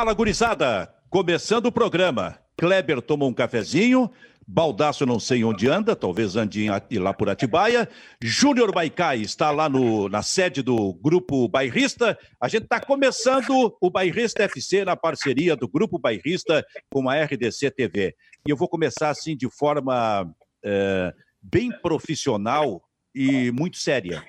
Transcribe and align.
Fala, 0.00 0.14
gurizada! 0.14 0.94
Começando 1.10 1.66
o 1.66 1.72
programa. 1.72 2.38
Kleber 2.56 3.02
toma 3.02 3.26
um 3.26 3.34
cafezinho, 3.34 4.10
Baldaço 4.48 5.04
não 5.04 5.20
sei 5.20 5.44
onde 5.44 5.68
anda, 5.68 5.94
talvez 5.94 6.36
ande 6.36 6.68
lá 6.92 7.12
por 7.12 7.28
Atibaia. 7.28 7.86
Júnior 8.18 8.72
Baicai 8.72 9.20
está 9.20 9.50
lá 9.50 9.68
no, 9.68 10.08
na 10.08 10.22
sede 10.22 10.62
do 10.62 10.94
Grupo 10.94 11.46
Bairrista. 11.48 12.18
A 12.40 12.48
gente 12.48 12.62
está 12.62 12.80
começando 12.80 13.76
o 13.78 13.90
Bairrista 13.90 14.44
FC 14.44 14.86
na 14.86 14.96
parceria 14.96 15.54
do 15.54 15.68
Grupo 15.68 15.98
Bairrista 15.98 16.64
com 16.90 17.06
a 17.06 17.22
RDC 17.22 17.70
TV. 17.70 18.16
E 18.48 18.50
eu 18.50 18.56
vou 18.56 18.70
começar 18.70 19.10
assim 19.10 19.36
de 19.36 19.50
forma 19.50 20.34
é, 20.64 21.12
bem 21.42 21.70
profissional 21.82 22.82
e 23.14 23.50
muito 23.50 23.76
séria, 23.76 24.24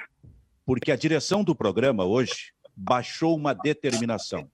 porque 0.65 0.91
a 0.91 0.97
direção 0.97 1.45
do 1.45 1.55
programa 1.55 2.03
hoje 2.03 2.51
baixou 2.75 3.37
uma 3.37 3.53
determinação. 3.53 4.49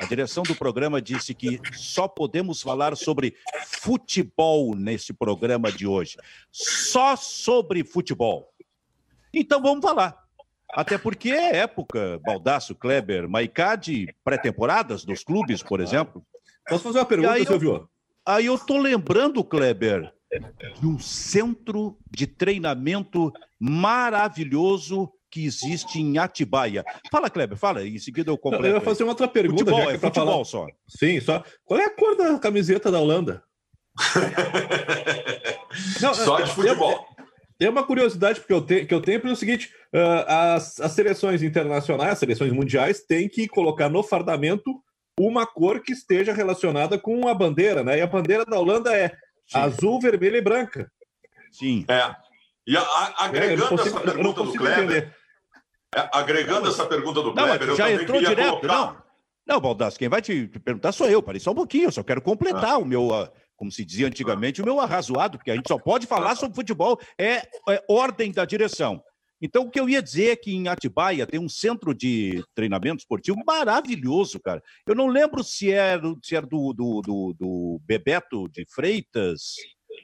A 0.00 0.06
direção 0.06 0.42
do 0.42 0.56
programa 0.56 1.00
disse 1.00 1.34
que 1.34 1.60
só 1.74 2.08
podemos 2.08 2.62
falar 2.62 2.96
sobre 2.96 3.36
futebol 3.66 4.74
nesse 4.74 5.12
programa 5.12 5.70
de 5.70 5.86
hoje. 5.86 6.16
Só 6.50 7.14
sobre 7.16 7.84
futebol. 7.84 8.50
Então 9.32 9.60
vamos 9.60 9.82
falar. 9.84 10.24
Até 10.72 10.96
porque 10.96 11.28
é 11.30 11.58
época, 11.58 12.18
Baldaço, 12.24 12.74
Kleber, 12.74 13.28
Maicá, 13.28 13.76
de 13.76 14.08
pré-temporadas 14.24 15.04
dos 15.04 15.22
clubes, 15.22 15.62
por 15.62 15.80
exemplo. 15.80 16.24
Posso 16.66 16.84
fazer 16.84 17.00
uma 17.00 17.04
pergunta, 17.04 17.32
aí 17.32 17.44
Silvio? 17.44 17.74
Eu, 17.74 17.88
aí 18.24 18.46
eu 18.46 18.58
tô 18.58 18.78
lembrando, 18.78 19.44
Kleber, 19.44 20.10
de 20.80 20.86
um 20.86 20.98
centro 20.98 21.98
de 22.10 22.26
treinamento 22.26 23.30
maravilhoso 23.58 25.12
que 25.30 25.44
existe 25.44 26.00
em 26.00 26.18
Atibaia. 26.18 26.84
Fala, 27.10 27.30
Kleber, 27.30 27.56
fala, 27.56 27.86
em 27.86 27.98
seguida 27.98 28.30
eu 28.30 28.38
completo. 28.38 28.66
Eu 28.66 28.74
ia 28.74 28.80
fazer 28.80 29.04
uma 29.04 29.12
outra 29.12 29.28
pergunta. 29.28 29.64
Futebol, 29.64 29.90
é 29.90 29.98
futebol 29.98 30.26
falar... 30.26 30.44
só. 30.44 30.66
Sim, 30.88 31.20
só. 31.20 31.44
Qual 31.64 31.78
é 31.78 31.84
a 31.84 31.94
cor 31.94 32.16
da 32.16 32.38
camiseta 32.38 32.90
da 32.90 32.98
Holanda? 32.98 33.42
Não, 36.00 36.14
só 36.14 36.40
de 36.40 36.52
futebol. 36.52 37.06
Tem 37.58 37.68
uma 37.68 37.84
curiosidade 37.84 38.40
que 38.40 38.52
eu 38.52 38.62
tenho, 38.62 38.86
que 38.86 38.94
eu 38.94 39.02
tenho 39.02 39.20
é 39.22 39.30
o 39.30 39.36
seguinte: 39.36 39.70
uh, 39.94 40.24
as, 40.26 40.80
as 40.80 40.92
seleções 40.92 41.42
internacionais, 41.42 42.12
as 42.12 42.18
seleções 42.18 42.52
mundiais, 42.52 43.04
têm 43.04 43.28
que 43.28 43.46
colocar 43.46 43.90
no 43.90 44.02
fardamento 44.02 44.82
uma 45.18 45.46
cor 45.46 45.82
que 45.82 45.92
esteja 45.92 46.32
relacionada 46.32 46.98
com 46.98 47.28
a 47.28 47.34
bandeira, 47.34 47.84
né? 47.84 47.98
E 47.98 48.00
a 48.00 48.06
bandeira 48.06 48.46
da 48.46 48.58
Holanda 48.58 48.96
é 48.96 49.10
Sim. 49.46 49.58
azul, 49.58 50.00
vermelha 50.00 50.38
e 50.38 50.40
branca. 50.40 50.90
Sim. 51.52 51.84
É. 51.86 52.14
E 52.66 52.76
a, 52.76 52.80
a, 52.80 53.24
agregando 53.26 53.64
é, 53.64 53.68
consigo, 53.68 53.98
essa 53.98 54.00
pergunta 54.00 54.42
do 54.42 54.52
Kleber, 54.52 54.78
entender. 54.78 55.16
É, 55.94 56.08
agregando 56.12 56.68
essa 56.68 56.86
pergunta 56.86 57.20
do 57.20 57.32
Kleber, 57.32 57.68
não, 57.68 57.76
já 57.76 57.90
entrou 57.90 58.20
direto, 58.20 58.60
colocar... 58.60 58.68
não. 58.68 59.10
Não, 59.46 59.60
Baldasso, 59.60 59.98
quem 59.98 60.08
vai 60.08 60.22
te 60.22 60.46
perguntar 60.64 60.92
sou 60.92 61.08
eu, 61.08 61.20
parei 61.20 61.40
só 61.40 61.50
um 61.50 61.56
pouquinho, 61.56 61.86
eu 61.86 61.92
só 61.92 62.04
quero 62.04 62.22
completar 62.22 62.74
ah. 62.74 62.78
o 62.78 62.84
meu, 62.84 63.12
ah, 63.12 63.28
como 63.56 63.72
se 63.72 63.84
dizia 63.84 64.06
antigamente, 64.06 64.62
o 64.62 64.64
meu 64.64 64.78
arrazoado, 64.78 65.38
porque 65.38 65.50
a 65.50 65.56
gente 65.56 65.66
só 65.66 65.76
pode 65.76 66.06
falar 66.06 66.36
sobre 66.36 66.54
futebol, 66.54 67.00
é, 67.18 67.38
é 67.68 67.84
ordem 67.88 68.30
da 68.30 68.44
direção. 68.44 69.02
Então, 69.42 69.64
o 69.64 69.70
que 69.70 69.80
eu 69.80 69.88
ia 69.88 70.02
dizer 70.02 70.30
é 70.30 70.36
que 70.36 70.54
em 70.54 70.68
Atibaia 70.68 71.26
tem 71.26 71.40
um 71.40 71.48
centro 71.48 71.92
de 71.92 72.44
treinamento 72.54 72.98
esportivo 72.98 73.42
maravilhoso, 73.44 74.38
cara. 74.38 74.62
Eu 74.86 74.94
não 74.94 75.08
lembro 75.08 75.42
se 75.42 75.72
era, 75.72 76.02
se 76.22 76.36
era 76.36 76.46
do, 76.46 76.72
do, 76.72 77.00
do, 77.00 77.34
do 77.36 77.80
Bebeto 77.84 78.48
de 78.50 78.64
Freitas 78.66 79.54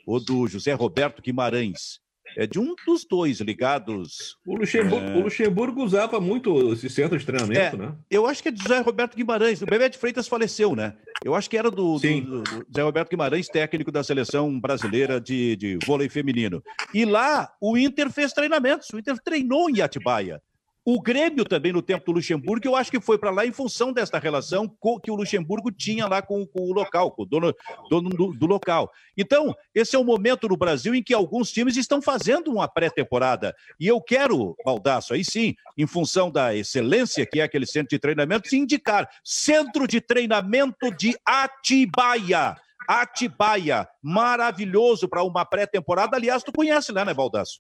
ou 0.07 0.19
do 0.19 0.49
José 0.49 0.73
Roberto 0.73 1.23
Guimarães 1.23 2.01
é 2.37 2.47
de 2.47 2.59
um 2.59 2.75
dos 2.87 3.05
dois 3.05 3.41
ligados. 3.41 4.37
O 4.47 4.57
Luxemburgo, 4.57 5.07
é... 5.07 5.17
o 5.17 5.21
Luxemburgo 5.23 5.83
usava 5.83 6.21
muito 6.21 6.73
esse 6.73 6.89
centro 6.89 7.19
de 7.19 7.25
treinamento, 7.25 7.77
é, 7.77 7.79
né? 7.79 7.95
Eu 8.11 8.27
acho 8.27 8.43
que 8.43 8.49
é 8.49 8.53
de 8.53 8.63
José 8.63 8.81
Roberto 8.81 9.17
Guimarães. 9.17 9.63
O 9.63 9.67
Bebeto 9.67 9.99
Freitas 9.99 10.29
faleceu, 10.29 10.75
né? 10.75 10.95
Eu 11.25 11.35
acho 11.35 11.49
que 11.49 11.57
era 11.57 11.71
do, 11.71 11.99
do, 11.99 11.99
do, 11.99 12.45
José 12.69 12.83
Roberto 12.83 13.11
Guimarães, 13.11 13.49
técnico 13.49 13.91
da 13.91 14.05
seleção 14.05 14.59
brasileira 14.61 15.21
de, 15.21 15.57
de 15.57 15.79
vôlei 15.85 16.09
feminino. 16.09 16.63
E 16.93 17.05
lá 17.05 17.51
o 17.61 17.77
Inter 17.77 18.11
fez 18.11 18.33
treinamentos. 18.33 18.89
O 18.91 18.99
Inter 18.99 19.17
treinou 19.23 19.71
em 19.71 19.81
Atibaia. 19.81 20.41
O 20.89 21.03
Grêmio 21.03 21.45
também, 21.45 21.73
no 21.73 21.83
tempo 21.83 22.05
do 22.05 22.13
Luxemburgo, 22.13 22.65
eu 22.65 22.77
acho 22.77 22.93
que 22.93 23.01
foi 23.01 23.19
para 23.19 23.33
lá 23.33 23.45
em 23.45 23.51
função 23.51 23.93
desta 23.93 24.21
relação 24.21 24.73
que 25.03 25.11
o 25.11 25.17
Luxemburgo 25.17 25.73
tinha 25.73 26.07
lá 26.07 26.23
com, 26.23 26.47
com 26.47 26.61
o 26.61 26.73
local, 26.73 27.11
com 27.11 27.23
o 27.23 27.27
dono, 27.27 27.53
dono 27.91 28.09
do, 28.09 28.33
do, 28.33 28.47
local. 28.47 28.89
Então, 29.17 29.53
esse 29.75 29.97
é 29.97 29.99
o 29.99 30.05
momento 30.05 30.47
no 30.49 30.57
Brasil 30.57 30.95
em 30.95 31.03
que 31.03 31.13
alguns 31.13 31.51
times 31.51 31.77
estão 31.77 32.01
fazendo 32.01 32.53
uma 32.53 32.69
pré-temporada. 32.69 33.53
E 33.81 33.89
eu 33.89 34.01
quero, 34.01 34.55
Baldaço, 34.65 35.13
aí 35.13 35.25
sim, 35.25 35.57
em 35.77 35.89
função 35.89 36.31
da 36.31 36.55
excelência 36.55 37.27
que 37.27 37.41
é 37.41 37.43
aquele 37.43 37.67
centro 37.67 37.89
de 37.89 37.99
treinamento, 37.99 38.55
indicar 38.55 39.11
Centro 39.25 39.89
de 39.89 40.01
Treinamento 40.01 40.93
de 40.97 41.17
Atibaia. 41.27 42.55
Atibaia, 42.89 43.89
maravilhoso 44.01 45.09
para 45.09 45.25
uma 45.25 45.45
pré-temporada. 45.45 46.17
Aliás, 46.17 46.45
tu 46.45 46.53
conhece 46.53 46.93
lá, 46.93 47.05
né, 47.05 47.13
Baldaço? 47.13 47.59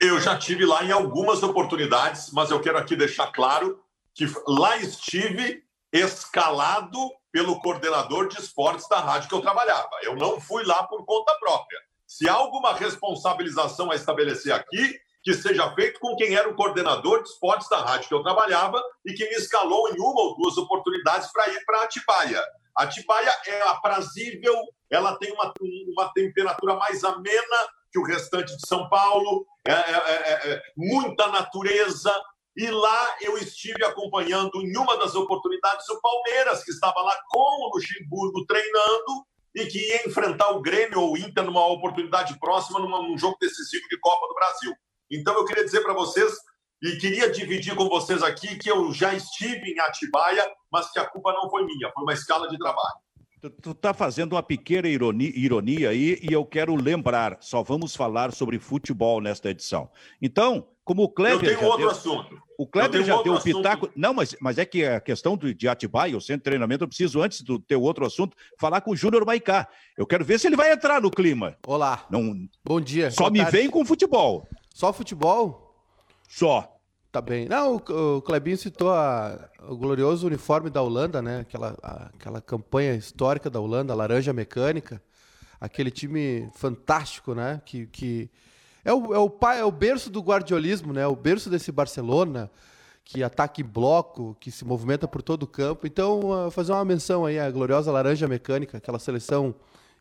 Eu 0.00 0.20
já 0.20 0.36
tive 0.36 0.66
lá 0.66 0.84
em 0.84 0.92
algumas 0.92 1.42
oportunidades, 1.42 2.30
mas 2.32 2.50
eu 2.50 2.60
quero 2.60 2.78
aqui 2.78 2.96
deixar 2.96 3.28
claro 3.28 3.80
que 4.14 4.26
lá 4.46 4.76
estive 4.76 5.64
escalado 5.92 6.98
pelo 7.30 7.60
coordenador 7.60 8.28
de 8.28 8.38
esportes 8.40 8.88
da 8.88 9.00
rádio 9.00 9.28
que 9.28 9.34
eu 9.34 9.40
trabalhava. 9.40 9.90
Eu 10.02 10.16
não 10.16 10.40
fui 10.40 10.64
lá 10.64 10.84
por 10.84 11.04
conta 11.04 11.34
própria. 11.38 11.78
Se 12.06 12.28
há 12.28 12.34
alguma 12.34 12.74
responsabilização 12.74 13.90
a 13.90 13.94
estabelecer 13.94 14.52
aqui, 14.52 14.98
que 15.24 15.32
seja 15.32 15.74
feito 15.74 15.98
com 15.98 16.14
quem 16.16 16.34
era 16.34 16.48
o 16.48 16.54
coordenador 16.54 17.22
de 17.22 17.30
esportes 17.30 17.68
da 17.68 17.78
rádio 17.78 18.08
que 18.08 18.14
eu 18.14 18.22
trabalhava 18.22 18.80
e 19.06 19.14
que 19.14 19.26
me 19.28 19.34
escalou 19.36 19.88
em 19.88 19.98
uma 19.98 20.20
ou 20.20 20.36
duas 20.36 20.58
oportunidades 20.58 21.32
para 21.32 21.48
ir 21.48 21.64
para 21.64 21.82
Atibaia. 21.82 22.44
Atibaia 22.76 23.34
é 23.46 23.62
aprazível, 23.62 24.54
ela 24.90 25.16
tem 25.16 25.32
uma, 25.32 25.52
uma 25.96 26.12
temperatura 26.12 26.76
mais 26.76 27.02
amena 27.02 27.68
que 27.94 27.98
o 28.00 28.02
restante 28.02 28.56
de 28.56 28.66
São 28.66 28.88
Paulo, 28.88 29.46
é 29.64 29.70
é, 29.70 29.76
é, 29.76 30.32
é, 30.32 30.52
é, 30.52 30.62
muita 30.76 31.28
natureza. 31.28 32.12
E 32.56 32.68
lá 32.68 33.16
eu 33.20 33.38
estive 33.38 33.84
acompanhando, 33.84 34.60
em 34.60 34.76
uma 34.76 34.96
das 34.98 35.14
oportunidades, 35.14 35.88
o 35.88 36.00
Palmeiras, 36.00 36.64
que 36.64 36.72
estava 36.72 37.00
lá 37.00 37.16
com 37.28 37.38
o 37.38 37.70
Luxemburgo 37.72 38.44
treinando 38.46 39.24
e 39.54 39.66
que 39.66 39.78
ia 39.78 40.08
enfrentar 40.08 40.50
o 40.50 40.60
Grêmio 40.60 41.00
ou 41.00 41.12
o 41.12 41.16
Inter 41.16 41.44
numa 41.44 41.66
oportunidade 41.68 42.36
próxima, 42.40 42.80
numa, 42.80 43.00
num 43.00 43.16
jogo 43.16 43.36
decisivo 43.40 43.84
de 43.88 43.98
Copa 44.00 44.26
do 44.26 44.34
Brasil. 44.34 44.74
Então 45.08 45.34
eu 45.34 45.44
queria 45.44 45.64
dizer 45.64 45.80
para 45.82 45.94
vocês 45.94 46.32
e 46.82 46.96
queria 46.96 47.30
dividir 47.30 47.76
com 47.76 47.88
vocês 47.88 48.24
aqui 48.24 48.58
que 48.58 48.68
eu 48.68 48.92
já 48.92 49.14
estive 49.14 49.70
em 49.70 49.78
Atibaia, 49.78 50.44
mas 50.70 50.90
que 50.90 50.98
a 50.98 51.08
culpa 51.08 51.32
não 51.32 51.48
foi 51.48 51.64
minha, 51.64 51.90
foi 51.92 52.02
uma 52.02 52.12
escala 52.12 52.48
de 52.48 52.58
trabalho. 52.58 52.98
Tu 53.50 53.72
está 53.72 53.92
fazendo 53.92 54.32
uma 54.32 54.42
pequena 54.42 54.88
ironia, 54.88 55.32
ironia 55.34 55.90
aí 55.90 56.18
e 56.22 56.32
eu 56.32 56.44
quero 56.44 56.74
lembrar, 56.74 57.36
só 57.40 57.62
vamos 57.62 57.94
falar 57.94 58.32
sobre 58.32 58.58
futebol 58.58 59.20
nesta 59.20 59.50
edição. 59.50 59.90
Então, 60.20 60.66
como 60.84 61.02
o 61.02 61.08
Kleber. 61.08 61.50
Eu 61.50 61.56
tenho 61.56 61.66
outro 61.66 61.82
deu, 61.82 61.90
assunto. 61.90 62.42
O 62.58 62.66
Kleber 62.66 63.04
já 63.04 63.20
deu 63.22 63.34
o 63.34 63.40
pitaco. 63.40 63.90
Não, 63.96 64.14
mas, 64.14 64.36
mas 64.40 64.58
é 64.58 64.64
que 64.64 64.84
a 64.84 65.00
questão 65.00 65.36
do, 65.36 65.52
de 65.52 65.68
Atibaia, 65.68 66.16
o 66.16 66.20
centro 66.20 66.40
de 66.40 66.44
treinamento, 66.44 66.84
eu 66.84 66.88
preciso, 66.88 67.20
antes 67.20 67.42
do 67.42 67.58
teu 67.58 67.82
outro 67.82 68.06
assunto, 68.06 68.36
falar 68.58 68.80
com 68.80 68.92
o 68.92 68.96
Júnior 68.96 69.26
Maicá. 69.26 69.68
Eu 69.96 70.06
quero 70.06 70.24
ver 70.24 70.38
se 70.38 70.46
ele 70.46 70.56
vai 70.56 70.72
entrar 70.72 71.00
no 71.00 71.10
clima. 71.10 71.56
Olá. 71.66 72.06
Não... 72.10 72.48
Bom 72.64 72.80
dia. 72.80 73.10
Só 73.10 73.30
me 73.30 73.40
tarde. 73.40 73.52
vem 73.56 73.70
com 73.70 73.84
futebol. 73.84 74.46
Só 74.72 74.92
futebol? 74.92 75.74
Só. 76.28 76.73
Tá 77.14 77.20
bem. 77.20 77.46
Não, 77.48 77.76
o, 77.76 78.20
Clebinho 78.22 78.56
citou 78.56 78.90
a, 78.90 79.48
o 79.68 79.76
glorioso 79.76 80.26
uniforme 80.26 80.68
da 80.68 80.82
Holanda, 80.82 81.22
né? 81.22 81.42
Aquela, 81.42 81.76
a, 81.80 82.06
aquela 82.06 82.40
campanha 82.40 82.92
histórica 82.96 83.48
da 83.48 83.60
Holanda, 83.60 83.92
a 83.92 83.96
laranja 83.96 84.32
mecânica. 84.32 85.00
Aquele 85.60 85.92
time 85.92 86.50
fantástico, 86.56 87.32
né? 87.32 87.62
Que, 87.64 87.86
que 87.86 88.28
é, 88.84 88.92
o, 88.92 89.14
é, 89.14 89.18
o 89.20 89.32
é 89.52 89.64
o 89.64 89.70
berço 89.70 90.10
do 90.10 90.20
guardiolismo, 90.20 90.92
né? 90.92 91.06
O 91.06 91.14
berço 91.14 91.48
desse 91.48 91.70
Barcelona, 91.70 92.50
que 93.04 93.22
ataca 93.22 93.60
em 93.60 93.64
bloco, 93.64 94.36
que 94.40 94.50
se 94.50 94.64
movimenta 94.64 95.06
por 95.06 95.22
todo 95.22 95.44
o 95.44 95.46
campo. 95.46 95.86
Então, 95.86 96.46
uh, 96.48 96.50
fazer 96.50 96.72
uma 96.72 96.84
menção 96.84 97.24
aí 97.24 97.38
à 97.38 97.48
gloriosa 97.48 97.92
laranja 97.92 98.26
mecânica, 98.26 98.78
aquela 98.78 98.98
seleção 98.98 99.54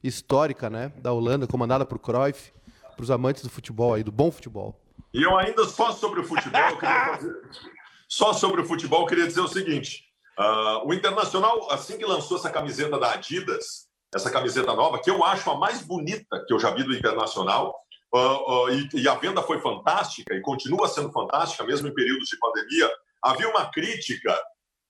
histórica, 0.04 0.68
né? 0.68 0.92
Da 0.98 1.14
Holanda, 1.14 1.46
comandada 1.46 1.86
por 1.86 2.00
Cruyff, 2.00 2.52
para 2.96 3.04
os 3.04 3.12
amantes 3.12 3.44
do 3.44 3.52
futebol 3.52 3.94
aí, 3.94 4.04
do 4.04 4.12
bom 4.12 4.32
futebol. 4.32 4.83
E 5.14 5.22
eu 5.22 5.38
ainda 5.38 5.66
só 5.66 5.92
sobre 5.92 6.22
o 6.22 6.24
futebol, 6.24 6.80
fazer... 6.80 7.34
só 8.10 8.34
sobre 8.34 8.62
o 8.62 8.66
futebol, 8.66 9.06
queria 9.06 9.28
dizer 9.28 9.42
o 9.42 9.48
seguinte: 9.48 10.06
uh, 10.40 10.88
o 10.88 10.94
Internacional, 10.94 11.72
assim 11.72 11.98
que 11.98 12.06
lançou 12.06 12.38
essa 12.38 12.50
camiseta 12.50 12.98
da 12.98 13.14
Adidas, 13.14 13.88
essa 14.14 14.32
camiseta 14.32 14.74
nova, 14.74 15.00
que 15.00 15.10
eu 15.10 15.24
acho 15.24 15.50
a 15.52 15.58
mais 15.58 15.82
bonita 15.82 16.44
que 16.48 16.54
eu 16.54 16.60
já 16.60 16.72
vi 16.72 16.84
do 16.84 16.96
Internacional, 16.96 17.76
uh, 18.14 18.66
uh, 18.66 18.70
e, 18.72 18.90
e, 18.96 19.08
a 19.08 19.14
venda 19.16 19.44
foi 19.44 19.60
fantástica 19.60 20.34
e 20.34 20.42
continua 20.42 20.88
sendo 20.88 21.12
fantástica, 21.12 21.64
mesmo 21.64 21.88
em 21.88 21.94
períodos 21.94 22.28
de 22.30 22.40
pandemia, 22.40 22.90
havia 23.22 23.50
uma 23.50 23.70
crítica 23.70 24.36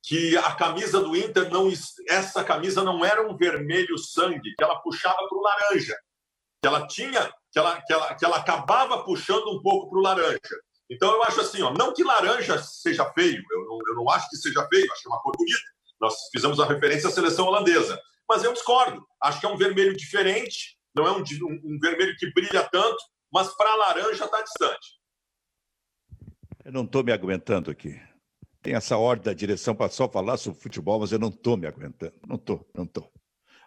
que 0.05 0.37
a 0.37 0.53
camisa 0.53 1.01
do 1.01 1.15
Inter 1.15 1.49
não 1.49 1.71
essa 2.09 2.43
camisa 2.43 2.83
não 2.83 3.05
era 3.05 3.25
um 3.25 3.37
vermelho 3.37 3.97
sangue, 3.97 4.53
que 4.57 4.63
ela 4.63 4.79
puxava 4.81 5.17
para 5.29 5.37
o 5.37 5.41
laranja, 5.41 5.95
que 6.63 6.67
ela 6.67 6.87
tinha 6.87 7.29
que 7.51 7.59
ela, 7.59 7.81
que 7.81 7.93
ela, 7.93 8.15
que 8.15 8.25
ela 8.25 8.37
acabava 8.37 9.03
puxando 9.03 9.51
um 9.51 9.61
pouco 9.61 9.89
para 9.89 9.99
o 9.99 10.01
laranja. 10.01 10.39
Então 10.89 11.11
eu 11.11 11.21
acho 11.23 11.41
assim, 11.41 11.61
ó, 11.61 11.73
não 11.73 11.93
que 11.93 12.03
laranja 12.03 12.57
seja 12.57 13.05
feio, 13.11 13.43
eu 13.51 13.65
não, 13.65 13.79
eu 13.89 13.95
não 13.95 14.09
acho 14.09 14.29
que 14.29 14.37
seja 14.37 14.65
feio, 14.69 14.89
acho 14.91 15.01
que 15.01 15.09
é 15.09 15.11
uma 15.11 15.21
cor 15.21 15.33
bonita, 15.37 15.59
Nós 15.99 16.15
fizemos 16.31 16.59
a 16.61 16.65
referência 16.65 17.09
à 17.09 17.11
seleção 17.11 17.47
holandesa. 17.47 17.99
Mas 18.29 18.45
eu 18.45 18.53
discordo. 18.53 19.05
Acho 19.21 19.41
que 19.41 19.45
é 19.45 19.49
um 19.49 19.57
vermelho 19.57 19.95
diferente, 19.95 20.77
não 20.95 21.05
é 21.05 21.11
um, 21.11 21.19
um, 21.19 21.61
um 21.65 21.79
vermelho 21.81 22.15
que 22.17 22.31
brilha 22.31 22.63
tanto, 22.71 23.03
mas 23.31 23.53
para 23.57 23.75
laranja 23.75 24.23
está 24.23 24.41
distante. 24.41 24.99
Eu 26.63 26.71
não 26.71 26.85
estou 26.85 27.03
me 27.03 27.11
aguentando 27.11 27.69
aqui. 27.69 27.99
Tem 28.61 28.73
essa 28.73 28.95
ordem 28.95 29.25
da 29.25 29.33
direção 29.33 29.75
para 29.75 29.91
só 29.91 30.07
falar 30.07 30.37
sobre 30.37 30.61
futebol, 30.61 31.01
mas 31.01 31.11
eu 31.11 31.19
não 31.19 31.27
estou 31.27 31.57
me 31.57 31.67
aguentando. 31.67 32.13
Não 32.25 32.37
estou, 32.37 32.65
não 32.73 32.85
estou. 32.85 33.11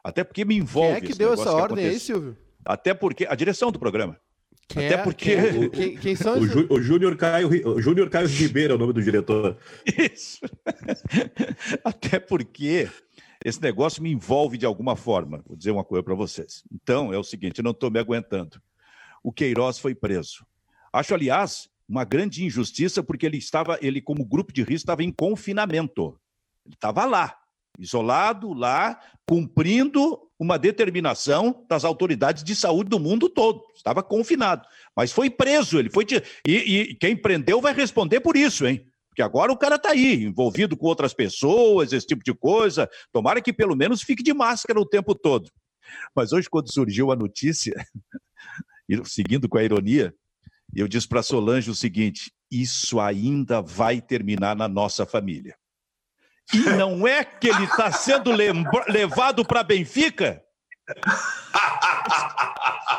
Até 0.03 0.25
porque 0.25 0.47
me 0.47 0.57
envolve. 0.57 1.01
Quem 1.01 1.11
é 1.11 1.13
que 1.13 1.19
deu 1.19 1.35
essa 1.35 1.53
ordem 1.53 1.87
aí, 1.87 2.01
Silvio? 2.01 2.46
Até 2.67 2.93
porque. 2.95 3.27
A 3.27 3.35
direção 3.35 3.71
do 3.71 3.79
programa. 3.79 4.19
Quem 4.69 4.87
Até 4.87 4.95
é? 4.95 5.03
porque. 5.03 5.25
Quem, 5.25 5.65
é? 5.65 5.69
quem, 5.71 5.97
quem 5.97 6.17
são 6.17 6.35
O, 6.35 6.41
os... 6.41 6.51
Jú- 6.51 6.67
o 6.69 6.83
Júnior 6.83 7.17
Caio, 7.17 7.49
o 7.69 7.81
Júnior 7.81 8.11
Caio 8.11 8.27
Ribeiro 8.27 8.73
é 8.73 8.77
o 8.77 8.79
nome 8.79 8.93
do 8.93 9.03
diretor. 9.03 9.57
Isso. 9.87 10.41
Até 11.85 12.19
porque 12.19 12.89
esse 13.45 13.61
negócio 13.63 14.03
me 14.03 14.11
envolve 14.11 14.59
de 14.59 14.67
alguma 14.67 14.97
forma. 14.97 15.43
Vou 15.47 15.57
dizer 15.57 15.71
uma 15.71 15.85
coisa 15.85 16.03
para 16.03 16.15
vocês. 16.15 16.65
Então, 16.73 17.13
é 17.13 17.19
o 17.19 17.25
seguinte: 17.25 17.59
eu 17.59 17.65
não 17.65 17.71
estou 17.71 17.91
me 17.91 17.99
aguentando. 18.01 18.61
O 19.23 19.33
Queiroz 19.33 19.79
foi 19.79 19.95
preso. 19.95 20.45
Acho, 20.93 21.15
aliás, 21.15 21.69
uma 21.89 22.05
grande 22.05 22.45
injustiça, 22.45 23.03
porque 23.03 23.27
ele 23.27 23.37
estava, 23.39 23.79
ele, 23.81 24.01
como 24.01 24.25
grupo 24.25 24.53
de 24.53 24.63
risco, 24.63 24.85
estava 24.85 25.03
em 25.05 25.13
confinamento. 25.13 26.19
Ele 26.65 26.75
estava 26.75 27.05
lá, 27.05 27.37
isolado, 27.79 28.53
lá, 28.53 28.99
cumprindo 29.27 30.26
uma 30.39 30.59
determinação 30.59 31.65
das 31.69 31.85
autoridades 31.85 32.45
de 32.45 32.55
saúde 32.55 32.91
do 32.91 32.99
mundo 33.01 33.29
todo. 33.29 33.63
Estava 33.75 34.03
confinado. 34.03 34.67
Mas 34.95 35.13
foi 35.13 35.31
preso, 35.31 35.79
ele 35.79 35.91
foi. 35.91 36.05
ti- 36.05 36.23
E, 36.47 36.53
e 36.53 36.95
quem 36.95 37.17
prendeu 37.17 37.61
vai 37.61 37.73
responder 37.75 38.21
por 38.21 38.37
isso, 38.37 38.67
hein? 38.67 38.87
Porque 39.09 39.23
agora 39.23 39.51
o 39.51 39.57
cara 39.57 39.77
está 39.77 39.91
aí, 39.93 40.25
envolvido 40.25 40.77
com 40.77 40.87
outras 40.87 41.15
pessoas, 41.15 41.93
esse 41.93 42.07
tipo 42.07 42.23
de 42.23 42.35
coisa. 42.35 42.89
Tomara 43.11 43.41
que 43.41 43.53
pelo 43.53 43.75
menos 43.75 44.03
fique 44.03 44.23
de 44.23 44.35
máscara 44.35 44.79
o 44.79 44.85
tempo 44.87 45.15
todo. 45.15 45.51
Mas 46.15 46.33
hoje, 46.33 46.51
quando 46.51 46.71
surgiu 46.73 47.11
a 47.11 47.17
notícia, 47.17 47.75
seguindo 49.05 49.49
com 49.49 49.57
a 49.59 49.65
ironia, 49.65 50.15
eu 50.75 50.87
disse 50.87 51.09
para 51.09 51.23
Solange 51.23 51.71
o 51.71 51.75
seguinte: 51.75 52.31
isso 52.51 53.01
ainda 53.01 53.63
vai 53.63 54.01
terminar 54.03 54.55
na 54.55 54.69
nossa 54.69 55.07
família. 55.07 55.57
E 56.55 56.59
não 56.77 57.07
é 57.07 57.25
que 57.25 57.49
ele 57.49 57.65
está 57.65 57.91
sendo 57.91 58.31
levado 58.89 59.45
para 59.45 59.63
Benfica? 59.63 60.43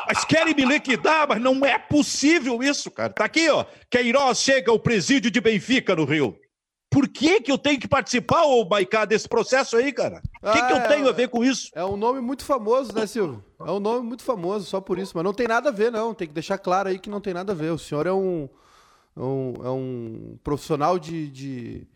Mas 0.06 0.24
querem 0.24 0.54
me 0.54 0.64
liquidar, 0.64 1.26
mas 1.28 1.40
não 1.40 1.64
é 1.64 1.78
possível 1.78 2.62
isso, 2.62 2.90
cara. 2.90 3.12
Tá 3.12 3.24
aqui, 3.24 3.48
ó. 3.48 3.64
Queiroz 3.90 4.38
chega 4.40 4.70
ao 4.70 4.78
presídio 4.78 5.30
de 5.30 5.40
Benfica 5.40 5.94
no 5.96 6.04
Rio. 6.04 6.36
Por 6.90 7.06
que, 7.06 7.42
que 7.42 7.52
eu 7.52 7.58
tenho 7.58 7.78
que 7.78 7.86
participar, 7.86 8.44
ô 8.44 8.66
Maicá, 8.66 9.04
desse 9.04 9.28
processo 9.28 9.76
aí, 9.76 9.92
cara? 9.92 10.22
O 10.42 10.50
que, 10.52 10.58
que 10.58 10.72
Ah, 10.72 10.76
eu 10.82 10.88
tenho 10.88 11.06
é- 11.06 11.10
a 11.10 11.12
ver 11.12 11.28
com 11.28 11.44
isso? 11.44 11.68
É 11.74 11.84
um 11.84 11.98
nome 11.98 12.20
muito 12.20 12.44
famoso, 12.44 12.94
né, 12.94 13.06
Silvio? 13.06 13.44
É 13.60 13.70
um 13.70 13.78
nome 13.80 14.06
muito 14.06 14.22
famoso, 14.22 14.64
só 14.64 14.80
por 14.80 14.98
isso. 14.98 15.12
Mas 15.14 15.22
não 15.24 15.34
tem 15.34 15.46
nada 15.46 15.68
a 15.68 15.72
ver, 15.72 15.92
não. 15.92 16.14
Tem 16.14 16.26
que 16.26 16.32
deixar 16.32 16.56
claro 16.56 16.88
aí 16.88 16.98
que 16.98 17.10
não 17.10 17.20
tem 17.20 17.34
nada 17.34 17.52
a 17.52 17.54
ver. 17.54 17.70
O 17.72 17.78
senhor 17.78 18.06
é 18.06 18.12
um, 18.12 18.48
é 19.14 19.20
um, 19.20 19.54
é 19.64 19.70
um 19.70 20.38
profissional 20.42 20.98
de, 20.98 21.28
de, 21.28 21.86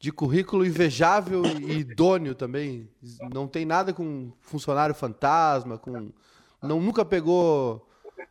de 0.00 0.10
currículo 0.10 0.64
invejável 0.64 1.42
e 1.44 1.78
idôneo 1.80 2.34
também. 2.34 2.88
Não 3.32 3.46
tem 3.46 3.66
nada 3.66 3.92
com 3.92 4.32
funcionário 4.40 4.94
fantasma, 4.94 5.76
com 5.76 6.10
não 6.62 6.80
nunca 6.80 7.04
pegou 7.04 7.86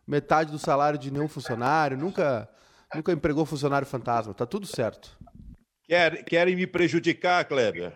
metade 0.08 0.52
do 0.52 0.58
salário 0.58 0.98
de 0.98 1.12
nenhum 1.12 1.28
funcionário, 1.28 1.96
nunca 1.96 2.50
nunca 2.94 3.12
empregou 3.12 3.46
funcionário 3.46 3.88
fantasma. 3.88 4.34
Tá 4.34 4.48
tudo 4.48 4.66
certo. 4.66 5.16
Quer- 5.84 6.24
querem 6.26 6.56
me 6.56 6.66
prejudicar, 6.66 7.46
Kleber? 7.46 7.94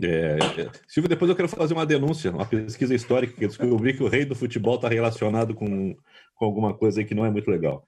É, 0.00 0.38
é. 0.60 0.70
Silvio, 0.86 1.08
depois 1.08 1.28
eu 1.28 1.34
quero 1.34 1.48
fazer 1.48 1.74
uma 1.74 1.84
denúncia, 1.84 2.30
uma 2.30 2.46
pesquisa 2.46 2.94
histórica, 2.94 3.34
que 3.34 3.44
eu 3.44 3.48
descobri 3.48 3.96
que 3.96 4.02
o 4.02 4.08
rei 4.08 4.24
do 4.24 4.36
futebol 4.36 4.76
está 4.76 4.88
relacionado 4.88 5.56
com, 5.56 5.96
com 6.36 6.44
alguma 6.44 6.72
coisa 6.72 7.00
aí 7.00 7.04
que 7.04 7.16
não 7.16 7.26
é 7.26 7.30
muito 7.30 7.50
legal. 7.50 7.84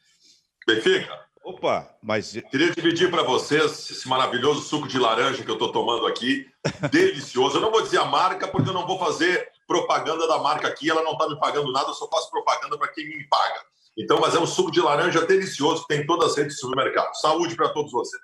Benfica, 0.67 1.09
Opa, 1.43 1.89
mas 2.03 2.33
queria 2.51 2.71
dividir 2.71 3.11
para 3.11 3.23
vocês 3.23 3.91
esse 3.91 4.07
maravilhoso 4.07 4.61
suco 4.61 4.87
de 4.87 4.99
laranja 4.99 5.43
que 5.43 5.51
eu 5.51 5.55
estou 5.55 5.73
tomando 5.73 6.07
aqui. 6.07 6.47
Delicioso. 6.93 7.57
Eu 7.57 7.63
não 7.63 7.71
vou 7.71 7.83
dizer 7.83 7.99
a 7.99 8.05
marca, 8.05 8.47
porque 8.47 8.69
eu 8.69 8.75
não 8.75 8.87
vou 8.87 8.99
fazer 8.99 9.49
propaganda 9.67 10.29
da 10.29 10.39
marca 10.39 10.69
aqui. 10.69 10.91
Ela 10.91 11.03
não 11.03 11.13
está 11.13 11.29
me 11.29 11.39
pagando 11.39 11.73
nada, 11.73 11.89
eu 11.89 11.95
só 11.95 12.09
faço 12.09 12.31
propaganda 12.31 12.77
para 12.77 12.89
quem 12.89 13.09
me 13.09 13.27
paga. 13.29 13.61
Então, 13.97 14.21
mas 14.21 14.35
é 14.35 14.39
um 14.39 14.47
suco 14.47 14.71
de 14.71 14.81
laranja 14.81 15.27
delicioso 15.27 15.83
que 15.83 15.89
tem 15.89 16.03
em 16.03 16.07
todas 16.07 16.33
as 16.33 16.37
redes 16.37 16.55
de 16.55 16.61
supermercado. 16.61 17.15
Saúde 17.15 17.57
para 17.57 17.71
todos 17.71 17.91
vocês. 17.91 18.23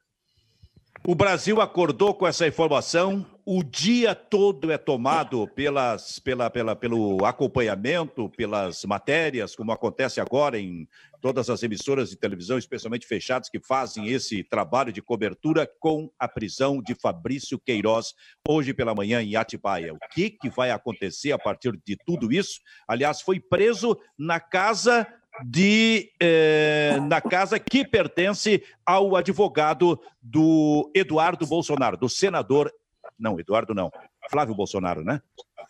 O 1.08 1.14
Brasil 1.14 1.60
acordou 1.60 2.12
com 2.12 2.26
essa 2.26 2.48
informação. 2.48 3.24
O 3.44 3.62
dia 3.62 4.12
todo 4.12 4.72
é 4.72 4.76
tomado 4.76 5.46
pelas, 5.46 6.18
pela, 6.18 6.50
pela, 6.50 6.74
pelo 6.74 7.24
acompanhamento, 7.24 8.28
pelas 8.30 8.84
matérias, 8.84 9.54
como 9.54 9.70
acontece 9.70 10.20
agora 10.20 10.58
em 10.58 10.88
todas 11.20 11.48
as 11.48 11.62
emissoras 11.62 12.10
de 12.10 12.16
televisão, 12.16 12.58
especialmente 12.58 13.06
fechadas, 13.06 13.48
que 13.48 13.60
fazem 13.60 14.08
esse 14.08 14.42
trabalho 14.42 14.92
de 14.92 15.00
cobertura 15.00 15.70
com 15.78 16.10
a 16.18 16.26
prisão 16.26 16.82
de 16.82 16.92
Fabrício 16.96 17.56
Queiroz 17.56 18.12
hoje 18.48 18.74
pela 18.74 18.92
manhã 18.92 19.22
em 19.22 19.36
Atibaia. 19.36 19.94
O 19.94 19.98
que, 20.12 20.28
que 20.28 20.50
vai 20.50 20.72
acontecer 20.72 21.30
a 21.30 21.38
partir 21.38 21.80
de 21.86 21.96
tudo 22.04 22.32
isso? 22.32 22.58
Aliás, 22.88 23.20
foi 23.20 23.38
preso 23.38 23.96
na 24.18 24.40
casa 24.40 25.06
de 25.44 26.12
eh, 26.20 26.98
na 27.08 27.20
casa 27.20 27.58
que 27.58 27.84
pertence 27.86 28.62
ao 28.84 29.16
advogado 29.16 30.00
do 30.22 30.90
Eduardo 30.94 31.46
Bolsonaro, 31.46 31.96
do 31.96 32.08
senador. 32.08 32.72
Não, 33.18 33.38
Eduardo 33.38 33.74
não. 33.74 33.90
Flávio 34.30 34.54
Bolsonaro, 34.54 35.04
né? 35.04 35.20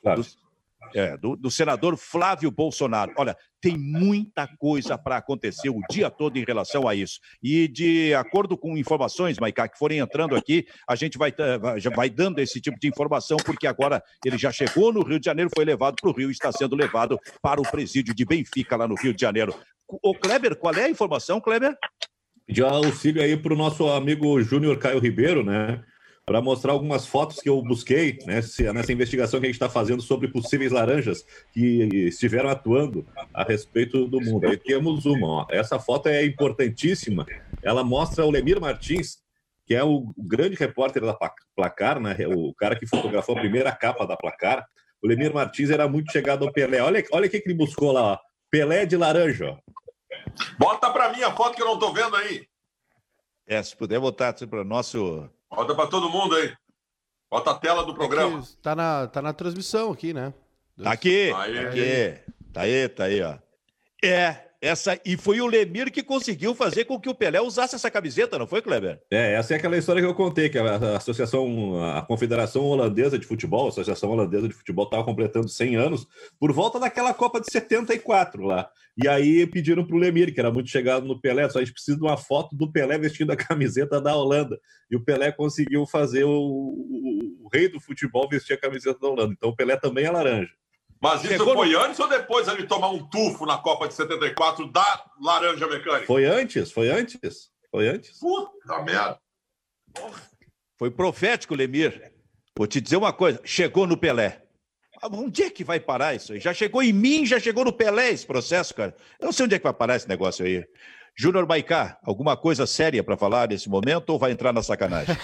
Claro. 0.03 0.25
É, 0.94 1.17
do, 1.17 1.37
do 1.37 1.50
senador 1.50 1.97
Flávio 1.97 2.50
Bolsonaro. 2.50 3.12
Olha, 3.17 3.37
tem 3.61 3.77
muita 3.77 4.47
coisa 4.59 4.97
para 4.97 5.17
acontecer 5.17 5.69
o 5.69 5.81
dia 5.91 6.11
todo 6.11 6.37
em 6.37 6.44
relação 6.44 6.87
a 6.87 6.94
isso. 6.94 7.19
E 7.43 7.67
de 7.69 8.15
acordo 8.15 8.56
com 8.56 8.77
informações, 8.77 9.38
Maicá, 9.38 9.69
que 9.69 9.79
forem 9.79 9.99
entrando 9.99 10.37
aqui, 10.37 10.67
a 10.88 10.94
gente 10.94 11.19
vai, 11.19 11.31
eh, 11.31 11.81
já 11.81 11.91
vai 11.91 12.09
dando 12.09 12.38
esse 12.38 12.61
tipo 12.61 12.79
de 12.79 12.88
informação, 12.88 13.37
porque 13.38 13.67
agora 13.67 14.03
ele 14.25 14.38
já 14.38 14.53
chegou 14.53 14.93
no 14.93 15.03
Rio 15.03 15.19
de 15.19 15.25
Janeiro, 15.27 15.50
foi 15.55 15.65
levado 15.65 15.97
para 16.00 16.11
o 16.11 16.12
Rio 16.12 16.29
e 16.29 16.33
está 16.33 16.53
sendo 16.53 16.77
levado 16.77 17.19
para 17.43 17.61
o 17.61 17.71
presídio 17.71 18.15
de 18.15 18.25
Benfica, 18.25 18.77
lá 18.77 18.87
no 18.87 18.94
Rio 18.94 19.15
de 19.15 19.21
Janeiro. 19.21 19.55
Ô, 19.88 20.14
Kleber, 20.14 20.57
qual 20.57 20.75
é 20.75 20.85
a 20.85 20.90
informação, 20.90 21.40
Kleber? 21.40 21.76
Pedir 22.47 22.64
auxílio 22.64 23.23
aí 23.23 23.37
para 23.37 23.52
o 23.52 23.57
nosso 23.57 23.88
amigo 23.88 24.40
Júnior 24.40 24.78
Caio 24.78 25.00
Ribeiro, 25.00 25.45
né? 25.45 25.83
Para 26.28 26.42
mostrar 26.42 26.73
algumas 26.73 27.06
fotos 27.06 27.38
que 27.38 27.49
eu 27.49 27.62
busquei 27.62 28.18
né, 28.26 28.40
nessa 28.75 28.92
investigação 28.92 29.38
que 29.38 29.47
a 29.47 29.49
gente 29.49 29.54
está 29.54 29.68
fazendo 29.68 30.02
sobre 30.02 30.26
possíveis 30.26 30.73
laranjas 30.73 31.25
que 31.52 31.85
estiveram 32.09 32.50
atuando 32.50 33.06
a 33.33 33.45
respeito 33.45 34.09
do 34.09 34.21
mundo. 34.21 34.45
Aí 34.49 34.56
temos 34.56 35.06
uma, 35.06 35.26
ó. 35.28 35.47
essa 35.50 35.78
foto 35.78 36.09
é 36.09 36.25
importantíssima. 36.26 37.25
Ela 37.62 37.85
mostra 37.85 38.25
o 38.26 38.30
Lemir 38.30 38.61
Martins, 38.61 39.18
que 39.64 39.73
é 39.73 39.85
o 39.85 40.12
grande 40.18 40.56
repórter 40.56 41.00
da 41.04 41.14
Pla- 41.14 41.33
Placar, 41.54 42.00
né? 42.00 42.16
O 42.26 42.52
cara 42.54 42.75
que 42.76 42.88
fotografou 42.88 43.37
a 43.37 43.40
primeira 43.40 43.71
capa 43.71 44.04
da 44.04 44.16
Placar. 44.16 44.66
O 45.00 45.06
Lemir 45.06 45.33
Martins 45.33 45.71
era 45.71 45.87
muito 45.87 46.11
chegado 46.11 46.45
ao 46.45 46.52
Pelé. 46.52 46.83
Olha, 46.83 47.04
olha 47.12 47.28
o 47.28 47.30
que 47.30 47.38
que 47.40 47.49
ele 47.49 47.56
buscou 47.56 47.92
lá, 47.92 48.02
ó. 48.14 48.18
Pelé 48.50 48.85
de 48.85 48.97
laranja. 48.97 49.52
ó. 49.52 49.59
Bota 50.59 50.90
para 50.90 51.12
mim 51.12 51.23
a 51.23 51.33
foto 51.33 51.54
que 51.54 51.62
eu 51.62 51.66
não 51.66 51.75
estou 51.75 51.92
vendo 51.92 52.16
aí. 52.16 52.49
É, 53.47 53.62
se 53.62 53.76
puder 53.76 54.00
botar 54.00 54.33
para 54.33 54.62
o 54.62 54.64
nosso. 54.64 55.30
Bota 55.50 55.75
para 55.75 55.88
todo 55.88 56.11
mundo 56.11 56.35
aí. 56.35 56.53
Bota 57.31 57.50
a 57.50 57.55
tela 57.59 57.85
do 57.85 57.95
programa. 57.95 58.38
Aqui, 58.38 58.57
tá, 58.62 58.75
na, 58.75 59.07
tá 59.07 59.23
na 59.23 59.33
transmissão 59.33 59.93
aqui, 59.93 60.12
né? 60.12 60.33
Tá 60.83 60.93
aqui, 60.93 61.33
Aí. 61.35 61.55
tá 61.55 61.69
aqui. 61.69 62.33
Tá 62.53 62.61
aí, 62.62 62.88
tá 62.88 63.05
aí, 63.05 63.23
ó. 63.23 63.38
É, 64.05 64.46
essa. 64.61 64.99
E 65.05 65.17
foi 65.17 65.41
o 65.41 65.47
Lemir 65.47 65.91
que 65.91 66.03
conseguiu 66.03 66.55
fazer 66.55 66.85
com 66.85 66.99
que 67.01 67.09
o 67.09 67.15
Pelé 67.15 67.41
usasse 67.41 67.75
essa 67.75 67.91
camiseta, 67.91 68.39
não 68.39 68.47
foi, 68.47 68.61
Kleber? 68.63 69.01
É, 69.11 69.35
essa 69.35 69.55
é 69.55 69.57
aquela 69.57 69.77
história 69.77 70.01
que 70.03 70.09
eu 70.09 70.15
contei, 70.15 70.49
que 70.49 70.59
a 70.59 70.97
Associação, 70.97 71.83
a 71.97 72.03
Confederação 72.03 72.63
Holandesa 72.65 73.19
de 73.19 73.27
Futebol, 73.27 73.67
a 73.67 73.69
Associação 73.69 74.11
Holandesa 74.11 74.49
de 74.49 74.55
Futebol 74.55 74.85
estava 74.85 75.05
completando 75.05 75.49
100 75.49 75.77
anos 75.77 76.07
por 76.39 76.53
volta 76.53 76.79
daquela 76.81 77.13
Copa 77.15 77.41
de 77.41 77.47
74 77.51 78.43
lá. 78.45 78.69
E 79.03 79.07
aí 79.09 79.47
pediram 79.47 79.85
para 79.85 79.95
o 79.95 79.99
Lemir, 79.99 80.33
que 80.33 80.41
era 80.41 80.51
muito 80.51 80.71
chegado 80.71 81.07
no 81.07 81.21
Pelé, 81.21 81.49
só 81.51 81.59
a 81.59 81.63
gente 81.63 81.75
precisa 81.75 81.99
de 81.99 82.03
uma 82.03 82.17
foto 82.17 82.57
do 82.57 82.71
Pelé 82.73 82.97
vestindo 82.99 83.31
a 83.31 83.37
camiseta 83.37 84.01
da 84.01 84.17
Holanda. 84.17 84.59
E 84.91 84.97
o 84.97 85.05
Pelé 85.05 85.31
conseguiu 85.31 85.85
fazer 85.87 86.25
o, 86.25 86.31
o- 86.31 87.37
o 87.45 87.49
rei 87.53 87.69
do 87.69 87.79
futebol 87.79 88.27
vestir 88.29 88.55
a 88.55 88.59
camiseta 88.61 88.99
da 88.99 89.09
Holanda. 89.09 89.35
Então 89.37 89.51
o 89.51 89.55
Pelé 89.57 89.77
também 89.77 90.07
é 90.07 90.11
laranja. 90.11 90.51
Mas 91.00 91.23
isso 91.25 91.33
Chegou 91.33 91.55
foi 91.55 91.75
antes 91.75 92.00
ou 92.00 92.09
depois 92.09 92.49
ele 92.49 92.67
tomar 92.67 92.91
um 92.91 93.07
tufo 93.09 93.45
na 93.45 93.59
Copa 93.59 93.87
de 93.87 93.95
74 93.95 94.71
da 94.73 95.05
Laranja 95.21 95.67
Mecânica? 95.67 96.07
Foi 96.07 96.25
antes? 96.25 96.73
Foi 96.73 96.88
antes? 96.88 97.50
Foi 97.71 97.88
antes? 97.88 98.19
Puta 98.19 98.83
merda. 98.83 99.21
Foi 100.79 100.91
profético, 100.91 101.55
Lemir. 101.55 102.12
Vou 102.57 102.67
te 102.67 102.81
dizer 102.81 102.97
uma 102.97 103.12
coisa: 103.12 103.41
chegou 103.45 103.87
no 103.87 103.97
Pelé. 103.97 104.43
Ah, 105.00 105.09
Onde 105.09 105.43
é 105.43 105.50
que 105.50 105.62
vai 105.62 105.79
parar 105.79 106.15
isso 106.15 106.33
aí? 106.33 106.41
Já 106.41 106.55
chegou 106.55 106.83
em 106.83 106.93
mim, 106.93 107.26
já 107.26 107.38
chegou 107.38 107.65
no 107.65 107.73
Pelé 107.73 108.11
esse 108.11 108.26
processo, 108.26 108.75
cara. 108.75 108.97
Eu 109.21 109.26
não 109.26 109.33
sei 109.33 109.45
onde 109.45 109.55
é 109.55 109.59
que 109.59 109.65
vai 109.65 109.75
parar 109.75 109.97
esse 109.97 110.09
negócio 110.09 110.45
aí. 110.45 110.65
Júnior 111.18 111.46
Maicá, 111.46 111.99
alguma 112.04 112.37
coisa 112.37 112.66
séria 112.66 113.02
para 113.02 113.16
falar 113.16 113.49
nesse 113.49 113.70
momento 113.70 114.11
ou 114.11 114.18
vai 114.18 114.32
entrar 114.32 114.52
na 114.52 114.62
sacanagem? 114.62 115.16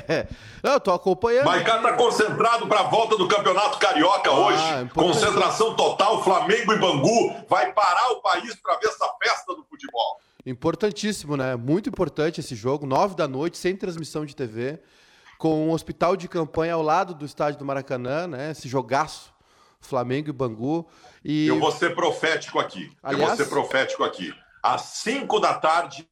Não, 0.64 0.80
tô 0.80 0.90
acompanhando. 0.90 1.44
Maicá 1.44 1.76
está 1.76 1.92
concentrado 1.92 2.66
para 2.66 2.80
a 2.80 2.84
volta 2.84 3.18
do 3.18 3.28
Campeonato 3.28 3.78
Carioca 3.78 4.30
ah, 4.30 4.38
hoje. 4.38 4.90
Concentração 4.94 5.76
total, 5.76 6.24
Flamengo 6.24 6.72
e 6.72 6.78
Bangu. 6.78 7.44
Vai 7.46 7.70
parar 7.74 8.12
o 8.12 8.22
país 8.22 8.54
para 8.54 8.78
ver 8.78 8.86
essa 8.86 9.06
festa 9.22 9.54
do 9.54 9.62
futebol. 9.64 10.18
Importantíssimo, 10.46 11.36
né? 11.36 11.54
Muito 11.56 11.90
importante 11.90 12.40
esse 12.40 12.54
jogo. 12.54 12.86
Nove 12.86 13.14
da 13.14 13.28
noite, 13.28 13.58
sem 13.58 13.76
transmissão 13.76 14.24
de 14.24 14.34
TV, 14.34 14.80
com 15.36 15.68
um 15.68 15.72
hospital 15.72 16.16
de 16.16 16.26
campanha 16.26 16.72
ao 16.72 16.82
lado 16.82 17.12
do 17.12 17.26
estádio 17.26 17.58
do 17.58 17.66
Maracanã, 17.66 18.26
né? 18.26 18.52
Esse 18.52 18.66
jogaço, 18.66 19.30
Flamengo 19.78 20.30
e 20.30 20.32
Bangu. 20.32 20.88
E... 21.22 21.48
Eu 21.48 21.60
vou 21.60 21.70
ser 21.70 21.94
profético 21.94 22.58
aqui. 22.58 22.90
Aliás... 23.02 23.32
Eu 23.32 23.36
vou 23.36 23.44
ser 23.44 23.50
profético 23.50 24.04
aqui. 24.04 24.32
Às 24.64 24.80
5 25.02 25.40
da 25.40 25.52
tarde 25.52 26.08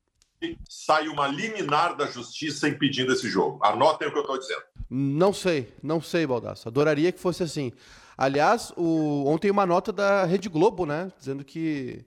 sai 0.68 1.08
uma 1.08 1.26
liminar 1.26 1.96
da 1.96 2.04
justiça 2.04 2.68
impedindo 2.68 3.10
esse 3.10 3.26
jogo. 3.26 3.58
Anotem 3.64 4.08
o 4.08 4.12
que 4.12 4.18
eu 4.18 4.20
estou 4.20 4.38
dizendo. 4.38 4.60
Não 4.90 5.32
sei, 5.32 5.72
não 5.82 6.02
sei, 6.02 6.26
Baldasso. 6.26 6.68
Adoraria 6.68 7.10
que 7.10 7.18
fosse 7.18 7.42
assim. 7.42 7.72
Aliás, 8.14 8.70
o... 8.76 9.24
ontem 9.26 9.50
uma 9.50 9.64
nota 9.64 9.90
da 9.90 10.26
Rede 10.26 10.50
Globo, 10.50 10.84
né? 10.84 11.10
Dizendo 11.18 11.42
que, 11.42 12.04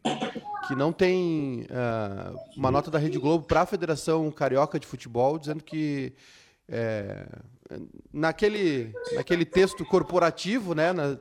que 0.68 0.76
não 0.76 0.94
tem 0.94 1.64
uh, 1.64 2.38
uma 2.56 2.70
nota 2.70 2.92
da 2.92 3.00
Rede 3.00 3.18
Globo 3.18 3.48
para 3.48 3.62
a 3.62 3.66
Federação 3.66 4.30
Carioca 4.30 4.80
de 4.80 4.86
Futebol, 4.86 5.40
dizendo 5.40 5.64
que 5.64 6.14
é, 6.70 7.26
naquele, 8.14 8.94
naquele 9.14 9.46
texto 9.46 9.84
corporativo, 9.84 10.76
né? 10.76 10.94
Na, 10.94 11.18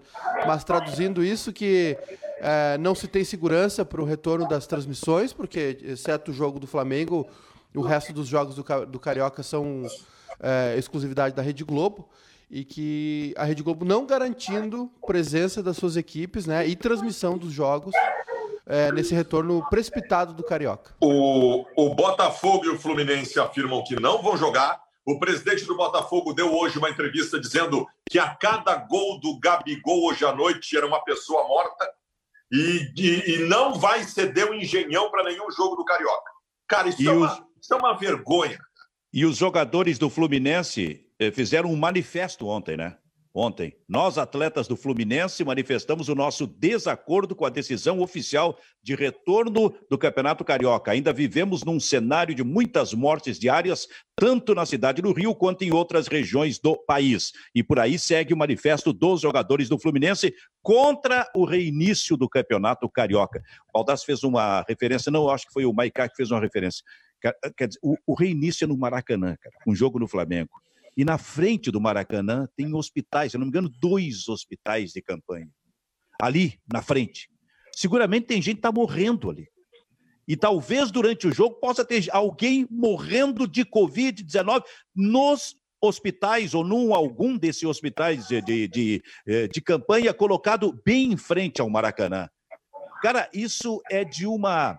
mas 0.47 0.64
traduzindo 0.64 1.25
isso 1.25 1.50
que 1.50 1.97
é, 2.38 2.79
não 2.79 2.95
se 2.95 3.07
tem 3.07 3.25
segurança 3.25 3.85
para 3.85 4.00
o 4.00 4.05
retorno 4.05 4.49
das 4.49 4.67
transmissões, 4.67 5.33
porque, 5.33 5.79
exceto 5.83 6.31
o 6.31 6.35
jogo 6.35 6.59
do 6.59 6.67
Flamengo, 6.67 7.29
o 7.75 7.83
resto 7.83 8.12
dos 8.12 8.29
jogos 8.29 8.55
do, 8.55 8.64
do 8.87 8.99
Carioca 8.99 9.43
são 9.43 9.87
é, 10.41 10.75
exclusividade 10.79 11.35
da 11.35 11.43
Rede 11.43 11.64
Globo. 11.64 12.09
E 12.50 12.64
que 12.64 13.35
a 13.37 13.45
Rede 13.45 13.62
Globo 13.62 13.85
não 13.85 14.07
garantindo 14.07 14.91
presença 15.05 15.62
das 15.62 15.76
suas 15.76 15.97
equipes 15.97 16.47
né, 16.47 16.67
e 16.67 16.76
transmissão 16.76 17.37
dos 17.38 17.53
jogos 17.53 17.95
é, 18.67 18.93
nesse 18.93 19.14
retorno 19.14 19.67
precipitado 19.71 20.33
do 20.35 20.45
Carioca. 20.45 20.95
O, 21.00 21.64
o 21.75 21.95
Botafogo 21.95 22.67
e 22.67 22.69
o 22.69 22.79
Fluminense 22.79 23.41
afirmam 23.41 23.83
que 23.83 23.99
não 23.99 24.23
vão 24.23 24.37
jogar. 24.37 24.83
O 25.05 25.19
presidente 25.19 25.64
do 25.64 25.76
Botafogo 25.76 26.33
deu 26.33 26.55
hoje 26.55 26.79
uma 26.79 26.91
entrevista 26.91 27.41
dizendo 27.41 27.87
que 28.09 28.19
a 28.19 28.35
cada 28.35 28.76
gol 28.76 29.19
do 29.21 29.38
Gabigol 29.38 30.05
hoje 30.05 30.25
à 30.25 30.35
noite 30.35 30.76
era 30.76 30.87
uma 30.87 31.03
pessoa 31.03 31.49
morta 31.49 31.91
e, 32.54 32.92
e, 32.96 33.34
e 33.34 33.49
não 33.49 33.75
vai 33.75 34.04
ceder 34.04 34.49
o 34.49 34.54
engenhão 34.54 35.11
para 35.11 35.25
nenhum 35.25 35.50
jogo 35.50 35.75
do 35.75 35.84
Carioca. 35.84 36.30
Cara, 36.68 36.88
isso, 36.88 37.08
é 37.08 37.12
uma, 37.12 37.32
os... 37.32 37.42
isso 37.61 37.75
é 37.75 37.76
uma 37.76 37.99
vergonha. 37.99 38.58
E 39.12 39.26
os 39.26 39.37
jogadores 39.37 39.99
do 39.99 40.08
Fluminense 40.08 41.04
eh, 41.18 41.32
fizeram 41.32 41.70
um 41.70 41.76
manifesto 41.76 42.46
ontem, 42.46 42.76
né? 42.76 42.96
Ontem, 43.37 43.76
nós, 43.88 44.17
atletas 44.17 44.69
do 44.69 44.76
Fluminense, 44.76 45.45
manifestamos 45.45 46.09
o 46.09 46.14
nosso 46.14 46.47
desacordo 46.47 47.35
com 47.35 47.45
a 47.45 47.50
decisão 47.50 47.99
oficial 48.00 48.57
de 48.81 48.95
retorno 48.95 49.75
do 49.91 49.99
Campeonato 49.99 50.45
Carioca. 50.45 50.93
Ainda 50.93 51.12
vivemos 51.12 51.64
num 51.64 51.81
cenário 51.81 52.33
de 52.33 52.45
muitas 52.45 52.95
mortes 52.95 53.37
diárias, 53.37 53.88
tanto 54.14 54.55
na 54.55 54.64
cidade 54.64 55.03
do 55.03 55.12
Rio 55.12 55.35
quanto 55.35 55.64
em 55.64 55.73
outras 55.73 56.07
regiões 56.07 56.61
do 56.61 56.76
país. 56.76 57.33
E 57.53 57.61
por 57.61 57.81
aí 57.81 57.99
segue 57.99 58.33
o 58.33 58.37
manifesto 58.37 58.93
dos 58.93 59.23
jogadores 59.23 59.69
do 59.69 59.81
Fluminense 59.81 60.33
contra 60.62 61.29
o 61.35 61.45
reinício 61.45 62.17
do 62.17 62.29
Campeonato 62.29 62.88
Carioca. 62.88 63.43
O 63.69 63.73
Baldass 63.73 64.05
fez 64.05 64.23
uma 64.23 64.64
referência, 64.69 65.11
não, 65.11 65.29
acho 65.29 65.49
que 65.49 65.53
foi 65.53 65.64
o 65.64 65.73
Maicá 65.73 66.09
que 66.09 66.14
fez 66.14 66.31
uma 66.31 66.41
referência. 66.41 66.85
Quer 67.57 67.67
dizer, 67.67 67.81
o 67.83 68.14
reinício 68.14 68.64
é 68.64 68.69
no 68.69 68.79
Maracanã, 68.79 69.37
cara, 69.41 69.57
um 69.67 69.75
jogo 69.75 69.99
no 69.99 70.07
Flamengo. 70.07 70.53
E 70.97 71.05
na 71.05 71.19
frente 71.19 71.71
do 71.71 71.81
Maracanã 71.81 72.49
tem 72.57 72.75
hospitais, 72.75 73.33
se 73.33 73.39
não 73.39 73.47
me 73.47 73.51
engano, 73.51 73.69
dois 73.69 74.29
hospitais 74.29 74.93
de 74.93 75.03
campanha. 75.03 75.49
Ali, 76.21 76.61
na 76.73 76.81
frente. 76.81 77.29
Seguramente 77.75 78.27
tem 78.27 78.41
gente 78.41 78.57
que 78.57 78.59
está 78.61 78.73
morrendo 78.73 79.31
ali. 79.31 79.49
E 80.27 80.37
talvez 80.37 80.91
durante 80.91 81.27
o 81.27 81.33
jogo 81.33 81.57
possa 81.57 81.85
ter 81.85 82.09
alguém 82.11 82.67
morrendo 82.71 83.47
de 83.47 83.65
Covid-19 83.65 84.63
nos 84.95 85.57
hospitais 85.81 86.55
ou 86.55 86.65
num 86.65 86.95
algum 86.95 87.37
desses 87.37 87.65
hospitais 87.65 88.27
de, 88.27 88.41
de, 88.41 88.69
de, 88.69 89.03
eh, 89.27 89.49
de, 89.49 89.61
campanha 89.61 90.15
colocado 90.15 90.81
bem 90.85 91.13
em 91.13 91.17
frente 91.17 91.61
ao 91.61 91.69
Maracanã. 91.69 92.29
Cara, 93.03 93.29
isso 93.35 93.83
é 93.91 94.03
de 94.03 94.27
uma 94.27 94.79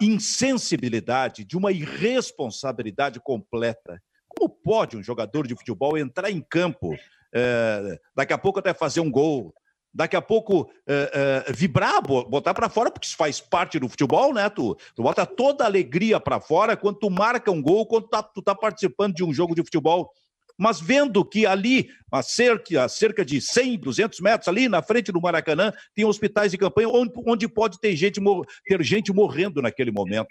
insensibilidade, 0.00 1.44
de 1.44 1.56
uma 1.56 1.72
irresponsabilidade 1.72 3.18
completa. 3.18 4.00
Como 4.38 4.50
pode 4.50 4.96
um 4.96 5.02
jogador 5.02 5.46
de 5.46 5.54
futebol 5.54 5.96
entrar 5.96 6.30
em 6.30 6.40
campo, 6.40 6.96
é, 7.32 7.98
daqui 8.14 8.32
a 8.32 8.38
pouco 8.38 8.58
até 8.58 8.74
fazer 8.74 9.00
um 9.00 9.10
gol, 9.10 9.54
daqui 9.96 10.14
a 10.14 10.20
pouco 10.20 10.70
é, 10.86 11.44
é, 11.48 11.52
vibrar, 11.52 12.02
botar 12.02 12.52
para 12.52 12.68
fora, 12.68 12.90
porque 12.90 13.06
isso 13.06 13.16
faz 13.16 13.40
parte 13.40 13.78
do 13.78 13.88
futebol, 13.88 14.34
né? 14.34 14.50
Tu, 14.50 14.76
tu 14.94 15.02
bota 15.02 15.24
toda 15.24 15.64
a 15.64 15.66
alegria 15.66 16.20
para 16.20 16.38
fora 16.38 16.76
quando 16.76 16.98
tu 16.98 17.10
marca 17.10 17.50
um 17.50 17.62
gol, 17.62 17.86
quando 17.86 18.08
tá, 18.08 18.22
tu 18.22 18.42
tá 18.42 18.54
participando 18.54 19.14
de 19.14 19.24
um 19.24 19.32
jogo 19.32 19.54
de 19.54 19.62
futebol. 19.62 20.12
Mas 20.58 20.80
vendo 20.80 21.24
que 21.24 21.46
ali, 21.46 21.88
a 22.10 22.22
cerca, 22.22 22.84
a 22.84 22.88
cerca 22.88 23.24
de 23.24 23.40
100, 23.40 23.78
200 23.78 24.20
metros, 24.20 24.48
ali 24.48 24.68
na 24.68 24.82
frente 24.82 25.12
do 25.12 25.20
Maracanã, 25.20 25.72
tem 25.94 26.04
hospitais 26.04 26.50
de 26.50 26.58
campanha 26.58 26.88
onde, 26.88 27.12
onde 27.26 27.48
pode 27.48 27.78
ter 27.78 27.94
gente, 27.96 28.20
ter 28.66 28.82
gente 28.82 29.12
morrendo 29.12 29.60
naquele 29.60 29.90
momento. 29.90 30.28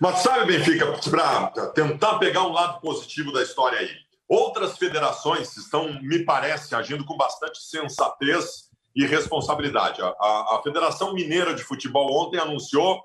Mas 0.00 0.20
sabe, 0.20 0.46
Benfica, 0.46 0.86
para 1.10 1.68
tentar 1.68 2.18
pegar 2.18 2.42
um 2.42 2.52
lado 2.52 2.80
positivo 2.80 3.32
da 3.32 3.42
história 3.42 3.78
aí, 3.78 3.90
outras 4.28 4.76
federações 4.76 5.56
estão, 5.56 6.00
me 6.02 6.24
parece, 6.24 6.74
agindo 6.74 7.04
com 7.04 7.16
bastante 7.16 7.58
sensatez 7.62 8.66
e 8.94 9.06
responsabilidade. 9.06 10.02
A, 10.02 10.06
a, 10.06 10.56
a 10.56 10.60
Federação 10.62 11.14
Mineira 11.14 11.54
de 11.54 11.62
Futebol 11.62 12.26
ontem 12.26 12.38
anunciou 12.38 13.02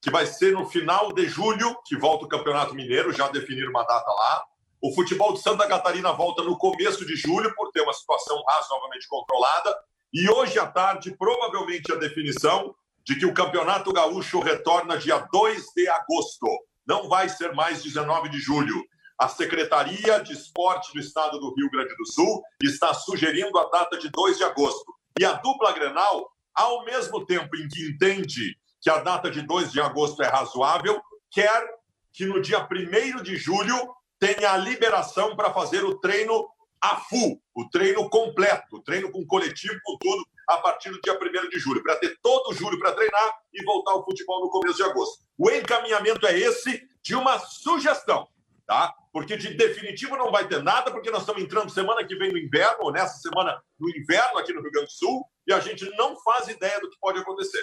que 0.00 0.10
vai 0.10 0.26
ser 0.26 0.52
no 0.52 0.66
final 0.66 1.12
de 1.12 1.28
julho 1.28 1.76
que 1.86 1.96
volta 1.96 2.24
o 2.24 2.28
Campeonato 2.28 2.74
Mineiro, 2.74 3.12
já 3.12 3.28
definiram 3.28 3.70
uma 3.70 3.84
data 3.84 4.10
lá. 4.10 4.44
O 4.80 4.92
futebol 4.92 5.32
de 5.32 5.40
Santa 5.40 5.66
Catarina 5.68 6.12
volta 6.12 6.42
no 6.42 6.58
começo 6.58 7.06
de 7.06 7.14
julho, 7.14 7.54
por 7.54 7.70
ter 7.70 7.82
uma 7.82 7.92
situação 7.92 8.42
razoavelmente 8.44 9.06
controlada. 9.06 9.72
E 10.12 10.28
hoje 10.28 10.58
à 10.58 10.66
tarde, 10.66 11.16
provavelmente, 11.16 11.92
a 11.92 11.96
definição 11.96 12.74
de 13.04 13.16
que 13.16 13.26
o 13.26 13.34
Campeonato 13.34 13.92
Gaúcho 13.92 14.40
retorna 14.40 14.98
dia 14.98 15.18
2 15.32 15.64
de 15.74 15.88
agosto. 15.88 16.46
Não 16.86 17.08
vai 17.08 17.28
ser 17.28 17.54
mais 17.54 17.82
19 17.82 18.28
de 18.28 18.38
julho. 18.38 18.82
A 19.18 19.28
Secretaria 19.28 20.20
de 20.20 20.32
Esporte 20.32 20.92
do 20.92 21.00
Estado 21.00 21.38
do 21.38 21.54
Rio 21.54 21.70
Grande 21.70 21.94
do 21.96 22.06
Sul 22.12 22.42
está 22.62 22.92
sugerindo 22.94 23.56
a 23.58 23.68
data 23.68 23.98
de 23.98 24.08
2 24.10 24.38
de 24.38 24.44
agosto. 24.44 24.92
E 25.18 25.24
a 25.24 25.32
dupla 25.34 25.72
Grenal, 25.72 26.28
ao 26.54 26.84
mesmo 26.84 27.24
tempo 27.24 27.56
em 27.56 27.68
que 27.68 27.88
entende 27.88 28.56
que 28.80 28.90
a 28.90 28.98
data 28.98 29.30
de 29.30 29.42
2 29.42 29.70
de 29.70 29.80
agosto 29.80 30.22
é 30.22 30.26
razoável, 30.26 31.00
quer 31.30 31.68
que 32.12 32.26
no 32.26 32.40
dia 32.42 32.66
1 32.66 33.22
de 33.22 33.36
julho 33.36 33.76
tenha 34.18 34.52
a 34.52 34.56
liberação 34.56 35.36
para 35.36 35.52
fazer 35.52 35.84
o 35.84 35.98
treino 35.98 36.48
a 36.82 36.96
full, 36.96 37.40
o 37.54 37.68
treino 37.70 38.10
completo, 38.10 38.76
o 38.76 38.82
treino 38.82 39.10
com 39.12 39.24
coletivo, 39.24 39.78
com 39.84 39.96
tudo, 39.98 40.26
a 40.48 40.58
partir 40.58 40.90
do 40.90 41.00
dia 41.00 41.14
1 41.14 41.48
de 41.48 41.58
julho, 41.60 41.82
para 41.82 41.96
ter 41.96 42.18
todo 42.20 42.52
julho 42.52 42.78
para 42.78 42.92
treinar 42.92 43.38
e 43.52 43.64
voltar 43.64 43.92
ao 43.92 44.04
futebol 44.04 44.40
no 44.40 44.50
começo 44.50 44.76
de 44.76 44.82
agosto. 44.82 45.22
O 45.38 45.48
encaminhamento 45.48 46.26
é 46.26 46.36
esse 46.36 46.82
de 47.00 47.14
uma 47.14 47.38
sugestão, 47.38 48.26
tá? 48.66 48.92
Porque 49.12 49.36
de 49.36 49.54
definitivo 49.54 50.16
não 50.16 50.32
vai 50.32 50.48
ter 50.48 50.60
nada, 50.60 50.90
porque 50.90 51.10
nós 51.10 51.20
estamos 51.20 51.42
entrando 51.42 51.70
semana 51.70 52.04
que 52.04 52.16
vem 52.16 52.32
no 52.32 52.38
inverno, 52.38 52.78
ou 52.80 52.92
nessa 52.92 53.18
semana 53.18 53.62
no 53.78 53.88
inverno 53.90 54.38
aqui 54.38 54.52
no 54.52 54.60
Rio 54.60 54.72
Grande 54.72 54.88
do 54.88 54.92
Sul, 54.92 55.24
e 55.46 55.52
a 55.52 55.60
gente 55.60 55.88
não 55.96 56.20
faz 56.20 56.48
ideia 56.48 56.80
do 56.80 56.90
que 56.90 56.98
pode 56.98 57.20
acontecer. 57.20 57.62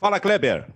Fala, 0.00 0.20
Kleber. 0.20 0.68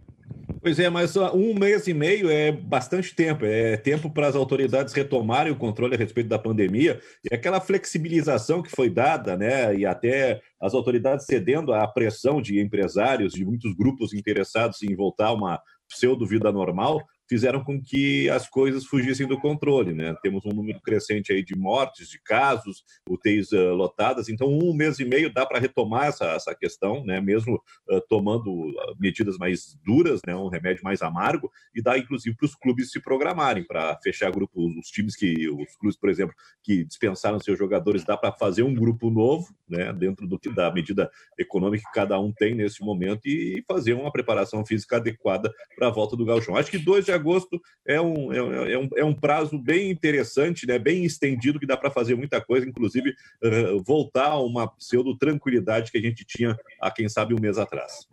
Pois 0.61 0.79
é, 0.79 0.89
mas 0.91 1.17
um 1.17 1.55
mês 1.55 1.87
e 1.87 1.95
meio 1.95 2.31
é 2.31 2.51
bastante 2.51 3.15
tempo. 3.15 3.45
É 3.45 3.77
tempo 3.77 4.11
para 4.11 4.27
as 4.27 4.35
autoridades 4.35 4.93
retomarem 4.93 5.53
o 5.53 5.57
controle 5.57 5.95
a 5.95 5.99
respeito 5.99 6.29
da 6.29 6.39
pandemia 6.39 7.01
e 7.31 7.35
aquela 7.35 7.61
flexibilização 7.61 8.63
que 8.63 8.71
foi 8.71 8.91
dada, 8.91 9.37
né? 9.37 9.75
E 9.77 9.87
até 9.87 10.41
as 10.61 10.75
autoridades 10.75 11.27
cedendo 11.27 11.73
à 11.73 11.87
pressão 11.87 12.43
de 12.43 12.61
empresários, 12.61 13.33
de 13.33 13.45
muitos 13.45 13.73
grupos 13.75 14.13
interessados 14.13 14.83
em 14.83 14.95
voltar 14.95 15.29
a 15.29 15.33
uma 15.33 15.63
pseudo-vida 15.89 16.51
normal, 16.51 17.07
fizeram 17.29 17.63
com 17.63 17.81
que 17.81 18.29
as 18.31 18.49
coisas 18.49 18.87
fugissem 18.87 19.27
do 19.27 19.39
controle, 19.39 19.93
né? 19.93 20.17
Temos 20.23 20.45
um 20.47 20.51
número 20.51 20.81
crescente 20.81 21.33
aí 21.33 21.45
de 21.45 21.57
mortes, 21.57 22.09
de 22.09 22.21
casos, 22.21 22.83
UTIs 23.09 23.53
uh, 23.53 23.75
lotadas, 23.75 24.29
então 24.29 24.49
um 24.49 24.73
mês 24.73 24.99
e 24.99 25.05
meio 25.05 25.33
dá 25.33 25.45
para 25.45 25.59
retomar 25.59 26.07
essa, 26.07 26.25
essa 26.33 26.55
questão, 26.55 27.05
né? 27.05 27.21
Mesmo 27.21 27.57
uh, 27.91 28.01
tomando 28.09 28.73
medidas 28.99 29.37
mais 29.37 29.79
duras, 29.85 30.21
né? 30.27 30.35
Um 30.35 30.49
remédio 30.49 30.83
mais 30.83 31.03
amargo 31.03 31.51
e 31.75 31.83
dá 31.83 31.99
inclusive 31.99 32.35
para 32.37 32.47
os 32.47 32.55
clubes 32.55 32.91
se 32.91 33.01
programarem 33.01 33.65
para 33.65 33.99
fechar 34.03 34.31
grupos, 34.31 34.65
os 34.77 34.89
times 34.89 35.15
que, 35.15 35.49
os 35.51 35.77
clubes, 35.77 35.99
por 35.99 36.09
exemplo, 36.09 36.35
que 36.63 36.85
dispensaram 36.85 37.39
seus 37.39 37.59
jogadores, 37.59 38.05
dá 38.05 38.17
para 38.17 38.33
fazer 38.33 38.63
um 38.63 38.75
grupo 38.75 39.11
novo, 39.11 39.55
né? 39.69 39.93
Dentro 39.93 40.27
do, 40.27 40.39
da 40.55 40.73
medida 40.73 41.11
econômica 41.39 41.85
que 41.85 41.93
cada 41.93 42.19
um 42.19 42.33
tem 42.33 42.55
nesse 42.55 42.83
momento 42.83 43.27
e 43.27 43.63
fazer 43.67 43.93
uma 43.93 44.11
preparação 44.11 44.65
física 44.65 44.97
adequada 44.97 45.53
para 45.77 45.89
a 45.89 45.91
volta 45.91 46.17
do 46.17 46.25
Gauchão. 46.25 46.57
Acho 46.57 46.71
que 46.71 46.79
2 46.79 47.05
de 47.05 47.13
agosto 47.19 47.61
é 47.87 48.01
um, 48.01 48.33
é, 48.33 48.73
é, 48.73 48.79
um, 48.79 48.89
é 48.97 49.05
um 49.05 49.15
prazo 49.15 49.59
bem 49.59 49.91
interessante, 49.91 50.67
né, 50.67 50.79
bem 50.79 51.05
estendido, 51.05 51.59
que 51.59 51.67
dá 51.67 51.77
para 51.77 51.91
fazer 51.91 52.15
muita 52.15 52.41
coisa, 52.41 52.67
inclusive 52.67 53.11
uh, 53.11 53.83
voltar 53.85 54.29
a 54.29 54.41
uma 54.41 54.69
pseudo-tranquilidade 54.69 55.91
que 55.91 55.99
a 55.99 56.03
gente 56.03 56.25
tinha 56.25 56.57
há, 56.81 56.91
quem 56.91 57.09
sabe, 57.09 57.35
um 57.35 57.41
mês 57.41 57.59
atrás. 57.59 58.07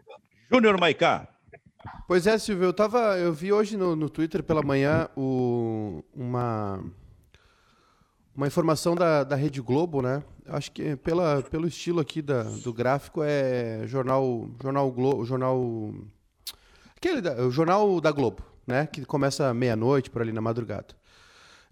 Júnior 0.51 0.79
Maicá. 0.79 1.27
Pois 2.07 2.25
é, 2.25 2.37
Silvio, 2.37 2.65
eu, 2.65 2.73
tava, 2.73 3.17
eu 3.17 3.31
vi 3.31 3.53
hoje 3.53 3.77
no, 3.77 3.95
no 3.95 4.09
Twitter 4.09 4.43
pela 4.43 4.61
manhã 4.61 5.07
o, 5.15 6.03
uma 6.15 6.83
uma 8.35 8.47
informação 8.47 8.95
da, 8.95 9.23
da 9.23 9.35
Rede 9.35 9.61
Globo, 9.61 10.01
né? 10.01 10.21
Acho 10.47 10.71
que 10.71 10.95
pela, 10.97 11.41
pelo 11.43 11.67
estilo 11.67 12.01
aqui 12.01 12.21
da, 12.21 12.43
do 12.43 12.73
gráfico 12.73 13.23
é 13.23 13.87
jornal 13.87 14.49
jornal 14.61 14.91
Globo, 14.91 15.25
jornal 15.25 15.93
aquele 16.95 17.21
da, 17.21 17.45
o 17.45 17.49
jornal 17.49 18.01
da 18.01 18.11
Globo, 18.11 18.43
né? 18.65 18.87
Que 18.87 19.05
começa 19.05 19.53
meia-noite 19.53 20.09
por 20.09 20.21
ali 20.21 20.31
na 20.31 20.41
madrugada. 20.41 20.95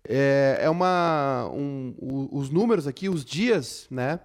É, 0.08 0.60
é 0.62 0.70
uma 0.70 1.50
um, 1.54 1.96
os 2.32 2.50
números 2.50 2.88
aqui, 2.88 3.08
os 3.08 3.24
dias, 3.24 3.88
né? 3.90 4.20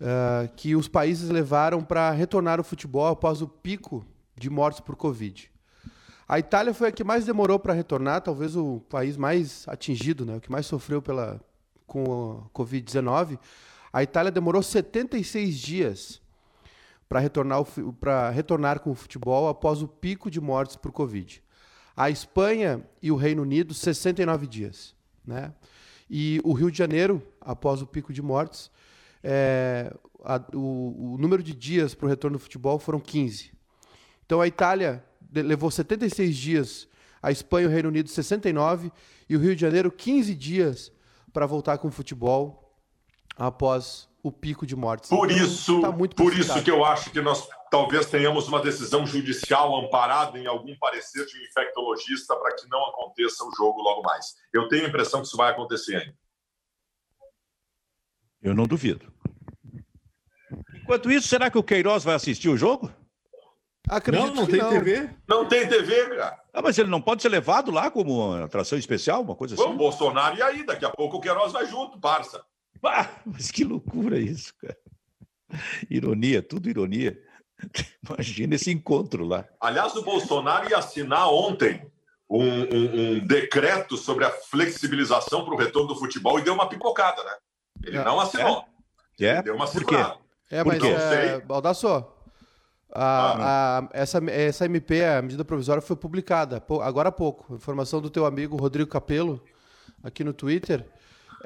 Uh, 0.00 0.52
que 0.56 0.74
os 0.74 0.88
países 0.88 1.30
levaram 1.30 1.82
para 1.82 2.10
retornar 2.10 2.60
o 2.60 2.64
futebol 2.64 3.06
após 3.06 3.40
o 3.40 3.48
pico 3.48 4.04
de 4.36 4.50
mortes 4.50 4.80
por 4.80 4.96
Covid. 4.96 5.50
A 6.28 6.38
Itália 6.38 6.74
foi 6.74 6.88
a 6.88 6.92
que 6.92 7.04
mais 7.04 7.24
demorou 7.24 7.58
para 7.58 7.72
retornar, 7.72 8.20
talvez 8.20 8.56
o 8.56 8.80
país 8.88 9.16
mais 9.16 9.64
atingido, 9.68 10.26
né? 10.26 10.36
O 10.36 10.40
que 10.40 10.50
mais 10.50 10.66
sofreu 10.66 11.00
pela 11.00 11.40
com 11.86 12.42
a 12.44 12.58
Covid-19, 12.58 13.38
a 13.92 14.02
Itália 14.02 14.32
demorou 14.32 14.62
76 14.62 15.56
dias 15.56 16.22
para 17.08 17.20
retornar, 17.20 17.62
retornar 18.32 18.80
com 18.80 18.90
o 18.90 18.94
futebol 18.94 19.48
após 19.48 19.82
o 19.82 19.86
pico 19.86 20.30
de 20.30 20.40
mortes 20.40 20.74
por 20.74 20.90
Covid. 20.90 21.43
A 21.96 22.10
Espanha 22.10 22.84
e 23.00 23.10
o 23.10 23.16
Reino 23.16 23.42
Unido, 23.42 23.72
69 23.72 24.46
dias. 24.46 24.94
Né? 25.24 25.52
E 26.08 26.40
o 26.44 26.52
Rio 26.52 26.70
de 26.70 26.78
Janeiro, 26.78 27.22
após 27.40 27.80
o 27.80 27.86
pico 27.86 28.12
de 28.12 28.20
mortes, 28.20 28.70
é, 29.22 29.92
a, 30.24 30.40
o, 30.54 31.14
o, 31.14 31.18
número 31.18 31.42
de 31.42 31.54
dias 31.54 31.94
para 31.94 32.06
o 32.06 32.08
retorno 32.08 32.36
do 32.36 32.42
futebol 32.42 32.78
foram 32.78 33.00
15. 33.00 33.52
Então 34.26 34.40
a 34.40 34.46
Itália 34.46 35.04
levou 35.32 35.70
76 35.70 36.36
dias, 36.36 36.88
a 37.22 37.30
Espanha 37.30 37.64
e 37.64 37.68
o 37.68 37.70
Reino 37.70 37.88
Unido 37.88 38.08
69 38.08 38.92
e 39.28 39.36
o 39.36 39.40
Rio 39.40 39.54
de 39.54 39.60
Janeiro 39.60 39.90
15 39.90 40.34
dias 40.34 40.92
para 41.32 41.46
voltar 41.46 41.78
com 41.78 41.88
o 41.88 41.90
futebol 41.90 42.76
após 43.36 44.08
o 44.22 44.30
pico 44.30 44.66
de 44.66 44.76
mortes. 44.76 45.10
Por 45.10 45.30
então, 45.30 45.44
isso, 45.44 45.80
tá 45.80 45.92
por 45.92 46.32
isso 46.32 46.62
que 46.62 46.70
eu 46.70 46.84
acho 46.84 47.10
que 47.10 47.20
nós 47.20 47.46
talvez 47.74 48.06
tenhamos 48.06 48.46
uma 48.46 48.62
decisão 48.62 49.04
judicial 49.04 49.74
amparada 49.74 50.38
em 50.38 50.46
algum 50.46 50.76
parecer 50.78 51.26
de 51.26 51.36
um 51.36 51.42
infectologista 51.42 52.36
para 52.36 52.54
que 52.54 52.68
não 52.68 52.80
aconteça 52.86 53.44
o 53.44 53.50
jogo 53.56 53.82
logo 53.82 54.00
mais. 54.00 54.36
Eu 54.52 54.68
tenho 54.68 54.84
a 54.84 54.88
impressão 54.88 55.20
que 55.20 55.26
isso 55.26 55.36
vai 55.36 55.50
acontecer 55.50 55.96
ainda. 55.96 56.16
Eu 58.40 58.54
não 58.54 58.64
duvido. 58.64 59.12
Enquanto 60.72 61.10
isso, 61.10 61.26
será 61.26 61.50
que 61.50 61.58
o 61.58 61.64
Queiroz 61.64 62.04
vai 62.04 62.14
assistir 62.14 62.48
o 62.48 62.56
jogo? 62.56 62.92
Acredito 63.88 64.28
não, 64.28 64.34
não 64.42 64.46
tem 64.46 64.60
não. 64.60 64.70
TV. 64.70 65.10
Não 65.26 65.48
tem 65.48 65.68
TV, 65.68 66.10
cara. 66.10 66.40
Ah, 66.52 66.62
mas 66.62 66.78
ele 66.78 66.88
não 66.88 67.02
pode 67.02 67.22
ser 67.22 67.28
levado 67.28 67.72
lá 67.72 67.90
como 67.90 68.34
atração 68.34 68.78
especial, 68.78 69.22
uma 69.22 69.34
coisa 69.34 69.56
assim? 69.56 69.64
O 69.64 69.74
Bolsonaro 69.74 70.36
e 70.36 70.42
aí, 70.42 70.64
daqui 70.64 70.84
a 70.84 70.90
pouco 70.90 71.16
o 71.16 71.20
Queiroz 71.20 71.52
vai 71.52 71.66
junto, 71.66 71.98
parça. 71.98 72.40
Ah, 72.84 73.10
mas 73.26 73.50
que 73.50 73.64
loucura 73.64 74.16
isso, 74.16 74.54
cara. 74.58 74.78
Ironia, 75.90 76.40
tudo 76.40 76.70
ironia. 76.70 77.20
Imagina 78.08 78.54
esse 78.54 78.70
encontro 78.70 79.24
lá. 79.24 79.44
Aliás, 79.60 79.94
o 79.96 80.02
Bolsonaro 80.02 80.68
ia 80.68 80.78
assinar 80.78 81.28
ontem 81.28 81.90
um, 82.28 82.42
um, 82.42 83.16
um 83.16 83.26
decreto 83.26 83.96
sobre 83.96 84.24
a 84.24 84.30
flexibilização 84.30 85.44
para 85.44 85.54
o 85.54 85.56
retorno 85.56 85.88
do 85.88 85.96
futebol 85.96 86.38
e 86.38 86.42
deu 86.42 86.54
uma 86.54 86.68
pipocada, 86.68 87.22
né? 87.22 87.32
Ele 87.84 87.98
é. 87.98 88.04
não 88.04 88.20
assinou. 88.20 88.64
É? 89.20 89.26
é? 89.26 89.42
Deu 89.42 89.54
uma 89.54 89.66
Por 89.66 89.84
quê? 89.84 89.96
É, 90.50 90.62
mas, 90.62 90.78
Por 90.78 90.86
quê? 90.86 90.94
É, 90.94 91.40
Baldassó, 91.40 92.14
a, 92.92 93.78
a, 93.78 93.88
essa, 93.92 94.18
essa 94.30 94.64
MP, 94.66 95.04
a 95.04 95.20
medida 95.20 95.44
provisória, 95.44 95.82
foi 95.82 95.96
publicada 95.96 96.62
agora 96.82 97.08
há 97.08 97.12
pouco. 97.12 97.54
Informação 97.54 98.00
do 98.00 98.08
teu 98.08 98.24
amigo 98.24 98.56
Rodrigo 98.56 98.88
Capello, 98.88 99.42
aqui 100.02 100.22
no 100.22 100.32
Twitter. 100.32 100.86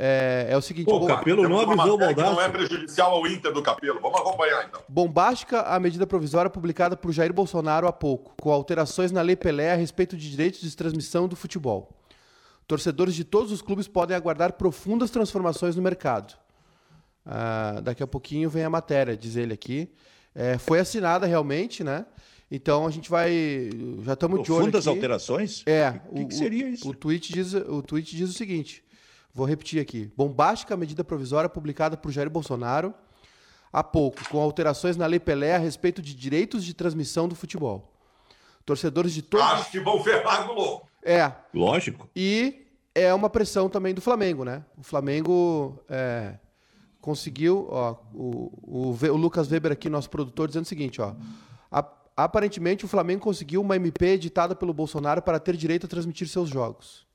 É, 0.00 0.46
é 0.50 0.56
o 0.56 0.62
seguinte. 0.62 0.87
Pô, 0.87 0.98
o 0.98 1.06
Capelo 1.06 1.48
não 1.48 1.58
avisou 1.58 1.96
o 1.96 1.98
Baldassi. 1.98 2.30
Não 2.30 2.40
é 2.40 2.48
prejudicial 2.48 3.11
ao 3.11 3.26
Inter 3.26 3.52
do 3.52 3.61
Capelo. 3.61 4.00
Vamos 4.00 4.20
acompanhar 4.20 4.64
então. 4.68 4.80
Bombástica 4.88 5.62
a 5.62 5.80
medida 5.80 6.06
provisória 6.06 6.48
publicada 6.48 6.96
por 6.96 7.11
Jair 7.11 7.32
Bolsonaro 7.32 7.88
há 7.88 7.92
pouco, 7.92 8.32
com 8.40 8.52
alterações 8.52 9.11
na 9.11 9.20
Lei 9.22 9.34
Pelé 9.34 9.72
a 9.72 9.76
respeito 9.76 10.16
de 10.16 10.30
direitos 10.30 10.61
de 10.61 10.76
transmissão 10.76 11.26
do 11.26 11.34
futebol. 11.34 11.90
Torcedores 12.68 13.14
de 13.14 13.24
todos 13.24 13.50
os 13.50 13.61
clubes 13.61 13.88
podem 13.88 14.16
aguardar 14.16 14.52
profundas 14.52 15.11
transformações 15.11 15.74
no 15.74 15.82
mercado. 15.82 16.34
Ah, 17.26 17.80
daqui 17.82 18.02
a 18.02 18.06
pouquinho 18.06 18.48
vem 18.48 18.62
a 18.62 18.70
matéria, 18.70 19.16
diz 19.16 19.34
ele 19.34 19.52
aqui. 19.52 19.90
É, 20.32 20.58
foi 20.58 20.78
assinada 20.78 21.26
realmente, 21.26 21.82
né? 21.82 22.06
Então 22.50 22.87
a 22.87 22.90
gente 22.90 23.11
vai. 23.11 23.68
Já 24.04 24.12
estamos 24.12 24.42
de 24.44 24.52
olho. 24.52 24.66
Fundas 24.66 24.87
alterações? 24.87 25.64
É. 25.66 26.00
O 26.08 26.14
que, 26.14 26.26
que 26.26 26.34
seria 26.34 26.68
isso? 26.68 26.87
O, 26.87 26.92
o, 26.92 26.94
tweet 26.94 27.32
diz, 27.32 27.52
o 27.52 27.82
tweet 27.82 28.16
diz 28.16 28.30
o 28.30 28.32
seguinte: 28.32 28.84
vou 29.38 29.46
repetir 29.46 29.81
aqui. 29.81 30.12
Bombástica 30.16 30.77
medida 30.77 31.03
provisória 31.03 31.48
publicada 31.48 31.96
por 31.96 32.11
Jair 32.11 32.29
Bolsonaro 32.29 32.92
há 33.72 33.83
pouco, 33.83 34.29
com 34.29 34.40
alterações 34.40 34.96
na 34.96 35.07
Lei 35.07 35.20
Pelé 35.20 35.55
a 35.55 35.59
respeito 35.59 36.03
de 36.03 36.14
direitos 36.14 36.64
de 36.64 36.74
transmissão 36.74 37.29
do 37.29 37.35
futebol. 37.35 37.94
Torcedores 38.66 39.14
de 39.14 39.22
todos. 39.22 39.46
Acho 39.46 39.70
que 39.70 39.81
vão 39.81 40.03
ferrar 40.03 40.46
no 40.46 40.83
É. 41.03 41.33
Lógico. 41.55 42.09
E 42.14 42.66
é 42.94 43.14
uma 43.14 43.31
pressão 43.31 43.68
também 43.68 43.94
do 43.94 44.01
Flamengo, 44.01 44.44
né? 44.44 44.64
O 44.77 44.83
Flamengo. 44.83 45.83
É 45.88 46.35
conseguiu, 47.01 47.66
ó, 47.70 47.96
o, 48.12 48.53
o, 48.62 49.07
o, 49.07 49.16
Lucas 49.16 49.51
Weber 49.51 49.72
aqui, 49.72 49.88
nosso 49.88 50.11
produtor, 50.11 50.48
dizendo 50.48 50.64
o 50.64 50.68
seguinte, 50.68 51.01
ó, 51.01 51.14
a, 51.70 51.85
aparentemente 52.16 52.85
o 52.85 52.88
Flamengo 52.88 53.22
conseguiu 53.22 53.61
uma 53.61 53.77
MP 53.77 54.07
editada 54.09 54.55
pelo 54.55 54.74
Bolsonaro 54.74 55.22
para 55.22 55.38
ter 55.38 55.57
direito 55.57 55.87
a 55.87 55.88
transmitir 55.88 56.29
seus 56.29 56.51
jogos. 56.51 57.07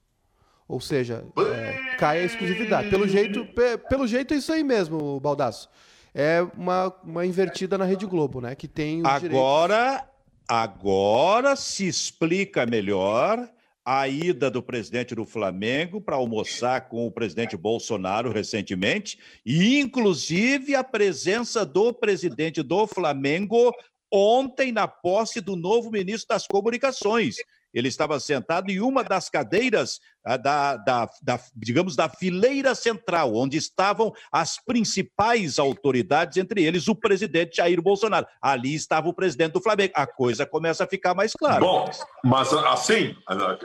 Ou 0.67 0.79
seja, 0.79 1.25
é, 1.37 1.95
cai 1.97 2.21
a 2.21 2.23
exclusividade. 2.23 2.89
Pelo 2.89 3.07
jeito, 3.07 3.45
pe, 3.45 3.77
pelo 3.89 4.07
jeito 4.07 4.33
é 4.33 4.37
isso 4.37 4.51
aí 4.51 4.63
mesmo, 4.63 5.19
Baldaço. 5.19 5.69
É 6.13 6.41
uma, 6.57 6.93
uma 7.03 7.25
invertida 7.25 7.77
na 7.77 7.85
Rede 7.85 8.05
Globo, 8.05 8.39
né? 8.39 8.55
Que 8.55 8.67
tem 8.67 9.01
agora, 9.03 9.85
direitos... 9.85 10.07
agora 10.47 11.55
se 11.55 11.87
explica 11.87 12.65
melhor 12.65 13.49
a 13.85 14.07
ida 14.07 14.49
do 14.49 14.63
presidente 14.63 15.13
do 15.13 15.25
Flamengo 15.25 15.99
para 15.99 16.15
almoçar 16.15 16.87
com 16.87 17.05
o 17.05 17.11
presidente 17.11 17.57
Bolsonaro 17.57 18.31
recentemente, 18.31 19.19
e 19.45 19.79
inclusive 19.79 20.73
a 20.73 20.83
presença 20.83 21.65
do 21.65 21.91
presidente 21.93 22.63
do 22.63 22.87
Flamengo 22.87 23.73
ontem 24.09 24.71
na 24.71 24.87
posse 24.87 25.41
do 25.41 25.55
novo 25.55 25.91
ministro 25.91 26.29
das 26.29 26.47
Comunicações. 26.47 27.37
Ele 27.73 27.87
estava 27.87 28.19
sentado 28.19 28.69
em 28.69 28.79
uma 28.79 29.03
das 29.03 29.29
cadeiras 29.29 29.99
ah, 30.25 30.37
da, 30.37 30.77
da, 30.77 31.09
da, 31.21 31.39
digamos, 31.55 31.95
da 31.95 32.07
fileira 32.07 32.75
central, 32.75 33.35
onde 33.35 33.57
estavam 33.57 34.13
as 34.31 34.57
principais 34.63 35.57
autoridades, 35.57 36.37
entre 36.37 36.63
eles 36.63 36.87
o 36.87 36.95
presidente 36.95 37.57
Jair 37.57 37.81
Bolsonaro. 37.81 38.27
Ali 38.41 38.75
estava 38.75 39.09
o 39.09 39.13
presidente 39.13 39.53
do 39.53 39.61
Flamengo. 39.61 39.93
A 39.95 40.05
coisa 40.05 40.45
começa 40.45 40.83
a 40.83 40.87
ficar 40.87 41.13
mais 41.13 41.33
clara. 41.33 41.59
Bom, 41.59 41.89
mas 42.23 42.53
assim, 42.53 43.15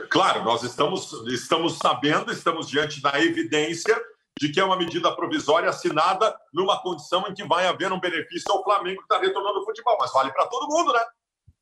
claro, 0.09 0.43
nós 0.43 0.63
estamos, 0.63 1.11
estamos 1.27 1.77
sabendo, 1.77 2.31
estamos 2.31 2.67
diante 2.67 3.01
da 3.01 3.21
evidência 3.23 3.95
de 4.39 4.49
que 4.49 4.59
é 4.59 4.63
uma 4.63 4.77
medida 4.77 5.13
provisória 5.15 5.69
assinada 5.69 6.33
numa 6.53 6.81
condição 6.81 7.25
em 7.27 7.33
que 7.33 7.43
vai 7.43 7.67
haver 7.67 7.91
um 7.91 7.99
benefício 7.99 8.49
ao 8.51 8.63
Flamengo 8.63 8.97
que 8.97 9.03
está 9.03 9.19
retornando 9.19 9.59
ao 9.59 9.65
futebol. 9.65 9.97
Mas 9.99 10.13
vale 10.13 10.31
para 10.31 10.47
todo 10.47 10.67
mundo, 10.67 10.93
né? 10.93 11.01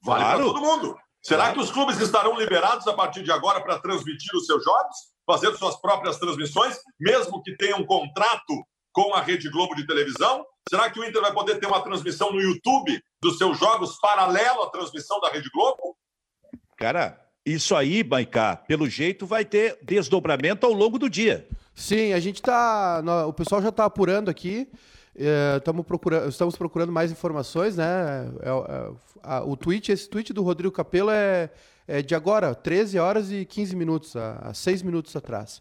Vale 0.04 0.24
claro. 0.24 0.38
para 0.38 0.46
todo 0.46 0.62
mundo. 0.62 0.98
Será 1.28 1.52
que 1.52 1.60
os 1.60 1.70
clubes 1.70 2.00
estarão 2.00 2.40
liberados 2.40 2.88
a 2.88 2.94
partir 2.94 3.22
de 3.22 3.34
agora 3.34 3.60
para 3.60 3.78
transmitir 3.80 4.34
os 4.34 4.46
seus 4.46 4.63
jogos, 4.63 4.96
fazer 5.26 5.54
suas 5.58 5.76
próprias 5.76 6.18
transmissões, 6.18 6.78
mesmo 6.98 7.44
que 7.44 7.54
tenham 7.58 7.80
um 7.80 7.86
contrato 7.86 8.63
com 8.94 9.13
a 9.13 9.20
Rede 9.20 9.50
Globo 9.50 9.76
de 9.76 9.86
televisão? 9.86 10.46
Será 10.70 10.90
que 10.90 10.98
o 10.98 11.04
Inter 11.04 11.22
vai 11.22 11.34
poder 11.34 11.60
ter 11.60 11.68
uma 11.68 11.82
transmissão 11.82 12.32
no 12.32 12.40
YouTube 12.40 12.98
dos 13.22 13.38
seus 13.38 13.60
jogos 13.60 14.00
paralelo 14.00 14.63
à 14.63 14.70
transmissão 14.70 15.20
da 15.20 15.30
Rede 15.30 15.50
Globo? 15.54 15.98
Cara, 16.78 17.20
isso 17.46 17.76
aí, 17.76 18.04
Baicá, 18.04 18.56
pelo 18.56 18.90
jeito 18.90 19.26
vai 19.26 19.44
ter 19.44 19.78
desdobramento 19.84 20.66
ao 20.66 20.72
longo 20.72 20.98
do 20.98 21.10
dia. 21.10 21.46
Sim, 21.76 22.13
a 22.13 22.22
gente 22.22 22.42
tá. 22.42 23.04
O 23.28 23.34
pessoal 23.34 23.62
já 23.62 23.68
está 23.68 23.84
apurando 23.84 24.30
aqui. 24.30 24.72
É, 25.17 25.60
procurando, 25.84 26.30
estamos 26.30 26.56
procurando 26.56 26.91
mais 26.91 27.12
informações, 27.12 27.75
né? 27.75 28.30
É, 28.41 28.49
é, 28.49 29.39
o 29.39 29.58
tweet, 29.58 29.91
esse 29.91 30.08
tweet 30.08 30.32
do 30.32 30.43
Rodrigo 30.43 30.71
Capello 30.71 31.10
é, 31.10 31.49
é, 31.88 32.01
de 32.03 32.13
agora, 32.13 32.53
13 32.53 32.99
horas 32.99 33.32
e 33.32 33.43
15 33.43 33.75
minutos, 33.75 34.15
há, 34.15 34.34
há 34.43 34.53
6 34.53 34.84
minutos 34.84 35.15
atrás. 35.15 35.60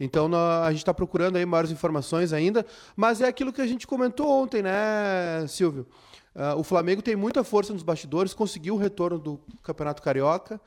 Então 0.00 0.28
a 0.34 0.70
gente 0.70 0.78
está 0.78 0.94
procurando 0.94 1.36
aí 1.36 1.46
maiores 1.46 1.70
informações 1.70 2.32
ainda, 2.32 2.66
mas 2.96 3.20
é 3.20 3.28
aquilo 3.28 3.52
que 3.52 3.60
a 3.60 3.66
gente 3.66 3.86
comentou 3.86 4.28
ontem, 4.28 4.62
né, 4.62 5.46
Silvio? 5.46 5.86
Uh, 6.34 6.58
o 6.58 6.64
Flamengo 6.64 7.00
tem 7.00 7.14
muita 7.14 7.44
força 7.44 7.72
nos 7.72 7.84
bastidores, 7.84 8.34
conseguiu 8.34 8.74
o 8.74 8.78
retorno 8.78 9.18
do 9.20 9.40
Campeonato 9.62 10.02
Carioca, 10.02 10.60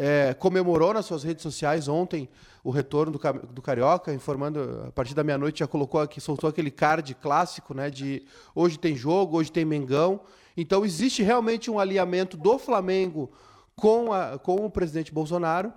é, 0.00 0.32
comemorou 0.32 0.94
nas 0.94 1.06
suas 1.06 1.24
redes 1.24 1.42
sociais 1.42 1.88
ontem 1.88 2.28
o 2.62 2.70
retorno 2.70 3.10
do, 3.10 3.18
do 3.52 3.60
Carioca, 3.60 4.14
informando 4.14 4.84
a 4.86 4.92
partir 4.92 5.12
da 5.12 5.24
meia-noite 5.24 5.58
já 5.58 5.66
colocou 5.66 6.00
aqui, 6.00 6.20
soltou 6.20 6.48
aquele 6.48 6.70
card 6.70 7.14
clássico, 7.16 7.74
né? 7.74 7.90
De 7.90 8.22
hoje 8.54 8.78
tem 8.78 8.94
jogo, 8.94 9.36
hoje 9.36 9.50
tem 9.50 9.64
Mengão. 9.64 10.20
Então 10.56 10.84
existe 10.84 11.22
realmente 11.22 11.68
um 11.68 11.80
alinhamento 11.80 12.36
do 12.36 12.58
Flamengo 12.58 13.28
com, 13.74 14.12
a, 14.12 14.38
com 14.38 14.64
o 14.64 14.70
presidente 14.70 15.12
Bolsonaro. 15.12 15.72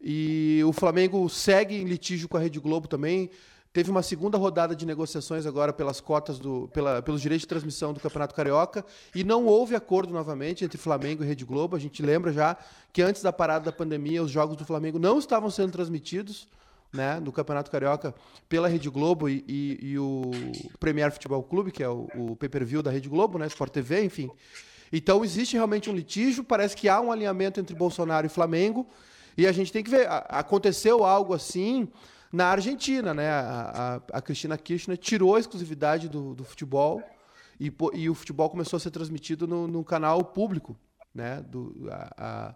E 0.00 0.60
o 0.66 0.72
Flamengo 0.72 1.28
segue 1.28 1.76
em 1.76 1.84
litígio 1.84 2.28
com 2.28 2.36
a 2.36 2.40
Rede 2.40 2.58
Globo 2.58 2.88
também. 2.88 3.30
Teve 3.72 3.90
uma 3.90 4.02
segunda 4.02 4.36
rodada 4.36 4.76
de 4.76 4.84
negociações 4.84 5.46
agora 5.46 5.72
pelas 5.72 5.98
cotas 5.98 6.38
do, 6.38 6.68
pela, 6.74 7.00
pelos 7.00 7.22
direitos 7.22 7.42
de 7.42 7.48
transmissão 7.48 7.94
do 7.94 8.00
Campeonato 8.00 8.34
Carioca 8.34 8.84
e 9.14 9.24
não 9.24 9.46
houve 9.46 9.74
acordo 9.74 10.12
novamente 10.12 10.62
entre 10.62 10.76
Flamengo 10.76 11.24
e 11.24 11.26
Rede 11.26 11.44
Globo. 11.46 11.74
A 11.74 11.78
gente 11.78 12.02
lembra 12.02 12.32
já 12.34 12.54
que 12.92 13.00
antes 13.00 13.22
da 13.22 13.32
parada 13.32 13.64
da 13.64 13.72
pandemia 13.72 14.22
os 14.22 14.30
jogos 14.30 14.58
do 14.58 14.64
Flamengo 14.66 14.98
não 14.98 15.18
estavam 15.18 15.48
sendo 15.48 15.72
transmitidos 15.72 16.46
né, 16.92 17.18
no 17.18 17.32
Campeonato 17.32 17.70
Carioca 17.70 18.14
pela 18.46 18.68
Rede 18.68 18.90
Globo 18.90 19.26
e, 19.26 19.42
e, 19.48 19.78
e 19.92 19.98
o 19.98 20.30
Premier 20.78 21.10
Futebol 21.10 21.42
Clube, 21.42 21.72
que 21.72 21.82
é 21.82 21.88
o, 21.88 22.06
o 22.14 22.36
pay-per-view 22.36 22.82
da 22.82 22.90
Rede 22.90 23.08
Globo, 23.08 23.38
né, 23.38 23.46
Sport 23.46 23.72
TV, 23.72 24.04
enfim. 24.04 24.30
Então 24.92 25.24
existe 25.24 25.54
realmente 25.54 25.88
um 25.88 25.94
litígio, 25.94 26.44
parece 26.44 26.76
que 26.76 26.90
há 26.90 27.00
um 27.00 27.10
alinhamento 27.10 27.58
entre 27.58 27.74
Bolsonaro 27.74 28.26
e 28.26 28.28
Flamengo 28.28 28.86
e 29.34 29.46
a 29.46 29.52
gente 29.52 29.72
tem 29.72 29.82
que 29.82 29.90
ver. 29.90 30.06
Aconteceu 30.28 31.04
algo 31.04 31.32
assim 31.32 31.88
na 32.32 32.46
Argentina, 32.46 33.12
né? 33.12 33.28
A, 33.30 34.00
a, 34.12 34.18
a 34.18 34.22
Cristina 34.22 34.56
Kirchner 34.56 34.96
tirou 34.96 35.36
a 35.36 35.40
exclusividade 35.40 36.08
do, 36.08 36.34
do 36.34 36.44
futebol 36.44 37.02
e, 37.60 37.72
e, 37.92 38.08
o 38.08 38.14
futebol 38.14 38.48
começou 38.48 38.76
a 38.76 38.80
ser 38.80 38.90
transmitido 38.90 39.46
no, 39.46 39.68
no 39.68 39.84
canal 39.84 40.24
público, 40.24 40.76
né? 41.14 41.44
Do, 41.46 41.88
a, 41.90 42.54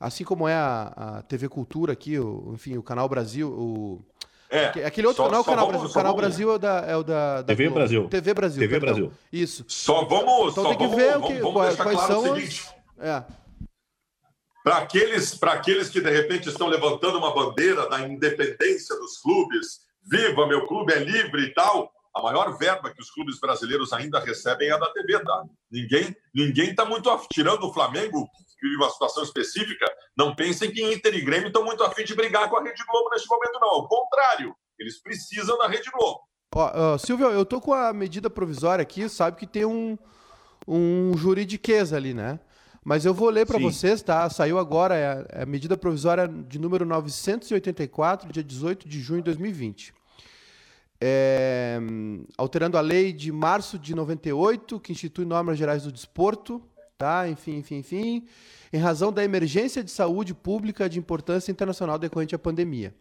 assim 0.00 0.24
como 0.24 0.48
é 0.48 0.54
a, 0.54 1.22
TV 1.28 1.48
Cultura 1.48 1.92
aqui, 1.92 2.18
o, 2.18 2.50
enfim, 2.54 2.76
o 2.76 2.82
Canal 2.82 3.08
Brasil, 3.08 3.48
o 3.48 4.04
é, 4.50 4.84
aquele 4.84 5.06
outro 5.06 5.22
só, 5.22 5.30
canal, 5.30 5.40
o 5.40 5.44
Canal 5.44 5.66
vamos, 5.66 5.80
Brasil. 5.80 5.90
O 5.90 5.94
Canal 5.94 6.14
Brasil 6.14 6.50
é 6.50 6.54
o 6.54 6.58
da, 6.58 6.78
é 6.86 6.96
o 6.96 7.02
da, 7.02 7.36
da 7.36 7.44
TV 7.44 7.70
Brasil. 7.70 8.08
TV 8.08 8.34
Brasil. 8.34 8.60
TV 8.60 8.80
Brasil. 8.80 9.12
Isso. 9.32 9.64
Só 9.66 10.04
vamos. 10.04 10.52
Então 10.52 10.64
só 10.64 10.68
tem 10.68 10.78
que 10.78 10.84
vamos, 10.84 10.96
ver 10.96 11.12
vamos, 11.12 11.30
o 11.30 11.32
que, 11.32 11.38
vamos 11.38 11.54
quais, 11.54 11.76
quais 11.76 11.96
claro 11.96 12.12
são 12.12 12.20
o 12.20 12.34
seguinte. 12.34 12.68
As... 12.98 13.06
É. 13.06 13.24
Para 14.62 14.78
aqueles, 14.78 15.42
aqueles 15.42 15.88
que 15.88 16.00
de 16.00 16.10
repente 16.10 16.48
estão 16.48 16.68
levantando 16.68 17.18
uma 17.18 17.34
bandeira 17.34 17.88
da 17.88 18.00
independência 18.00 18.96
dos 18.96 19.18
clubes, 19.18 19.80
viva, 20.08 20.46
meu 20.46 20.66
clube 20.66 20.92
é 20.92 20.98
livre 20.98 21.42
e 21.42 21.54
tal, 21.54 21.92
a 22.14 22.22
maior 22.22 22.56
verba 22.58 22.90
que 22.90 23.00
os 23.00 23.10
clubes 23.10 23.40
brasileiros 23.40 23.92
ainda 23.92 24.20
recebem 24.20 24.68
é 24.68 24.72
a 24.72 24.78
da 24.78 24.90
TV, 24.92 25.18
tá? 25.20 25.44
Ninguém 25.70 26.14
ninguém 26.34 26.70
está 26.70 26.84
muito 26.84 27.10
tirando 27.32 27.64
o 27.64 27.72
Flamengo, 27.72 28.28
que 28.58 28.68
vive 28.68 28.76
uma 28.76 28.90
situação 28.90 29.24
específica, 29.24 29.86
não 30.16 30.34
pensem 30.34 30.70
que 30.70 30.82
Inter 30.92 31.14
e 31.14 31.22
Grêmio 31.22 31.48
estão 31.48 31.64
muito 31.64 31.82
afim 31.82 32.04
de 32.04 32.14
brigar 32.14 32.48
com 32.48 32.56
a 32.56 32.62
Rede 32.62 32.84
Globo 32.86 33.10
neste 33.10 33.28
momento, 33.28 33.58
não. 33.60 33.68
Ao 33.68 33.88
contrário, 33.88 34.54
eles 34.78 35.02
precisam 35.02 35.58
da 35.58 35.66
Rede 35.66 35.90
Globo. 35.90 36.20
Uh, 36.54 36.98
Silvio, 36.98 37.30
eu 37.30 37.46
tô 37.46 37.60
com 37.60 37.72
a 37.72 37.92
medida 37.92 38.28
provisória 38.28 38.82
aqui, 38.82 39.08
sabe 39.08 39.38
que 39.38 39.46
tem 39.46 39.64
um, 39.64 39.98
um 40.68 41.16
juridiquês 41.16 41.92
ali, 41.92 42.12
né? 42.12 42.38
Mas 42.84 43.04
eu 43.04 43.14
vou 43.14 43.30
ler 43.30 43.46
para 43.46 43.58
vocês, 43.58 44.02
tá? 44.02 44.28
Saiu 44.28 44.58
agora, 44.58 44.96
é, 44.96 45.40
é 45.40 45.42
a 45.42 45.46
medida 45.46 45.76
provisória 45.76 46.26
de 46.26 46.58
número 46.58 46.84
984, 46.84 48.32
dia 48.32 48.42
18 48.42 48.88
de 48.88 49.00
junho 49.00 49.20
de 49.20 49.26
2020. 49.26 49.94
É, 51.00 51.78
alterando 52.36 52.76
a 52.76 52.80
lei 52.80 53.12
de 53.12 53.30
março 53.30 53.78
de 53.78 53.94
98, 53.94 54.80
que 54.80 54.92
institui 54.92 55.24
normas 55.24 55.58
gerais 55.58 55.84
do 55.84 55.92
desporto, 55.92 56.60
tá? 56.98 57.28
Enfim, 57.28 57.56
enfim, 57.58 57.76
enfim. 57.76 58.26
Em 58.72 58.78
razão 58.78 59.12
da 59.12 59.22
emergência 59.22 59.82
de 59.84 59.90
saúde 59.90 60.34
pública 60.34 60.88
de 60.88 60.98
importância 60.98 61.52
internacional 61.52 61.98
decorrente 61.98 62.34
à 62.34 62.38
pandemia. 62.38 62.94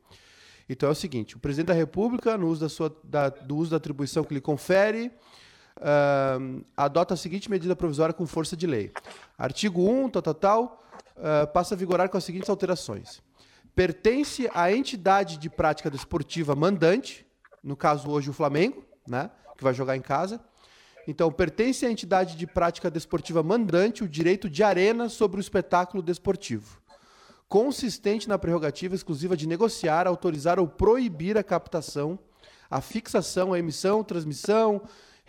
Então 0.70 0.90
é 0.90 0.92
o 0.92 0.96
seguinte: 0.96 1.36
o 1.36 1.40
presidente 1.40 1.68
da 1.68 1.74
República, 1.74 2.38
no 2.38 2.48
uso 2.48 2.62
da 2.62 2.70
sua, 2.70 2.96
da, 3.04 3.30
do 3.30 3.56
uso 3.56 3.72
da 3.72 3.78
atribuição 3.78 4.24
que 4.24 4.34
lhe 4.34 4.42
confere, 4.42 5.12
uh, 5.82 6.64
adota 6.78 7.16
a 7.16 7.18
seguinte 7.18 7.50
medida 7.50 7.76
provisória 7.76 8.14
com 8.14 8.26
força 8.28 8.56
de 8.56 8.68
lei. 8.68 8.92
Artigo 9.38 9.90
1, 9.90 10.10
tal, 10.10 10.22
tal, 10.22 10.34
tal, 10.34 10.84
uh, 11.18 11.48
passa 11.52 11.76
a 11.76 11.78
vigorar 11.78 12.10
com 12.10 12.18
as 12.18 12.24
seguintes 12.24 12.50
alterações. 12.50 13.22
Pertence 13.76 14.50
à 14.54 14.72
entidade 14.72 15.38
de 15.38 15.50
prática 15.50 15.90
desportiva 15.90 16.56
mandante, 16.56 17.26
no 17.64 17.76
caso 17.76 18.10
hoje 18.10 18.30
o 18.30 18.34
Flamengo, 18.34 18.84
né, 19.08 19.32
que 19.58 19.64
vai 19.64 19.74
jogar 19.74 19.96
em 19.96 20.02
casa. 20.02 20.40
Então, 21.08 21.32
pertence 21.32 21.86
à 21.86 21.92
entidade 21.92 22.36
de 22.36 22.46
prática 22.46 22.92
desportiva 22.92 23.42
mandante 23.42 24.04
o 24.04 24.08
direito 24.08 24.50
de 24.50 24.62
arena 24.62 25.10
sobre 25.10 25.40
o 25.40 25.42
espetáculo 25.42 26.04
desportivo, 26.04 26.80
consistente 27.50 28.30
na 28.30 28.38
prerrogativa 28.38 28.94
exclusiva 28.94 29.36
de 29.36 29.48
negociar, 29.48 30.06
autorizar 30.06 30.60
ou 30.60 30.68
proibir 30.68 31.38
a 31.38 31.44
captação, 31.44 32.20
a 32.70 32.80
fixação, 32.82 33.52
a 33.52 33.60
emissão, 33.60 34.04
transmissão, 34.04 34.82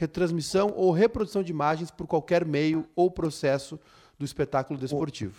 retransmissão 0.03 0.73
ou 0.75 0.91
reprodução 0.93 1.43
de 1.43 1.53
imagens 1.53 1.91
por 1.91 2.07
qualquer 2.07 2.45
meio 2.45 2.85
ou 2.95 3.11
processo 3.11 3.79
do 4.19 4.25
espetáculo 4.25 4.79
desportivo. 4.79 5.35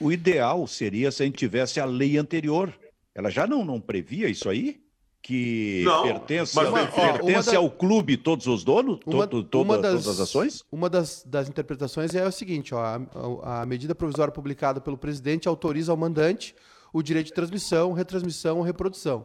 O, 0.00 0.06
o 0.06 0.12
ideal 0.12 0.66
seria 0.66 1.10
se 1.10 1.22
a 1.22 1.26
gente 1.26 1.36
tivesse 1.36 1.80
a 1.80 1.84
lei 1.84 2.18
anterior. 2.18 2.72
Ela 3.14 3.30
já 3.30 3.46
não, 3.46 3.64
não 3.64 3.80
previa 3.80 4.28
isso 4.28 4.48
aí? 4.48 4.80
que 5.24 5.84
não, 5.84 6.02
pertence, 6.02 6.56
mas, 6.56 6.68
pertence 6.92 7.56
ó, 7.56 7.60
ao 7.60 7.70
clube 7.70 8.16
todos 8.16 8.48
os 8.48 8.64
donos, 8.64 8.98
uma, 9.06 9.24
to, 9.24 9.44
to, 9.44 9.62
uma 9.62 9.78
das, 9.78 9.92
todas 9.92 10.08
as 10.08 10.18
ações? 10.18 10.64
Uma 10.72 10.90
das, 10.90 11.22
das 11.24 11.48
interpretações 11.48 12.12
é 12.12 12.26
o 12.26 12.32
seguinte: 12.32 12.74
ó, 12.74 12.80
a, 12.80 13.62
a, 13.62 13.64
medida 13.64 13.94
provisória 13.94 14.32
publicada 14.32 14.80
pelo 14.80 14.98
presidente 14.98 15.46
autoriza 15.46 15.92
ao 15.92 15.96
mandante 15.96 16.56
o 16.92 17.00
direito 17.00 17.26
de 17.26 17.34
transmissão, 17.34 17.92
retransmissão 17.92 18.56
ou 18.56 18.64
reprodução 18.64 19.24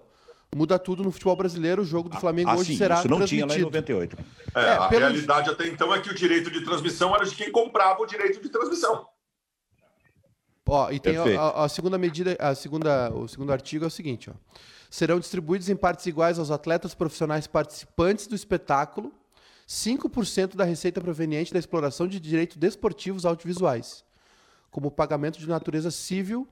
muda 0.55 0.79
tudo 0.79 1.03
no 1.03 1.11
futebol 1.11 1.35
brasileiro. 1.35 1.81
O 1.81 1.85
jogo 1.85 2.09
do 2.09 2.17
Flamengo 2.17 2.49
ah, 2.49 2.55
hoje 2.55 2.73
sim, 2.73 2.77
será 2.77 2.95
isso 2.99 3.07
não 3.07 3.17
transmitido. 3.17 3.47
tinha 3.47 3.57
lá 3.57 3.61
em 3.61 3.65
98. 3.65 4.17
É, 4.55 4.59
é, 4.59 4.69
a 4.71 4.87
realidade 4.87 5.49
até 5.49 5.67
então 5.67 5.93
é 5.93 6.01
que 6.01 6.09
o 6.09 6.15
direito 6.15 6.49
de 6.51 6.61
transmissão 6.61 7.15
era 7.15 7.25
de 7.25 7.35
quem 7.35 7.51
comprava 7.51 8.01
o 8.01 8.05
direito 8.05 8.41
de 8.41 8.49
transmissão. 8.49 9.07
Ó, 10.69 10.91
e 10.91 10.99
tem 10.99 11.15
a, 11.15 11.63
a, 11.63 11.69
segunda 11.69 11.97
medida, 11.97 12.35
a 12.39 12.53
segunda, 12.53 13.09
o 13.13 13.27
segundo 13.27 13.53
artigo 13.53 13.85
é 13.85 13.87
o 13.87 13.91
seguinte, 13.91 14.29
ó. 14.29 14.33
Serão 14.89 15.19
distribuídos 15.19 15.69
em 15.69 15.75
partes 15.75 16.05
iguais 16.05 16.39
aos 16.39 16.51
atletas 16.51 16.93
profissionais 16.93 17.47
participantes 17.47 18.27
do 18.27 18.35
espetáculo 18.35 19.13
5% 19.67 20.55
da 20.55 20.63
receita 20.63 21.01
proveniente 21.01 21.53
da 21.53 21.59
exploração 21.59 22.07
de 22.07 22.19
direitos 22.19 22.55
desportivos 22.55 23.25
audiovisuais, 23.25 24.05
como 24.71 24.89
pagamento 24.89 25.39
de 25.39 25.47
natureza 25.47 25.91
civil 25.91 26.47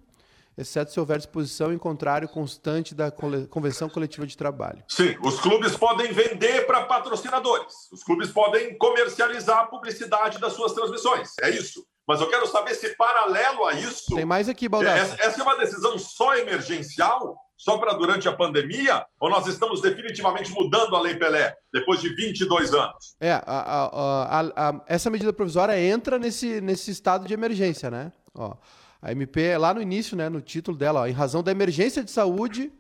exceto 0.58 0.92
se 0.92 1.00
houver 1.00 1.18
disposição 1.18 1.74
em 1.74 1.78
contrário 1.78 2.28
constante 2.28 2.96
da 2.96 3.12
Convenção 3.12 3.90
Coletiva 3.90 4.26
de 4.26 4.38
Trabalho. 4.38 4.84
Sim, 4.88 5.18
os 5.22 5.40
clubes 5.40 5.76
podem 5.76 6.12
vender 6.12 6.66
para 6.66 6.86
patrocinadores, 6.86 7.74
os 7.92 8.04
clubes 8.04 8.30
podem 8.32 8.78
comercializar 8.78 9.60
a 9.60 9.68
publicidade 9.68 10.40
das 10.40 10.54
suas 10.54 10.74
transmissões, 10.74 11.34
é 11.42 11.50
isso. 11.50 11.86
Mas 12.08 12.22
eu 12.22 12.30
quero 12.30 12.46
saber 12.48 12.76
se, 12.76 12.96
paralelo 12.96 13.66
a 13.66 13.74
isso. 13.74 14.14
Tem 14.16 14.26
mais 14.26 14.48
aqui, 14.48 14.70
Baldassi. 14.70 15.16
Essa 15.20 15.42
é 15.42 15.44
uma 15.44 15.58
decisão 15.58 15.98
só 15.98 16.36
emergencial, 16.36 17.36
só 17.58 17.80
para 17.80 17.94
durante 17.94 18.28
a 18.28 18.34
pandemia? 18.34 19.04
Ou 19.20 19.30
nós 19.30 19.48
estamos 19.48 19.82
definitivamente 19.82 20.52
mudando 20.52 20.96
a 20.96 21.02
Lei 21.02 21.16
Pelé, 21.16 21.56
depois 21.74 22.02
de 22.02 22.10
22 22.10 22.76
anos? 22.76 23.16
É, 23.20 23.32
a, 23.32 23.42
a, 23.46 24.40
a, 24.42 24.82
essa 24.88 25.10
medida 25.10 25.34
provisória 25.34 25.80
entra 25.80 26.20
nesse, 26.20 26.62
nesse 26.62 26.92
estado 26.92 27.28
de 27.28 27.34
emergência, 27.34 27.90
né? 27.90 28.12
Ó. 28.36 28.56
A 29.02 29.12
MP, 29.12 29.58
lá 29.58 29.74
no 29.74 29.82
início, 29.82 30.16
né, 30.18 30.30
no 30.30 30.42
título 30.42 30.78
dela, 30.78 31.02
ó, 31.02 31.08
em 31.08 31.12
razão 31.12 31.44
da 31.44 31.52
emergência 31.52 32.04
de 32.04 32.12
saúde 32.12 32.72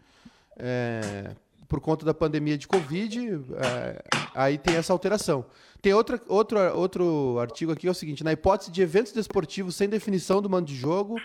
é, 0.58 1.36
por 1.68 1.80
conta 1.80 2.06
da 2.06 2.14
pandemia 2.14 2.58
de 2.58 2.68
Covid, 2.68 3.42
é, 3.58 4.04
aí 4.34 4.58
tem 4.58 4.76
essa 4.76 4.94
alteração. 4.94 5.46
Tem 5.82 5.94
outra, 5.94 6.22
outro, 6.28 6.60
outro 6.76 7.38
artigo 7.40 7.72
aqui, 7.72 7.88
é 7.88 7.92
o 7.92 7.94
seguinte: 7.94 8.24
na 8.24 8.32
hipótese 8.32 8.72
de 8.72 8.82
eventos 8.82 9.12
desportivos 9.12 9.76
sem 9.76 9.88
definição 9.88 10.42
do 10.42 10.50
mando 10.50 10.68
de 10.68 10.76
jogo, 10.76 11.20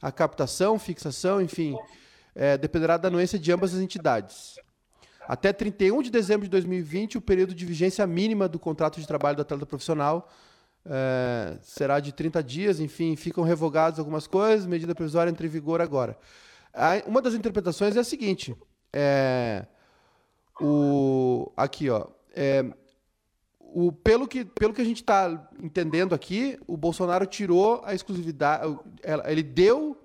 a 0.00 0.12
captação, 0.12 0.78
fixação, 0.78 1.40
enfim, 1.40 1.76
é, 2.34 2.56
dependerá 2.56 2.96
da 2.96 3.08
anuência 3.08 3.38
de 3.38 3.50
ambas 3.50 3.74
as 3.74 3.80
entidades. 3.80 4.56
Até 5.26 5.52
31 5.52 6.02
de 6.02 6.10
dezembro 6.10 6.44
de 6.44 6.50
2020, 6.50 7.18
o 7.18 7.20
período 7.20 7.54
de 7.54 7.66
vigência 7.66 8.06
mínima 8.06 8.48
do 8.48 8.58
contrato 8.58 9.00
de 9.00 9.06
trabalho 9.06 9.36
do 9.36 9.42
atleta 9.42 9.66
profissional 9.66 10.30
é, 10.84 11.58
será 11.62 12.00
de 12.00 12.12
30 12.12 12.42
dias, 12.42 12.80
enfim, 12.80 13.16
ficam 13.16 13.44
revogadas 13.44 13.98
algumas 13.98 14.26
coisas, 14.26 14.66
medida 14.66 14.94
provisória 14.94 15.30
entra 15.30 15.46
em 15.46 15.50
vigor 15.50 15.80
agora. 15.80 16.18
Uma 17.06 17.20
das 17.20 17.34
interpretações 17.34 17.96
é 17.96 18.00
a 18.00 18.04
seguinte: 18.04 18.56
é, 18.92 19.66
o, 20.60 21.50
aqui, 21.56 21.90
ó, 21.90 22.06
é, 22.34 22.64
o, 23.58 23.92
pelo, 23.92 24.26
que, 24.26 24.44
pelo 24.44 24.72
que 24.72 24.80
a 24.80 24.84
gente 24.84 25.02
está 25.02 25.50
entendendo 25.62 26.14
aqui, 26.14 26.58
o 26.66 26.76
Bolsonaro 26.76 27.26
tirou 27.26 27.82
a 27.84 27.94
exclusividade, 27.94 28.78
ele 29.26 29.42
deu 29.42 29.96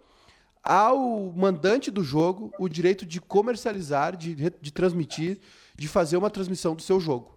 ao 0.64 1.32
mandante 1.36 1.92
do 1.92 2.04
jogo 2.04 2.52
o 2.58 2.70
direito 2.70 3.06
de 3.06 3.20
comercializar, 3.20 4.16
de, 4.16 4.36
de 4.36 4.72
transmitir, 4.72 5.40
de 5.76 5.88
fazer 5.88 6.18
uma 6.18 6.30
transmissão 6.30 6.76
do 6.76 6.82
seu 6.82 7.00
jogo. 7.00 7.33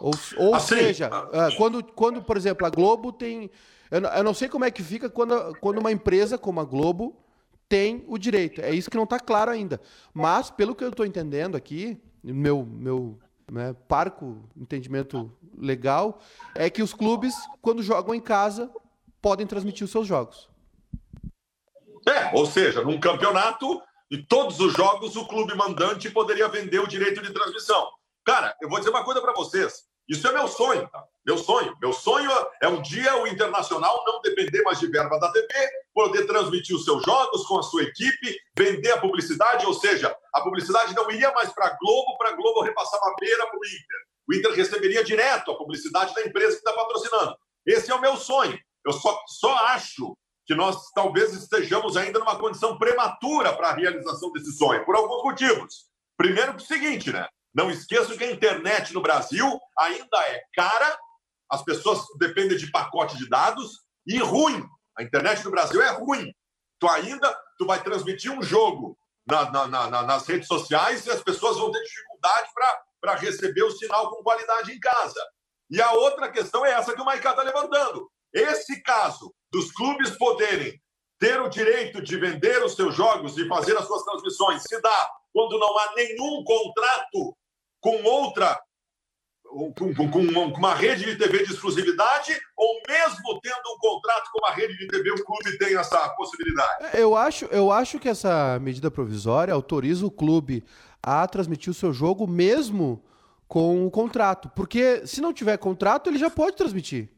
Ou, 0.00 0.12
ou 0.36 0.54
assim, 0.54 0.76
seja, 0.76 1.08
ah, 1.12 1.48
quando, 1.56 1.82
quando, 1.82 2.22
por 2.22 2.36
exemplo, 2.36 2.66
a 2.66 2.70
Globo 2.70 3.12
tem. 3.12 3.50
Eu 3.90 4.00
não, 4.00 4.10
eu 4.10 4.24
não 4.24 4.34
sei 4.34 4.48
como 4.48 4.64
é 4.64 4.70
que 4.70 4.82
fica 4.82 5.08
quando, 5.08 5.56
quando 5.60 5.78
uma 5.78 5.92
empresa 5.92 6.36
como 6.36 6.60
a 6.60 6.64
Globo 6.64 7.16
tem 7.68 8.04
o 8.08 8.18
direito. 8.18 8.60
É 8.60 8.72
isso 8.72 8.90
que 8.90 8.96
não 8.96 9.04
está 9.04 9.18
claro 9.18 9.50
ainda. 9.50 9.80
Mas, 10.12 10.50
pelo 10.50 10.74
que 10.74 10.84
eu 10.84 10.88
estou 10.88 11.06
entendendo 11.06 11.56
aqui, 11.56 12.00
meu, 12.22 12.64
meu 12.64 13.18
né, 13.50 13.74
parco 13.88 14.42
entendimento 14.56 15.32
legal, 15.56 16.20
é 16.54 16.68
que 16.68 16.82
os 16.82 16.92
clubes, 16.92 17.34
quando 17.62 17.82
jogam 17.82 18.14
em 18.14 18.20
casa, 18.20 18.70
podem 19.20 19.46
transmitir 19.46 19.84
os 19.84 19.90
seus 19.90 20.06
jogos. 20.06 20.48
É, 22.06 22.36
ou 22.36 22.46
seja, 22.46 22.82
num 22.82 23.00
campeonato, 23.00 23.82
e 24.10 24.22
todos 24.22 24.60
os 24.60 24.72
jogos, 24.72 25.16
o 25.16 25.26
clube 25.26 25.54
mandante 25.56 26.10
poderia 26.10 26.48
vender 26.48 26.78
o 26.78 26.86
direito 26.86 27.20
de 27.22 27.32
transmissão. 27.32 27.88
Cara, 28.26 28.56
eu 28.60 28.68
vou 28.68 28.78
dizer 28.80 28.90
uma 28.90 29.04
coisa 29.04 29.20
para 29.20 29.32
vocês. 29.32 29.84
Isso 30.08 30.26
é 30.26 30.32
meu 30.32 30.48
sonho, 30.48 30.88
tá? 30.88 31.04
Meu 31.24 31.38
sonho. 31.38 31.76
Meu 31.80 31.92
sonho 31.92 32.30
é 32.60 32.66
um 32.66 32.82
dia 32.82 33.16
o 33.22 33.26
Internacional 33.26 34.02
não 34.04 34.20
depender 34.20 34.62
mais 34.62 34.80
de 34.80 34.88
verba 34.88 35.18
da 35.18 35.30
TV, 35.30 35.48
poder 35.94 36.26
transmitir 36.26 36.74
os 36.74 36.84
seus 36.84 37.04
jogos 37.04 37.46
com 37.46 37.58
a 37.58 37.62
sua 37.62 37.84
equipe, 37.84 38.36
vender 38.58 38.90
a 38.90 39.00
publicidade, 39.00 39.64
ou 39.64 39.74
seja, 39.74 40.16
a 40.34 40.40
publicidade 40.40 40.94
não 40.94 41.08
iria 41.10 41.32
mais 41.32 41.52
para 41.52 41.66
a 41.66 41.76
Globo, 41.76 42.18
para 42.18 42.30
a 42.30 42.32
Globo 42.32 42.62
repassar 42.62 43.00
uma 43.00 43.14
beira 43.18 43.46
para 43.46 43.58
o 43.58 43.64
Inter. 43.64 44.00
O 44.28 44.34
Inter 44.34 44.52
receberia 44.52 45.04
direto 45.04 45.52
a 45.52 45.56
publicidade 45.56 46.12
da 46.12 46.22
empresa 46.22 46.52
que 46.56 46.68
está 46.68 46.72
patrocinando. 46.72 47.36
Esse 47.64 47.92
é 47.92 47.94
o 47.94 48.00
meu 48.00 48.16
sonho. 48.16 48.58
Eu 48.84 48.92
só, 48.92 49.20
só 49.26 49.54
acho 49.68 50.16
que 50.44 50.54
nós 50.54 50.90
talvez 50.94 51.32
estejamos 51.32 51.96
ainda 51.96 52.18
numa 52.18 52.38
condição 52.38 52.76
prematura 52.76 53.52
para 53.52 53.68
a 53.68 53.74
realização 53.74 54.32
desse 54.32 54.52
sonho, 54.56 54.84
por 54.84 54.96
alguns 54.96 55.22
motivos. 55.22 55.86
Primeiro, 56.16 56.56
o 56.56 56.60
seguinte, 56.60 57.12
né? 57.12 57.28
Não 57.56 57.70
esqueçam 57.70 58.18
que 58.18 58.24
a 58.24 58.30
internet 58.30 58.92
no 58.92 59.00
Brasil 59.00 59.58
ainda 59.78 60.18
é 60.28 60.42
cara, 60.54 60.98
as 61.50 61.62
pessoas 61.62 62.04
dependem 62.18 62.58
de 62.58 62.70
pacote 62.70 63.16
de 63.16 63.26
dados 63.30 63.80
e 64.06 64.18
ruim. 64.18 64.62
A 64.98 65.02
internet 65.02 65.42
no 65.42 65.50
Brasil 65.50 65.80
é 65.80 65.88
ruim. 65.92 66.30
Tu 66.78 66.86
ainda 66.86 67.34
tu 67.56 67.64
vai 67.64 67.82
transmitir 67.82 68.30
um 68.30 68.42
jogo 68.42 68.98
na, 69.26 69.50
na, 69.50 69.88
na, 69.88 70.02
nas 70.02 70.26
redes 70.26 70.46
sociais 70.46 71.06
e 71.06 71.10
as 71.10 71.22
pessoas 71.22 71.56
vão 71.56 71.72
ter 71.72 71.82
dificuldade 71.82 72.50
para 73.00 73.14
receber 73.14 73.62
o 73.62 73.70
sinal 73.70 74.10
com 74.10 74.22
qualidade 74.22 74.72
em 74.72 74.78
casa. 74.78 75.20
E 75.70 75.80
a 75.80 75.92
outra 75.92 76.30
questão 76.30 76.64
é 76.66 76.72
essa 76.72 76.94
que 76.94 77.00
o 77.00 77.04
Maicá 77.06 77.30
está 77.30 77.42
levantando. 77.42 78.10
Esse 78.34 78.82
caso 78.82 79.34
dos 79.50 79.72
clubes 79.72 80.10
poderem 80.18 80.78
ter 81.18 81.40
o 81.40 81.48
direito 81.48 82.02
de 82.02 82.18
vender 82.18 82.62
os 82.62 82.74
seus 82.74 82.94
jogos 82.94 83.38
e 83.38 83.48
fazer 83.48 83.74
as 83.78 83.86
suas 83.86 84.02
transmissões 84.04 84.62
se 84.62 84.78
dá 84.82 85.10
quando 85.32 85.58
não 85.58 85.78
há 85.78 85.94
nenhum 85.94 86.44
contrato 86.44 87.34
com 87.80 88.02
outra, 88.04 88.58
com, 89.44 89.72
com, 89.72 90.10
com, 90.10 90.58
uma 90.58 90.74
rede 90.74 91.04
de 91.04 91.16
TV 91.16 91.44
de 91.44 91.52
exclusividade, 91.52 92.38
ou 92.56 92.80
mesmo 92.86 93.40
tendo 93.40 93.74
um 93.74 93.78
contrato 93.78 94.30
com 94.32 94.38
uma 94.38 94.52
rede 94.52 94.76
de 94.76 94.86
TV, 94.88 95.10
o 95.12 95.24
clube 95.24 95.58
tem 95.58 95.76
essa 95.76 96.08
possibilidade? 96.10 96.86
É, 96.92 97.02
eu 97.02 97.16
acho, 97.16 97.46
eu 97.46 97.70
acho 97.70 97.98
que 97.98 98.08
essa 98.08 98.58
medida 98.60 98.90
provisória 98.90 99.54
autoriza 99.54 100.04
o 100.04 100.10
clube 100.10 100.64
a 101.02 101.26
transmitir 101.26 101.70
o 101.70 101.74
seu 101.74 101.92
jogo 101.92 102.26
mesmo 102.26 103.02
com 103.48 103.86
o 103.86 103.90
contrato. 103.90 104.50
Porque 104.50 105.06
se 105.06 105.20
não 105.20 105.32
tiver 105.32 105.56
contrato, 105.56 106.10
ele 106.10 106.18
já 106.18 106.28
pode 106.28 106.56
transmitir. 106.56 107.08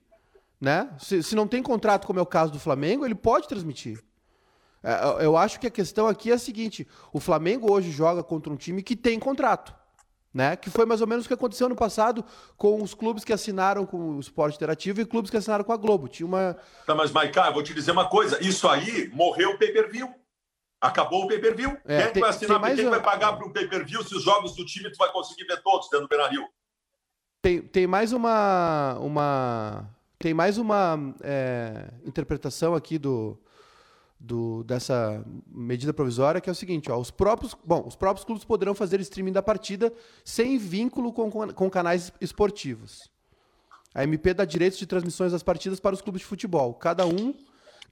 Né? 0.60 0.90
Se, 0.98 1.22
se 1.22 1.34
não 1.34 1.46
tem 1.46 1.62
contrato, 1.62 2.06
como 2.06 2.18
é 2.18 2.22
o 2.22 2.26
caso 2.26 2.52
do 2.52 2.58
Flamengo, 2.58 3.04
ele 3.04 3.14
pode 3.14 3.48
transmitir. 3.48 4.02
É, 4.82 5.24
eu 5.24 5.36
acho 5.36 5.58
que 5.58 5.66
a 5.66 5.70
questão 5.70 6.06
aqui 6.06 6.30
é 6.30 6.34
a 6.34 6.38
seguinte: 6.38 6.86
o 7.12 7.20
Flamengo 7.20 7.72
hoje 7.72 7.90
joga 7.90 8.22
contra 8.22 8.52
um 8.52 8.56
time 8.56 8.82
que 8.82 8.96
tem 8.96 9.18
contrato. 9.18 9.74
Né? 10.32 10.56
Que 10.56 10.68
foi 10.68 10.84
mais 10.84 11.00
ou 11.00 11.06
menos 11.06 11.24
o 11.24 11.28
que 11.28 11.34
aconteceu 11.34 11.68
no 11.68 11.74
passado 11.74 12.24
com 12.56 12.82
os 12.82 12.94
clubes 12.94 13.24
que 13.24 13.32
assinaram 13.32 13.86
com 13.86 14.16
o 14.16 14.20
Esporte 14.20 14.56
Interativo 14.56 15.00
e 15.00 15.06
clubes 15.06 15.30
que 15.30 15.36
assinaram 15.36 15.64
com 15.64 15.72
a 15.72 15.76
Globo. 15.76 16.06
Tinha 16.06 16.26
uma. 16.26 16.56
Tá, 16.86 16.94
mas, 16.94 17.10
Maiká, 17.10 17.46
eu 17.46 17.54
vou 17.54 17.62
te 17.62 17.72
dizer 17.72 17.92
uma 17.92 18.08
coisa: 18.08 18.38
isso 18.44 18.68
aí 18.68 19.08
morreu 19.14 19.50
o 19.50 19.58
pay-per-view. 19.58 20.12
Acabou 20.80 21.24
o 21.24 21.28
pay-per-view. 21.28 21.76
É, 21.86 22.02
quem, 22.02 22.12
tem, 22.12 22.20
vai, 22.20 22.30
assinar, 22.30 22.76
quem 22.76 22.86
um... 22.86 22.90
vai 22.90 23.02
pagar 23.02 23.32
para 23.32 23.46
o 23.46 23.52
pay-per-view 23.52 24.04
se 24.04 24.14
os 24.14 24.22
jogos 24.22 24.54
do 24.54 24.64
time 24.64 24.90
tu 24.90 24.98
vai 24.98 25.10
conseguir 25.10 25.44
ver 25.44 25.60
todos 25.62 25.88
dentro 25.88 26.06
do 26.06 26.08
Benario? 26.08 26.46
Tem, 27.42 27.62
tem 27.62 27.86
mais 27.86 28.12
uma. 28.12 28.98
uma 29.00 29.88
tem 30.18 30.34
mais 30.34 30.58
uma 30.58 31.14
é, 31.22 31.90
interpretação 32.04 32.74
aqui 32.74 32.98
do, 32.98 33.40
do, 34.20 34.64
dessa 34.64 35.24
medida 35.46 35.92
provisória, 35.94 36.40
que 36.40 36.48
é 36.48 36.52
o 36.52 36.56
seguinte: 36.56 36.90
ó, 36.90 36.98
os, 36.98 37.10
próprios, 37.10 37.56
bom, 37.64 37.84
os 37.86 37.94
próprios 37.94 38.24
clubes 38.24 38.44
poderão 38.44 38.74
fazer 38.74 39.00
streaming 39.00 39.32
da 39.32 39.42
partida 39.42 39.92
sem 40.24 40.58
vínculo 40.58 41.12
com, 41.12 41.30
com, 41.30 41.70
canais 41.70 42.12
esportivos. 42.20 43.10
A 43.94 44.02
MP 44.04 44.34
dá 44.34 44.44
direitos 44.44 44.78
de 44.78 44.86
transmissões 44.86 45.32
das 45.32 45.42
partidas 45.42 45.80
para 45.80 45.94
os 45.94 46.02
clubes 46.02 46.20
de 46.20 46.26
futebol. 46.26 46.74
Cada 46.74 47.06
um 47.06 47.34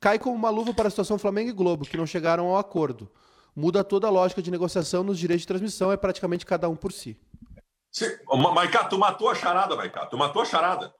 cai 0.00 0.18
como 0.18 0.34
uma 0.34 0.50
luva 0.50 0.74
para 0.74 0.88
a 0.88 0.90
situação 0.90 1.18
Flamengo 1.18 1.50
e 1.50 1.52
Globo, 1.52 1.86
que 1.86 1.96
não 1.96 2.06
chegaram 2.06 2.46
ao 2.48 2.58
acordo. 2.58 3.10
Muda 3.54 3.82
toda 3.82 4.06
a 4.06 4.10
lógica 4.10 4.42
de 4.42 4.50
negociação 4.50 5.02
nos 5.02 5.18
direitos 5.18 5.42
de 5.42 5.48
transmissão, 5.48 5.90
é 5.90 5.96
praticamente 5.96 6.44
cada 6.44 6.68
um 6.68 6.76
por 6.76 6.92
si. 6.92 7.18
Maiká, 8.52 8.84
tu 8.84 8.98
matou 8.98 9.30
a 9.30 9.34
charada, 9.34 9.74
Maiká, 9.74 10.04
tu 10.06 10.18
matou 10.18 10.42
a 10.42 10.44
charada. 10.44 10.92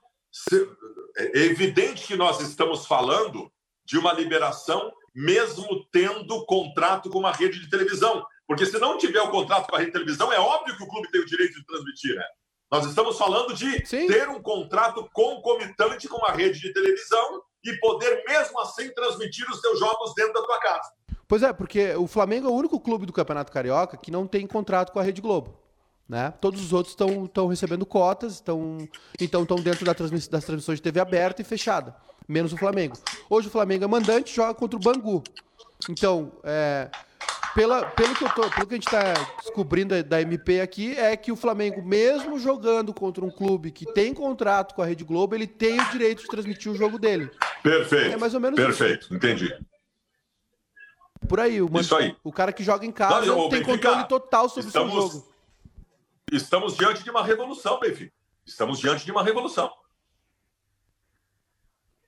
É 1.19 1.41
evidente 1.41 2.07
que 2.07 2.17
nós 2.17 2.41
estamos 2.41 2.87
falando 2.87 3.51
de 3.85 3.99
uma 3.99 4.13
liberação 4.13 4.91
mesmo 5.17 5.83
tendo 5.91 6.45
contrato 6.45 7.09
com 7.09 7.19
uma 7.19 7.33
rede 7.33 7.59
de 7.59 7.71
televisão. 7.71 8.23
Porque 8.47 8.67
se 8.67 8.79
não 8.79 8.99
tiver 8.99 9.23
o 9.23 9.31
contrato 9.31 9.67
com 9.67 9.75
a 9.75 9.79
rede 9.79 9.91
de 9.91 9.95
televisão, 9.95 10.31
é 10.31 10.39
óbvio 10.39 10.77
que 10.77 10.83
o 10.83 10.87
clube 10.87 11.11
tem 11.11 11.23
o 11.23 11.27
direito 11.27 11.55
de 11.55 11.65
transmitir, 11.65 12.15
né? 12.15 12.25
Nós 12.71 12.85
estamos 12.85 13.17
falando 13.17 13.55
de 13.55 13.87
Sim. 13.87 14.07
ter 14.07 14.29
um 14.29 14.43
contrato 14.43 15.09
concomitante 15.15 16.07
com 16.07 16.19
uma 16.19 16.33
rede 16.33 16.61
de 16.61 16.73
televisão 16.73 17.43
e 17.65 17.73
poder, 17.79 18.25
mesmo 18.29 18.61
assim, 18.61 18.93
transmitir 18.93 19.49
os 19.51 19.61
seus 19.61 19.79
jogos 19.79 20.13
dentro 20.15 20.35
da 20.35 20.43
tua 20.43 20.59
casa. 20.61 20.93
Pois 21.27 21.43
é, 21.43 21.53
porque 21.53 21.95
o 21.95 22.07
Flamengo 22.07 22.49
é 22.49 22.51
o 22.51 22.55
único 22.55 22.79
clube 22.79 23.07
do 23.07 23.13
Campeonato 23.13 23.51
Carioca 23.51 23.97
que 23.97 24.11
não 24.11 24.27
tem 24.27 24.47
contrato 24.47 24.93
com 24.93 24.99
a 24.99 25.03
Rede 25.03 25.21
Globo. 25.21 25.59
Né? 26.09 26.33
Todos 26.41 26.61
os 26.61 26.73
outros 26.73 26.95
estão 26.95 27.47
recebendo 27.49 27.87
cotas, 27.87 28.35
estão 28.35 28.89
então 29.21 29.43
estão 29.43 29.57
dentro 29.57 29.85
da 29.85 29.93
transmiss 29.93 30.29
das 30.29 30.45
transmissões 30.45 30.79
de 30.79 30.83
TV 30.83 31.01
aberta 31.01 31.43
e 31.43 31.45
fechada 31.45 31.97
menos 32.29 32.53
o 32.53 32.57
Flamengo. 32.57 32.97
Hoje 33.29 33.49
o 33.49 33.51
Flamengo 33.51 33.85
é 33.85 33.87
mandante, 33.87 34.35
joga 34.35 34.55
contra 34.55 34.77
o 34.77 34.81
Bangu. 34.81 35.23
Então, 35.89 36.33
é, 36.43 36.91
pela, 37.55 37.87
pelo, 37.87 38.15
que 38.15 38.35
tô, 38.35 38.51
pelo, 38.51 38.67
que 38.67 38.75
a 38.75 38.77
gente 38.77 38.87
está 38.87 39.15
descobrindo 39.43 39.95
da, 39.95 40.03
da, 40.03 40.21
MP 40.21 40.61
aqui, 40.61 40.95
é 40.97 41.17
que 41.17 41.33
o 41.33 41.37
Flamengo, 41.37 41.83
mesmo 41.83 42.39
jogando 42.39 42.93
contra 42.93 43.25
um 43.25 43.31
clube 43.31 43.71
que 43.71 43.87
tem 43.93 44.13
contrato 44.13 44.75
com 44.75 44.83
a 44.83 44.87
Rede 44.87 45.05
Globo, 45.05 45.35
ele 45.35 45.47
tem 45.47 45.81
o 45.81 45.91
direito 45.91 46.23
de 46.23 46.29
transmitir 46.29 46.71
o 46.71 46.75
jogo 46.75 46.99
dele. 46.99 47.31
Perfeito. 47.63 48.15
É 48.15 48.17
mais 48.17 48.35
ou 48.35 48.41
menos 48.41 48.59
Perfeito, 48.59 49.05
isso. 49.05 49.15
entendi. 49.15 49.57
Por 51.27 51.41
aí 51.41 51.61
o, 51.61 51.81
isso 51.81 51.97
aí. 51.97 52.15
o 52.23 52.33
cara 52.33 52.53
que 52.53 52.63
joga 52.63 52.85
em 52.85 52.93
casa 52.93 53.27
Não, 53.27 53.49
tem 53.49 53.61
Benfica, 53.61 53.73
controle 53.73 54.05
total 54.07 54.49
sobre 54.49 54.69
estamos, 54.69 54.95
o 54.95 55.01
seu 55.01 55.11
jogo. 55.11 55.33
Estamos 56.31 56.77
diante 56.77 57.03
de 57.03 57.11
uma 57.11 57.25
revolução, 57.25 57.81
Benfica. 57.81 58.13
Estamos 58.45 58.79
diante 58.79 59.05
de 59.05 59.11
uma 59.11 59.25
revolução. 59.25 59.73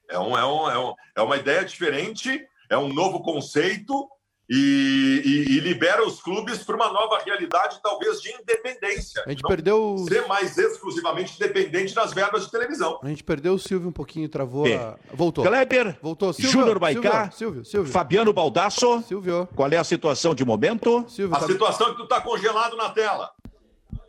É, 0.09 0.19
um, 0.19 0.37
é, 0.37 0.45
um, 0.45 0.71
é, 0.71 0.79
um, 0.79 0.95
é 1.17 1.23
uma 1.23 1.37
ideia 1.37 1.65
diferente, 1.65 2.47
é 2.71 2.79
um 2.79 2.93
novo 2.93 3.21
conceito 3.23 4.09
e, 4.51 5.23
e, 5.25 5.57
e 5.57 5.61
libera 5.61 6.07
os 6.07 6.23
clubes 6.23 6.65
para 6.65 6.75
uma 6.75 6.91
nova 6.91 7.19
realidade, 7.23 7.79
talvez 7.83 8.21
de 8.23 8.33
independência. 8.33 9.23
A 9.27 9.31
gente 9.31 9.43
Não 9.43 9.51
perdeu. 9.51 10.07
Ser 10.09 10.27
mais 10.27 10.57
exclusivamente 10.57 11.39
dependente 11.39 11.95
das 11.95 12.15
verbas 12.15 12.47
de 12.47 12.51
televisão. 12.51 12.99
A 13.03 13.09
gente 13.09 13.23
perdeu 13.23 13.55
o 13.55 13.59
Silvio 13.59 13.91
um 13.91 13.93
pouquinho, 13.93 14.27
travou. 14.29 14.65
A... 14.67 14.97
Voltou. 15.13 15.45
Kleber. 15.45 15.99
Voltou. 16.01 16.33
Júnior 16.33 16.79
Baicá. 16.79 17.31
Silvio, 17.31 17.65
Silvio. 17.65 17.93
Fabiano 17.93 18.33
Baldasso. 18.33 19.03
Silvio. 19.03 19.47
Qual 19.55 19.71
é 19.71 19.77
a 19.77 19.85
situação 19.85 20.35
de 20.35 20.45
momento? 20.45 21.05
Silvio, 21.09 21.37
a 21.37 21.41
tá... 21.41 21.47
situação 21.47 21.89
é 21.89 21.91
que 21.91 21.97
tu 21.99 22.05
está 22.05 22.21
congelado 22.23 22.77
na 22.77 22.89
tela. 22.89 23.31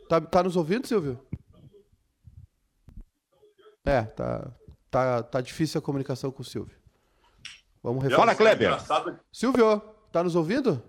Tá, 0.08 0.20
tá 0.20 0.42
nos 0.42 0.56
ouvindo, 0.56 0.86
Silvio? 0.86 1.20
É, 3.84 4.02
tá. 4.02 4.50
Tá, 4.90 5.22
tá 5.22 5.40
difícil 5.40 5.78
a 5.78 5.82
comunicação 5.82 6.30
com 6.30 6.42
o 6.42 6.44
Silvio. 6.44 6.76
Vamos 7.82 8.02
refazer. 8.02 8.18
Fala, 8.18 8.34
Kleber. 8.34 8.68
Engraçado... 8.68 9.20
Silvio, 9.32 9.80
tá 10.12 10.22
nos 10.22 10.34
ouvindo? 10.34 10.82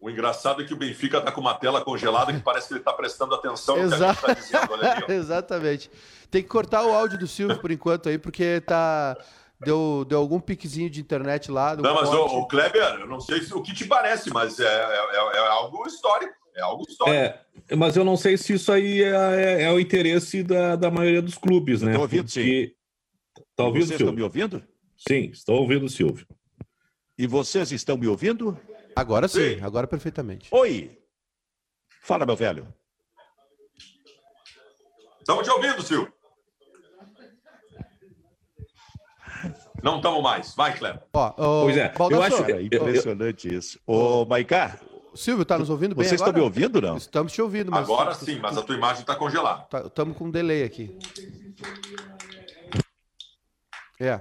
O 0.00 0.10
engraçado 0.10 0.62
é 0.62 0.64
que 0.64 0.74
o 0.74 0.76
Benfica 0.76 1.20
tá 1.20 1.32
com 1.32 1.40
uma 1.40 1.54
tela 1.54 1.82
congelada 1.82 2.32
que 2.32 2.40
parece 2.40 2.68
que 2.68 2.74
ele 2.74 2.80
tá 2.80 2.92
prestando 2.92 3.34
atenção 3.34 3.76
no 3.76 3.88
que 3.88 3.94
a 3.94 4.12
gente 4.12 4.20
tá 4.20 4.32
dizendo. 4.34 4.74
Ali, 4.74 5.04
Exatamente. 5.14 5.90
Tem 6.30 6.42
que 6.42 6.48
cortar 6.48 6.84
o 6.84 6.92
áudio 6.92 7.18
do 7.18 7.26
Silvio 7.26 7.58
por 7.58 7.70
enquanto 7.70 8.08
aí, 8.08 8.18
porque 8.18 8.60
tá. 8.60 9.16
Deu, 9.58 10.04
deu 10.06 10.18
algum 10.18 10.38
piquezinho 10.38 10.90
de 10.90 11.00
internet 11.00 11.50
lá. 11.50 11.74
Não, 11.74 11.94
mas 11.94 12.10
o, 12.10 12.24
o, 12.26 12.46
Kleber, 12.46 13.00
eu 13.00 13.06
não 13.06 13.18
sei 13.18 13.40
se, 13.40 13.54
o 13.54 13.62
que 13.62 13.72
te 13.72 13.86
parece, 13.86 14.28
mas 14.28 14.60
é, 14.60 14.66
é, 14.66 15.16
é, 15.16 15.36
é 15.38 15.48
algo 15.48 15.86
histórico. 15.86 16.34
É 16.56 16.62
algo 16.62 16.84
histórico. 16.88 17.16
É, 17.16 17.76
mas 17.76 17.96
eu 17.96 18.04
não 18.04 18.16
sei 18.16 18.38
se 18.38 18.54
isso 18.54 18.72
aí 18.72 19.02
é, 19.02 19.10
é, 19.10 19.62
é 19.64 19.72
o 19.72 19.78
interesse 19.78 20.42
da, 20.42 20.74
da 20.74 20.90
maioria 20.90 21.20
dos 21.20 21.36
clubes, 21.36 21.82
né? 21.82 21.90
Estou 21.90 22.02
ouvindo, 22.02 22.30
sim. 22.30 22.70
Tá 23.54 23.64
ouvindo, 23.64 23.86
Vocês 23.86 24.00
estão 24.00 24.14
me 24.14 24.22
ouvindo? 24.22 24.64
Sim, 24.96 25.30
estou 25.30 25.60
ouvindo, 25.60 25.88
Silvio. 25.88 26.26
E 27.18 27.26
vocês 27.26 27.70
estão 27.72 27.98
me 27.98 28.06
ouvindo? 28.06 28.58
Agora 28.94 29.28
sim, 29.28 29.56
sim. 29.56 29.60
agora 29.60 29.86
perfeitamente. 29.86 30.48
Oi! 30.50 30.98
Fala, 32.02 32.24
meu 32.24 32.36
velho. 32.36 32.66
Estamos 35.18 35.44
te 35.44 35.50
ouvindo, 35.50 35.82
Silvio. 35.82 36.12
Não 39.82 39.96
estamos 39.96 40.22
mais. 40.22 40.54
Vai, 40.54 40.76
Cleber. 40.76 41.02
Ó, 41.12 41.34
oh, 41.36 41.64
pois 41.64 41.76
é, 41.76 41.92
eu 42.10 42.22
acho 42.22 42.44
é 42.44 42.62
impressionante 42.62 43.54
isso. 43.54 43.78
Ô, 43.86 44.24
Maicá. 44.24 44.80
Silvio, 45.16 45.44
tá 45.44 45.58
nos 45.58 45.70
ouvindo 45.70 45.94
bem 45.94 46.04
Vocês 46.04 46.20
agora? 46.20 46.30
estão 46.30 46.40
me 46.40 46.46
ouvindo, 46.46 46.80
não? 46.80 46.96
Estamos 46.96 47.32
te 47.32 47.42
ouvindo. 47.42 47.70
Mas... 47.70 47.84
Agora 47.84 48.14
sim, 48.14 48.38
mas 48.40 48.56
a 48.56 48.62
tua 48.62 48.76
imagem 48.76 49.00
está 49.00 49.14
congelada. 49.14 49.66
Estamos 49.86 50.14
tá, 50.14 50.18
com 50.18 50.26
um 50.26 50.30
delay 50.30 50.62
aqui. 50.62 50.96
É. 53.98 54.20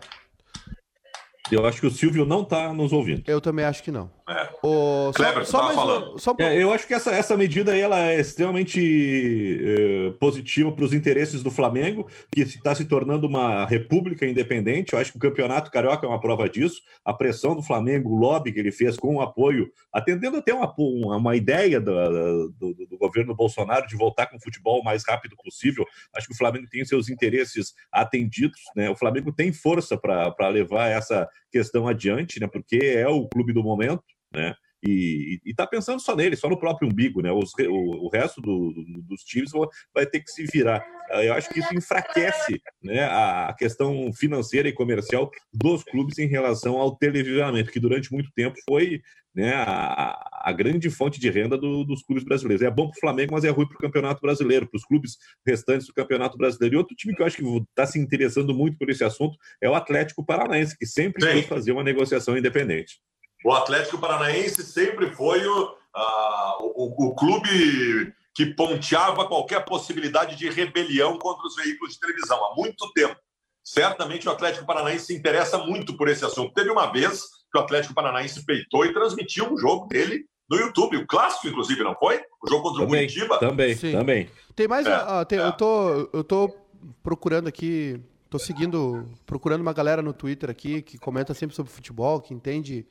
Eu 1.52 1.66
acho 1.66 1.80
que 1.80 1.88
o 1.88 1.92
Silvio 1.92 2.26
não 2.26 2.42
está 2.42 2.74
nos 2.74 2.92
ouvindo. 2.92 3.24
Eu 3.28 3.40
também 3.40 3.66
acho 3.66 3.84
que 3.84 3.92
não. 3.92 4.12
É. 4.28 4.50
O, 4.64 5.12
Kleber, 5.14 5.46
só, 5.46 5.68
só 5.68 5.74
falando. 5.76 6.20
Só... 6.20 6.36
É, 6.40 6.62
eu 6.62 6.74
acho 6.74 6.88
que 6.88 6.96
essa, 6.96 7.12
essa 7.12 7.38
medida 7.38 7.74
aí, 7.74 7.80
ela 7.80 8.00
é 8.10 8.20
extremamente 8.20 9.60
é, 9.62 10.12
positiva 10.20 10.72
para 10.72 10.84
os 10.84 10.94
interesses 10.94 11.44
do 11.44 11.52
Flamengo, 11.52 12.10
que 12.32 12.42
está 12.42 12.74
se 12.74 12.86
tornando 12.86 13.28
uma 13.28 13.68
república 13.68 14.26
independente. 14.26 14.94
Eu 14.94 15.00
acho 15.00 15.12
que 15.12 15.18
o 15.18 15.22
Campeonato 15.22 15.70
Carioca 15.70 16.08
é 16.08 16.10
uma 16.10 16.20
prova 16.20 16.50
disso. 16.50 16.82
A 17.04 17.14
pressão 17.14 17.56
do 17.56 17.62
Flamengo, 17.62 18.10
o 18.10 18.16
lobby 18.16 18.52
que 18.52 18.60
ele 18.60 18.72
fez 18.72 18.98
com 18.98 19.18
o 19.18 19.22
apoio, 19.22 19.72
atendendo 19.94 20.38
até 20.38 20.52
uma, 20.52 20.74
uma 20.76 21.36
ideia 21.36 21.80
do, 21.80 22.50
do, 22.50 22.74
do 22.74 22.98
governo 22.98 23.36
Bolsonaro 23.36 23.86
de 23.86 23.96
voltar 23.96 24.26
com 24.26 24.38
o 24.38 24.42
futebol 24.42 24.82
o 24.82 24.84
mais 24.84 25.04
rápido 25.08 25.36
possível. 25.36 25.86
Acho 26.16 26.28
que 26.28 26.34
o 26.34 26.38
Flamengo 26.38 26.66
tem 26.68 26.84
seus 26.84 27.10
interesses 27.10 27.76
atendidos. 27.92 28.60
Né? 28.76 28.90
O 28.90 28.96
Flamengo 28.96 29.32
tem 29.32 29.54
força 29.54 29.96
para 29.96 30.48
levar 30.48 30.88
essa 30.88 31.30
questão 31.52 31.88
adiante, 31.88 32.40
né? 32.40 32.48
porque 32.48 32.78
é 32.78 33.08
o 33.08 33.28
clube 33.28 33.54
do 33.54 33.62
momento 33.62 34.15
né? 34.36 34.56
E 34.88 35.40
está 35.46 35.66
pensando 35.66 36.00
só 36.00 36.16
nele, 36.16 36.36
só 36.36 36.48
no 36.48 36.60
próprio 36.60 36.88
umbigo, 36.88 37.22
né? 37.22 37.32
Os, 37.32 37.52
o, 37.68 38.06
o, 38.06 38.10
resto 38.10 38.40
do, 38.40 38.72
do, 38.72 39.02
dos 39.02 39.22
times 39.22 39.52
vai 39.94 40.06
ter 40.06 40.20
que 40.20 40.30
se 40.30 40.46
virar. 40.46 40.86
Eu 41.10 41.34
acho 41.34 41.50
que 41.50 41.60
isso 41.60 41.74
enfraquece 41.74 42.62
né, 42.84 43.04
a 43.06 43.56
questão 43.58 44.12
financeira 44.14 44.68
e 44.68 44.74
comercial 44.74 45.32
dos 45.54 45.84
clubes 45.84 46.20
em 46.20 46.28
relação 46.28 46.78
ao 46.78 46.96
televisionamento, 46.96 47.72
que 47.72 47.80
durante 47.80 48.12
muito 48.12 48.30
tempo 48.36 48.56
foi 48.68 49.02
né, 49.36 49.54
a, 49.56 50.18
a 50.44 50.52
grande 50.52 50.90
fonte 50.90 51.20
de 51.20 51.30
renda 51.30 51.58
do, 51.58 51.84
dos 51.84 52.04
clubes 52.04 52.24
brasileiros. 52.24 52.66
É 52.66 52.70
bom 52.70 52.88
para 52.88 52.98
o 52.98 53.00
Flamengo, 53.00 53.34
mas 53.34 53.44
é 53.44 53.50
ruim 53.50 53.68
para 53.68 53.76
o 53.76 53.82
Campeonato 53.82 54.22
Brasileiro, 54.22 54.68
para 54.68 54.78
os 54.78 54.86
clubes 54.86 55.18
restantes 55.46 55.88
do 55.88 55.94
Campeonato 55.94 56.38
Brasileiro. 56.38 56.76
E 56.76 56.78
outro 56.78 56.96
time 56.96 57.16
que 57.16 57.22
eu 57.22 57.26
acho 57.26 57.38
que 57.38 57.58
está 57.70 57.86
se 57.86 58.00
interessando 58.00 58.54
muito 58.54 58.78
por 58.78 58.90
esse 58.90 59.04
assunto 59.04 59.38
é 59.62 59.70
o 59.70 59.76
Atlético 59.76 60.26
Paranaense, 60.26 60.78
que 60.78 60.86
sempre 60.86 61.26
quis 61.34 61.46
fazer 61.46 61.72
uma 61.72 61.84
negociação 61.84 62.38
independente. 62.38 63.00
O 63.46 63.54
Atlético 63.54 64.00
Paranaense 64.00 64.64
sempre 64.64 65.12
foi 65.12 65.46
o, 65.46 65.66
uh, 65.66 66.64
o, 66.64 67.10
o, 67.10 67.16
clube 67.16 68.12
que 68.34 68.48
ponteava 68.48 69.28
qualquer 69.28 69.64
possibilidade 69.64 70.36
de 70.36 70.50
rebelião 70.50 71.20
contra 71.20 71.46
os 71.46 71.56
veículos 71.56 71.94
de 71.94 72.00
televisão 72.00 72.44
há 72.44 72.56
muito 72.56 72.92
tempo. 72.94 73.16
Certamente 73.64 74.28
o 74.28 74.32
Atlético 74.32 74.66
Paranaense 74.66 75.06
se 75.06 75.16
interessa 75.16 75.60
muito 75.60 75.96
por 75.96 76.08
esse 76.08 76.26
assunto. 76.26 76.56
Teve 76.56 76.72
uma 76.72 76.92
vez 76.92 77.22
que 77.52 77.60
o 77.60 77.62
Atlético 77.62 77.94
Paranaense 77.94 78.44
peitou 78.44 78.84
e 78.84 78.92
transmitiu 78.92 79.54
um 79.54 79.58
jogo 79.60 79.86
dele 79.86 80.26
no 80.50 80.58
YouTube, 80.58 80.98
o 80.98 81.06
clássico, 81.06 81.48
inclusive, 81.48 81.84
não 81.84 81.94
foi? 81.94 82.20
O 82.44 82.50
jogo 82.50 82.64
contra 82.64 82.84
também, 82.84 83.06
o 83.06 83.08
Curitiba. 83.08 83.38
Também, 83.38 83.76
Sim. 83.76 83.92
também. 83.92 84.30
Tem 84.56 84.68
mais. 84.68 84.88
É, 84.88 84.98
uh, 84.98 85.24
tem, 85.24 85.38
é. 85.38 85.46
eu, 85.46 85.52
tô, 85.52 86.10
eu 86.12 86.24
tô 86.24 86.56
procurando 87.04 87.48
aqui, 87.48 88.02
tô 88.28 88.40
seguindo, 88.40 89.08
procurando 89.24 89.62
uma 89.62 89.74
galera 89.74 90.02
no 90.02 90.14
Twitter 90.14 90.50
aqui 90.50 90.82
que 90.82 90.98
comenta 90.98 91.36
sempre 91.36 91.56
sobre 91.56 91.72
futebol, 91.72 92.20
que 92.20 92.34
entende 92.34 92.88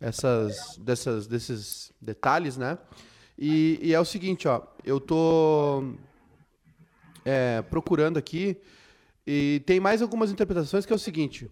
essas, 0.00 0.76
dessas, 0.78 1.26
desses 1.26 1.92
detalhes, 2.00 2.56
né? 2.56 2.78
E, 3.38 3.78
e, 3.82 3.94
é 3.94 4.00
o 4.00 4.04
seguinte, 4.04 4.48
ó, 4.48 4.62
eu 4.84 5.00
tô 5.00 5.94
é, 7.24 7.62
procurando 7.62 8.18
aqui 8.18 8.56
e 9.26 9.62
tem 9.66 9.80
mais 9.80 10.02
algumas 10.02 10.30
interpretações 10.30 10.84
que 10.84 10.92
é 10.92 10.96
o 10.96 10.98
seguinte. 10.98 11.50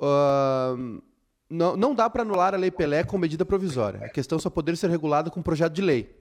Uh, 0.00 1.02
não, 1.48 1.76
não 1.76 1.94
dá 1.94 2.08
para 2.08 2.22
anular 2.22 2.54
a 2.54 2.56
Lei 2.56 2.70
Pelé 2.70 3.04
com 3.04 3.18
medida 3.18 3.44
provisória. 3.44 4.04
A 4.04 4.08
questão 4.08 4.38
só 4.38 4.48
poderia 4.50 4.76
ser 4.76 4.90
regulada 4.90 5.30
com 5.30 5.42
projeto 5.42 5.74
de 5.74 5.82
lei, 5.82 6.16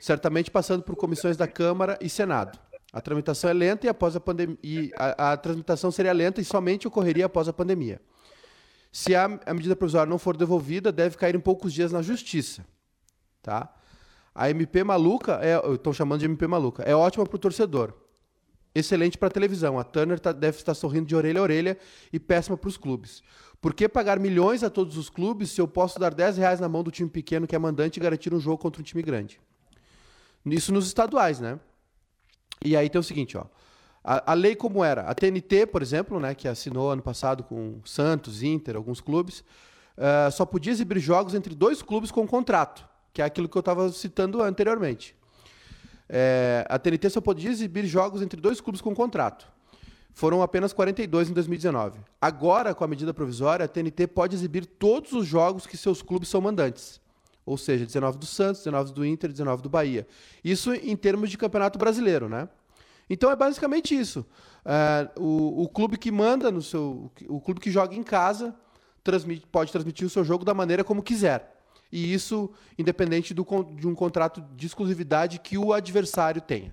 certamente 0.00 0.50
passando 0.50 0.82
por 0.82 0.96
comissões 0.96 1.36
da 1.36 1.46
Câmara 1.46 1.98
e 2.00 2.08
Senado. 2.08 2.58
A 2.92 3.00
tramitação 3.00 3.48
é 3.48 3.54
lenta 3.54 3.86
e 3.86 3.88
após 3.88 4.14
a 4.14 4.20
pandemia, 4.20 4.58
a, 4.96 5.32
a 5.32 5.36
tramitação 5.36 5.90
seria 5.90 6.12
lenta 6.12 6.40
e 6.40 6.44
somente 6.44 6.86
ocorreria 6.86 7.24
após 7.24 7.48
a 7.48 7.52
pandemia. 7.52 8.00
Se 8.92 9.14
a, 9.14 9.24
a 9.46 9.54
medida 9.54 9.74
provisória 9.74 10.08
não 10.08 10.18
for 10.18 10.36
devolvida, 10.36 10.92
deve 10.92 11.16
cair 11.16 11.34
em 11.34 11.40
poucos 11.40 11.72
dias 11.72 11.90
na 11.90 12.02
justiça. 12.02 12.64
Tá? 13.42 13.74
A 14.34 14.50
MP 14.50 14.84
maluca, 14.84 15.40
é, 15.42 15.56
estou 15.74 15.94
chamando 15.94 16.20
de 16.20 16.26
MP 16.26 16.46
maluca, 16.46 16.82
é 16.82 16.94
ótima 16.94 17.24
para 17.24 17.36
o 17.36 17.38
torcedor. 17.38 17.94
Excelente 18.74 19.18
para 19.18 19.28
a 19.28 19.30
televisão. 19.30 19.78
A 19.78 19.84
Turner 19.84 20.20
tá, 20.20 20.32
deve 20.32 20.58
estar 20.58 20.74
sorrindo 20.74 21.06
de 21.06 21.16
orelha 21.16 21.40
a 21.40 21.42
orelha 21.42 21.78
e 22.12 22.20
péssima 22.20 22.56
para 22.56 22.68
os 22.68 22.76
clubes. 22.76 23.22
Por 23.60 23.74
que 23.74 23.88
pagar 23.88 24.18
milhões 24.18 24.62
a 24.62 24.70
todos 24.70 24.96
os 24.96 25.08
clubes 25.08 25.50
se 25.50 25.60
eu 25.60 25.68
posso 25.68 25.98
dar 25.98 26.12
10 26.12 26.38
reais 26.38 26.60
na 26.60 26.68
mão 26.68 26.82
do 26.82 26.90
time 26.90 27.08
pequeno 27.08 27.46
que 27.46 27.54
é 27.54 27.58
mandante 27.58 27.98
e 27.98 28.02
garantir 28.02 28.34
um 28.34 28.40
jogo 28.40 28.58
contra 28.58 28.80
um 28.80 28.84
time 28.84 29.02
grande? 29.02 29.40
Isso 30.44 30.72
nos 30.72 30.86
estaduais, 30.86 31.38
né? 31.38 31.60
E 32.64 32.76
aí 32.76 32.88
tem 32.90 33.00
o 33.00 33.04
seguinte, 33.04 33.36
ó. 33.36 33.44
A, 34.04 34.32
a, 34.32 34.34
lei 34.34 34.56
como 34.56 34.82
era? 34.82 35.02
A 35.02 35.14
TNT, 35.14 35.66
por 35.66 35.80
exemplo, 35.80 36.18
né, 36.18 36.34
que 36.34 36.48
assinou 36.48 36.90
ano 36.90 37.02
passado 37.02 37.44
com 37.44 37.80
Santos, 37.84 38.42
Inter, 38.42 38.76
alguns 38.76 39.00
clubes, 39.00 39.40
uh, 39.96 40.30
só 40.32 40.44
podia 40.44 40.72
exibir 40.72 40.98
jogos 40.98 41.34
entre 41.34 41.54
dois 41.54 41.82
clubes 41.82 42.10
com 42.10 42.26
contrato, 42.26 42.86
que 43.12 43.22
é 43.22 43.24
aquilo 43.24 43.48
que 43.48 43.56
eu 43.56 43.60
estava 43.60 43.90
citando 43.90 44.42
anteriormente. 44.42 45.14
É, 46.14 46.66
a 46.68 46.78
TNT 46.78 47.08
só 47.08 47.22
podia 47.22 47.50
exibir 47.50 47.86
jogos 47.86 48.20
entre 48.20 48.38
dois 48.38 48.60
clubes 48.60 48.82
com 48.82 48.94
contrato. 48.94 49.50
Foram 50.12 50.42
apenas 50.42 50.72
42 50.74 51.30
em 51.30 51.32
2019. 51.32 52.00
Agora, 52.20 52.74
com 52.74 52.84
a 52.84 52.86
medida 52.86 53.14
provisória, 53.14 53.64
a 53.64 53.68
TNT 53.68 54.08
pode 54.08 54.36
exibir 54.36 54.66
todos 54.66 55.12
os 55.12 55.26
jogos 55.26 55.66
que 55.66 55.76
seus 55.76 56.02
clubes 56.02 56.28
são 56.28 56.40
mandantes. 56.40 57.00
Ou 57.46 57.56
seja, 57.56 57.86
19 57.86 58.18
do 58.18 58.26
Santos, 58.26 58.60
19 58.62 58.92
do 58.92 59.06
Inter, 59.06 59.30
19 59.30 59.62
do 59.62 59.70
Bahia. 59.70 60.06
Isso 60.44 60.74
em 60.74 60.94
termos 60.94 61.30
de 61.30 61.38
campeonato 61.38 61.78
brasileiro, 61.78 62.28
né? 62.28 62.46
Então 63.08 63.30
é 63.30 63.36
basicamente 63.36 63.98
isso. 63.98 64.26
É, 64.64 65.08
o, 65.18 65.62
o, 65.64 65.68
clube 65.68 65.98
que 65.98 66.10
manda 66.10 66.50
no 66.50 66.62
seu. 66.62 67.10
O 67.28 67.40
clube 67.40 67.60
que 67.60 67.70
joga 67.70 67.94
em 67.94 68.02
casa 68.02 68.54
transmite, 69.02 69.46
pode 69.46 69.72
transmitir 69.72 70.06
o 70.06 70.10
seu 70.10 70.24
jogo 70.24 70.44
da 70.44 70.54
maneira 70.54 70.84
como 70.84 71.02
quiser. 71.02 71.52
E 71.90 72.12
isso 72.12 72.50
independente 72.78 73.34
do, 73.34 73.44
de 73.74 73.86
um 73.86 73.94
contrato 73.94 74.40
de 74.56 74.66
exclusividade 74.66 75.38
que 75.38 75.58
o 75.58 75.72
adversário 75.72 76.40
tenha. 76.40 76.72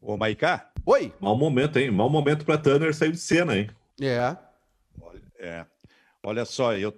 Ô, 0.00 0.16
Maicá? 0.16 0.70
Oi. 0.84 1.14
Mau 1.20 1.36
momento, 1.36 1.78
hein? 1.78 1.90
Mau 1.90 2.10
momento 2.10 2.44
para 2.44 2.58
Tanner 2.58 2.94
sair 2.94 3.12
de 3.12 3.18
cena, 3.18 3.56
hein? 3.56 3.70
É. 4.00 4.36
É. 5.38 5.66
Olha 6.24 6.44
só, 6.44 6.72
eu 6.76 6.94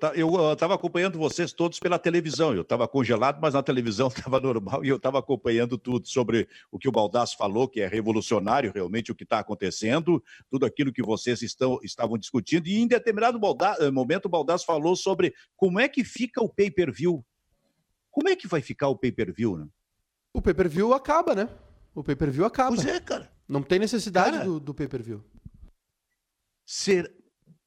estava 0.53 0.75
acompanhando 0.75 1.19
vocês 1.19 1.51
todos 1.51 1.81
pela 1.81 1.99
televisão. 1.99 2.53
Eu 2.53 2.61
estava 2.61 2.87
congelado, 2.87 3.41
mas 3.41 3.55
na 3.55 3.63
televisão 3.63 4.09
estava 4.15 4.39
normal 4.39 4.85
e 4.85 4.89
eu 4.89 4.97
estava 4.97 5.19
acompanhando 5.19 5.79
tudo 5.79 6.07
sobre 6.07 6.47
o 6.71 6.79
que 6.79 6.87
o 6.87 6.93
Baldasso 6.93 7.35
falou, 7.39 7.67
que 7.67 7.81
é 7.81 7.87
revolucionário 7.87 8.71
realmente 8.75 9.11
o 9.11 9.15
que 9.15 9.25
está 9.25 9.39
acontecendo, 9.39 10.23
tudo 10.51 10.67
aquilo 10.67 10.93
que 10.93 11.03
vocês 11.03 11.41
estão, 11.41 11.81
estavam 11.83 12.19
discutindo. 12.19 12.67
E 12.67 12.77
em 12.77 12.87
determinado 12.87 13.41
eh, 13.81 13.91
momento 13.91 14.27
o 14.27 14.29
Baldasso 14.29 14.67
falou 14.67 14.95
sobre 14.95 15.33
como 15.57 15.81
é 15.81 15.89
que 15.89 16.05
fica 16.05 16.45
o 16.45 16.49
pay-per-view. 16.49 17.25
Como 18.11 18.29
é 18.29 18.37
que 18.37 18.47
vai 18.47 18.61
ficar 18.61 18.89
o 18.89 18.97
pay-per-view, 18.97 19.57
né? 19.57 19.67
O 20.35 20.43
pay-per-view 20.43 20.93
acaba, 20.93 21.35
né? 21.35 21.49
O 21.95 22.05
pay-per-view 22.05 22.45
acaba. 22.45 22.77
Pois 22.77 22.87
é, 22.87 23.01
cara. 23.01 23.33
Não 23.49 23.63
tem 23.63 23.79
necessidade 23.79 24.33
cara, 24.33 24.45
do, 24.45 24.61
do 24.61 24.75
pay-per-view. 24.75 25.25
Ser 26.67 27.24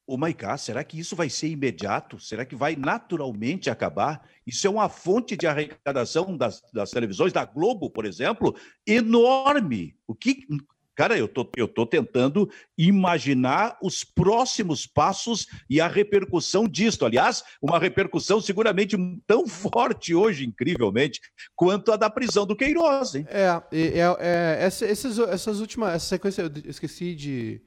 Ô, 0.08 0.16
Maicá, 0.16 0.56
será 0.56 0.82
que 0.82 0.98
isso 0.98 1.14
vai 1.14 1.28
ser 1.28 1.48
imediato? 1.48 2.18
Será 2.18 2.46
que 2.46 2.56
vai 2.56 2.74
naturalmente 2.74 3.68
acabar? 3.68 4.26
Isso 4.46 4.66
é 4.66 4.70
uma 4.70 4.88
fonte 4.88 5.36
de 5.36 5.46
arrecadação 5.46 6.34
das, 6.34 6.62
das 6.72 6.90
televisões, 6.90 7.30
da 7.30 7.44
Globo, 7.44 7.90
por 7.90 8.06
exemplo, 8.06 8.56
enorme. 8.86 9.94
O 10.06 10.14
que. 10.14 10.46
Cara, 10.94 11.18
eu 11.18 11.28
tô, 11.28 11.46
eu 11.56 11.68
tô 11.68 11.84
tentando 11.84 12.50
imaginar 12.76 13.76
os 13.82 14.02
próximos 14.02 14.86
passos 14.86 15.46
e 15.68 15.78
a 15.78 15.86
repercussão 15.86 16.66
disto. 16.66 17.04
Aliás, 17.04 17.44
uma 17.60 17.78
repercussão 17.78 18.40
seguramente 18.40 18.96
tão 19.26 19.46
forte 19.46 20.14
hoje, 20.14 20.46
incrivelmente, 20.46 21.20
quanto 21.54 21.92
a 21.92 21.96
da 21.96 22.08
prisão 22.08 22.46
do 22.46 22.56
Queiroz, 22.56 23.14
hein? 23.14 23.26
É, 23.28 23.62
é, 23.70 23.98
é, 23.98 24.00
é 24.00 24.58
essas, 24.64 25.18
essas 25.18 25.60
últimas. 25.60 25.96
Essa 25.96 26.06
sequência, 26.06 26.40
eu 26.40 26.50
esqueci 26.64 27.14
de 27.14 27.60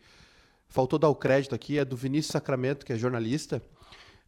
faltou 0.72 0.97
dar 0.97 1.09
o 1.09 1.15
crédito 1.15 1.53
aqui, 1.53 1.78
é 1.78 1.86
do 1.86 1.95
Vinícius 1.95 2.32
Sacramento, 2.32 2.86
que 2.86 2.93
é 2.93 2.97
jornalista. 2.97 3.61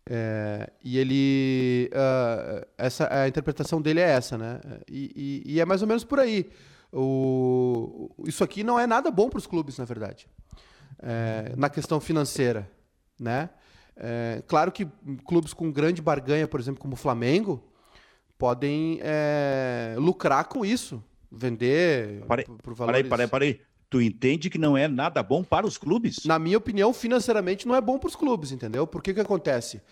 É, 0.05 0.69
e 0.83 0.97
ele. 0.97 1.89
Uh, 1.93 2.67
essa, 2.77 3.07
a 3.11 3.27
interpretação 3.27 3.81
dele 3.81 4.01
é 4.01 4.09
essa, 4.09 4.37
né? 4.37 4.59
E, 4.87 5.41
e, 5.45 5.53
e, 5.53 5.61
é 5.61 5.65
mais 5.65 5.81
ou 5.81 5.87
menos 5.87 6.03
por 6.03 6.19
aí. 6.19 6.51
O, 6.91 8.11
isso 8.27 8.43
aqui 8.43 8.63
não 8.63 8.77
é 8.77 8.85
nada 8.85 9.09
bom 9.09 9.29
para 9.29 9.39
os 9.39 9.47
clubes, 9.47 9.77
na 9.77 9.85
verdade. 9.85 10.27
É, 11.01 11.53
na 11.55 11.69
questão 11.69 11.99
financeira, 12.01 12.69
né? 13.17 13.49
É, 13.95 14.43
claro 14.45 14.71
que 14.71 14.85
clubes 15.25 15.53
com 15.53 15.71
grande 15.71 16.01
barganha, 16.01 16.47
por 16.47 16.59
exemplo, 16.59 16.81
como 16.81 16.93
o 16.93 16.97
Flamengo, 16.97 17.63
podem 18.37 18.99
é, 19.01 19.95
lucrar 19.97 20.45
com 20.45 20.65
isso, 20.65 21.01
vender 21.31 22.25
Parei, 22.25 22.45
por 22.45 22.73
valores... 22.73 23.07
Parei, 23.07 23.27
parei, 23.27 23.27
parei. 23.27 23.72
Tu 23.93 24.01
entende 24.01 24.49
que 24.49 24.57
não 24.57 24.75
é 24.75 24.87
nada 24.87 25.21
bom 25.21 25.43
para 25.43 25.67
os 25.67 25.77
clubes? 25.77 26.25
Na 26.25 26.39
minha 26.39 26.57
opinião, 26.57 26.91
financeiramente 26.91 27.67
não 27.67 27.75
é 27.75 27.79
bom 27.79 27.99
para 27.99 28.07
os 28.07 28.15
clubes, 28.15 28.51
entendeu? 28.51 28.87
Por 28.87 29.03
que 29.03 29.13
que 29.13 29.19
acontece? 29.19 29.83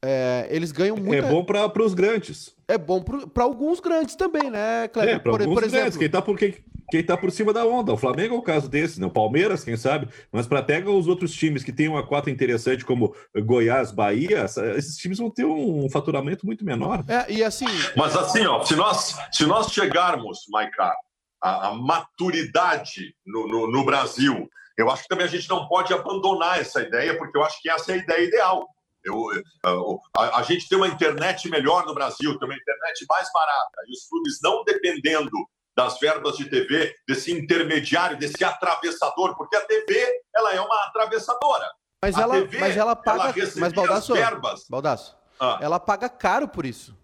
É, 0.00 0.48
eles 0.48 0.72
ganham 0.72 0.96
muito. 0.96 1.26
É 1.26 1.28
bom 1.30 1.44
para 1.44 1.82
os 1.82 1.92
grandes. 1.92 2.56
É 2.66 2.78
bom 2.78 3.02
para 3.02 3.44
alguns 3.44 3.78
grandes 3.78 4.14
também, 4.14 4.48
né, 4.48 4.88
Cleber? 4.88 5.16
É, 5.16 5.18
para 5.18 5.32
alguns 5.32 5.52
por 5.52 5.62
exemplo, 5.62 5.78
grandes. 5.78 5.98
Quem 5.98 6.06
está 6.06 6.22
por, 6.22 6.38
quem, 6.38 6.54
quem 6.90 7.04
tá 7.04 7.18
por 7.18 7.30
cima 7.30 7.52
da 7.52 7.66
onda. 7.66 7.92
O 7.92 7.98
Flamengo 7.98 8.34
é 8.34 8.38
o 8.38 8.40
caso 8.40 8.66
desse, 8.66 8.98
né? 8.98 9.06
O 9.06 9.10
Palmeiras, 9.10 9.62
quem 9.62 9.76
sabe. 9.76 10.08
Mas 10.32 10.46
para 10.46 10.62
pega 10.62 10.90
os 10.90 11.06
outros 11.06 11.30
times 11.30 11.62
que 11.62 11.70
têm 11.70 11.86
uma 11.86 12.06
cota 12.06 12.30
interessante, 12.30 12.82
como 12.82 13.14
Goiás, 13.44 13.92
Bahia, 13.92 14.46
esses 14.74 14.96
times 14.96 15.18
vão 15.18 15.28
ter 15.28 15.44
um 15.44 15.86
faturamento 15.90 16.46
muito 16.46 16.64
menor. 16.64 17.04
É, 17.06 17.30
e 17.30 17.44
assim. 17.44 17.66
Mas 17.94 18.16
assim, 18.16 18.46
ó, 18.46 18.64
se 18.64 18.74
nós, 18.74 19.18
se 19.30 19.44
nós 19.44 19.70
chegarmos, 19.70 20.46
Maiká, 20.48 20.94
a, 21.42 21.68
a 21.68 21.74
maturidade 21.74 23.14
no, 23.26 23.46
no, 23.46 23.70
no 23.70 23.84
Brasil, 23.84 24.48
eu 24.76 24.90
acho 24.90 25.02
que 25.02 25.08
também 25.08 25.26
a 25.26 25.30
gente 25.30 25.48
não 25.48 25.66
pode 25.68 25.92
abandonar 25.92 26.60
essa 26.60 26.80
ideia, 26.82 27.16
porque 27.16 27.36
eu 27.36 27.44
acho 27.44 27.60
que 27.60 27.70
essa 27.70 27.92
é 27.92 27.94
a 27.94 27.98
ideia 27.98 28.24
ideal 28.24 28.66
eu, 29.04 29.98
a, 30.14 30.40
a, 30.40 30.42
gente 30.42 30.68
tem 30.68 30.76
uma 30.76 30.88
internet 30.88 31.48
melhor 31.48 31.86
no 31.86 31.94
Brasil, 31.94 32.38
tem 32.38 32.48
uma 32.48 32.56
internet 32.56 33.06
mais 33.08 33.28
barata, 33.32 33.82
e 33.88 33.92
os 33.92 34.08
clubes 34.08 34.38
não 34.42 34.62
dependendo 34.64 35.30
das 35.74 35.98
verbas 35.98 36.36
de 36.36 36.48
TV, 36.50 36.94
desse 37.08 37.32
intermediário, 37.32 38.18
desse 38.18 38.44
atravessador, 38.44 39.36
porque 39.36 39.56
a 39.56 39.62
TV 39.62 40.22
ela 40.36 40.52
é 40.52 40.60
uma 40.60 40.84
atravessadora. 40.86 41.66
Mas, 42.02 42.18
ela, 42.18 42.34
TV, 42.34 42.58
mas 42.58 42.76
ela 42.76 42.96
paga. 42.96 43.40
Ela 43.40 43.52
mas 43.56 43.72
Baldasso, 43.72 44.12
verbas. 44.12 44.66
Baldasso 44.68 45.16
ah. 45.38 45.58
ela 45.60 45.80
paga 45.80 46.08
caro 46.08 46.48
por 46.48 46.66
isso. 46.66 46.96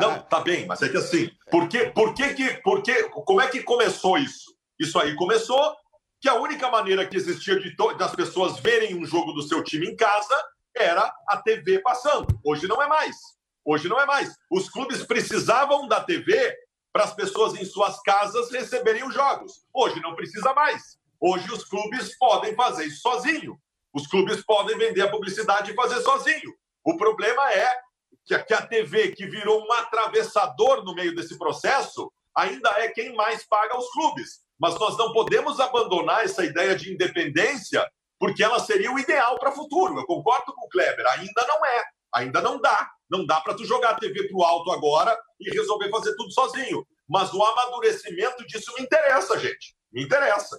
Não, 0.00 0.22
tá 0.22 0.40
bem, 0.40 0.66
mas 0.66 0.80
é 0.82 0.88
que 0.88 0.96
assim, 0.96 1.28
por 1.50 1.68
que, 1.68 1.86
por 1.90 2.14
que, 2.14 2.34
que, 2.34 2.54
por 2.62 2.82
que, 2.82 3.04
como 3.10 3.40
é 3.40 3.48
que 3.48 3.62
começou 3.62 4.16
isso? 4.16 4.54
Isso 4.78 4.98
aí 4.98 5.14
começou 5.16 5.74
que 6.20 6.28
a 6.28 6.34
única 6.34 6.70
maneira 6.70 7.06
que 7.06 7.16
existia 7.16 7.58
de 7.58 7.74
das 7.98 8.14
pessoas 8.14 8.58
verem 8.60 8.94
um 8.94 9.04
jogo 9.04 9.32
do 9.32 9.42
seu 9.42 9.62
time 9.62 9.86
em 9.86 9.96
casa 9.96 10.34
era 10.74 11.12
a 11.28 11.36
TV 11.38 11.80
passando. 11.80 12.26
Hoje 12.44 12.66
não 12.68 12.82
é 12.82 12.86
mais. 12.86 13.16
Hoje 13.64 13.88
não 13.88 14.00
é 14.00 14.06
mais. 14.06 14.34
Os 14.50 14.68
clubes 14.68 15.02
precisavam 15.04 15.88
da 15.88 16.02
TV 16.02 16.54
para 16.92 17.04
as 17.04 17.14
pessoas 17.14 17.54
em 17.54 17.64
suas 17.64 18.00
casas 18.02 18.50
receberem 18.50 19.04
os 19.04 19.12
jogos. 19.12 19.64
Hoje 19.74 20.00
não 20.00 20.14
precisa 20.14 20.52
mais. 20.54 20.98
Hoje 21.20 21.50
os 21.52 21.64
clubes 21.64 22.16
podem 22.18 22.54
fazer 22.54 22.84
isso 22.84 23.00
sozinho. 23.00 23.58
Os 23.92 24.06
clubes 24.06 24.44
podem 24.44 24.76
vender 24.78 25.02
a 25.02 25.10
publicidade 25.10 25.72
e 25.72 25.74
fazer 25.74 26.00
sozinho. 26.00 26.54
O 26.84 26.96
problema 26.96 27.52
é 27.52 27.85
que 28.26 28.54
a 28.54 28.66
TV, 28.66 29.12
que 29.12 29.26
virou 29.26 29.64
um 29.64 29.72
atravessador 29.72 30.84
no 30.84 30.94
meio 30.94 31.14
desse 31.14 31.38
processo, 31.38 32.12
ainda 32.34 32.68
é 32.78 32.88
quem 32.88 33.14
mais 33.14 33.46
paga 33.46 33.78
os 33.78 33.88
clubes. 33.90 34.40
Mas 34.58 34.78
nós 34.78 34.96
não 34.96 35.12
podemos 35.12 35.60
abandonar 35.60 36.24
essa 36.24 36.44
ideia 36.44 36.74
de 36.74 36.92
independência, 36.92 37.88
porque 38.18 38.42
ela 38.42 38.58
seria 38.58 38.92
o 38.92 38.98
ideal 38.98 39.38
para 39.38 39.50
o 39.50 39.54
futuro. 39.54 39.98
Eu 39.98 40.06
concordo 40.06 40.52
com 40.54 40.66
o 40.66 40.68
Kleber, 40.68 41.06
ainda 41.06 41.46
não 41.46 41.66
é, 41.66 41.84
ainda 42.12 42.40
não 42.40 42.60
dá. 42.60 42.90
Não 43.08 43.24
dá 43.24 43.40
para 43.40 43.54
tu 43.54 43.64
jogar 43.64 43.90
a 43.90 43.94
TV 43.94 44.26
para 44.26 44.36
o 44.36 44.42
alto 44.42 44.72
agora 44.72 45.16
e 45.38 45.50
resolver 45.50 45.88
fazer 45.90 46.14
tudo 46.16 46.32
sozinho. 46.32 46.84
Mas 47.08 47.32
o 47.32 47.42
amadurecimento 47.42 48.44
disso 48.46 48.74
me 48.74 48.82
interessa, 48.82 49.38
gente. 49.38 49.76
Me 49.92 50.02
interessa. 50.02 50.58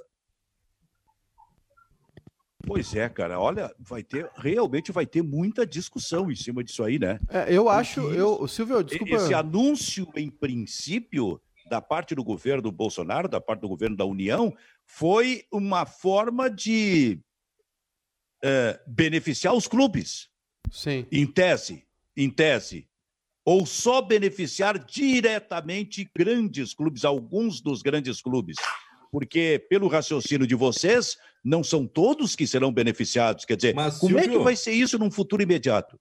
Pois 2.68 2.94
é, 2.94 3.08
cara. 3.08 3.40
Olha, 3.40 3.74
vai 3.80 4.04
ter 4.04 4.30
realmente 4.36 4.92
vai 4.92 5.06
ter 5.06 5.22
muita 5.22 5.66
discussão 5.66 6.30
em 6.30 6.36
cima 6.36 6.64
disso 6.64 6.84
aí, 6.84 7.00
né? 7.00 7.20
É, 7.30 7.54
eu 7.54 7.70
acho, 7.70 8.02
eu, 8.12 8.48
Silvio, 8.48 8.84
desculpa. 8.84 9.16
Esse 9.16 9.34
anúncio, 9.34 10.08
em 10.16 10.30
princípio, 10.30 11.42
da 11.70 11.82
parte 11.82 12.14
do 12.14 12.24
governo 12.24 12.72
Bolsonaro, 12.72 13.28
da 13.28 13.40
parte 13.40 13.62
do 13.62 13.70
governo 13.70 13.96
da 13.96 14.06
União, 14.06 14.54
foi 14.86 15.46
uma 15.52 15.86
forma 15.86 16.50
de 16.50 17.20
é, 18.44 18.80
beneficiar 18.86 19.54
os 19.54 19.68
clubes. 19.68 20.30
Sim. 20.72 21.06
Em 21.12 21.26
tese, 21.26 21.86
em 22.16 22.30
tese. 22.30 22.88
Ou 23.46 23.66
só 23.66 24.02
beneficiar 24.02 24.78
diretamente 24.78 26.10
grandes 26.14 26.74
clubes, 26.74 27.06
alguns 27.06 27.62
dos 27.62 27.82
grandes 27.82 28.22
clubes. 28.22 28.58
Porque, 29.10 29.66
pelo 29.70 29.88
raciocínio 29.88 30.46
de 30.46 30.54
vocês, 30.54 31.18
não 31.44 31.64
são 31.64 31.86
todos 31.86 32.36
que 32.36 32.48
serão 32.48 32.72
beneficiados. 32.72 33.46
Quer 33.46 33.56
dizer, 33.56 33.76
Mas, 33.76 33.98
como 33.98 34.14
Silvio... 34.14 34.36
é 34.36 34.38
que 34.38 34.44
vai 34.44 34.56
ser 34.56 34.72
isso 34.72 34.98
num 34.98 35.12
futuro 35.12 35.42
imediato? 35.42 36.00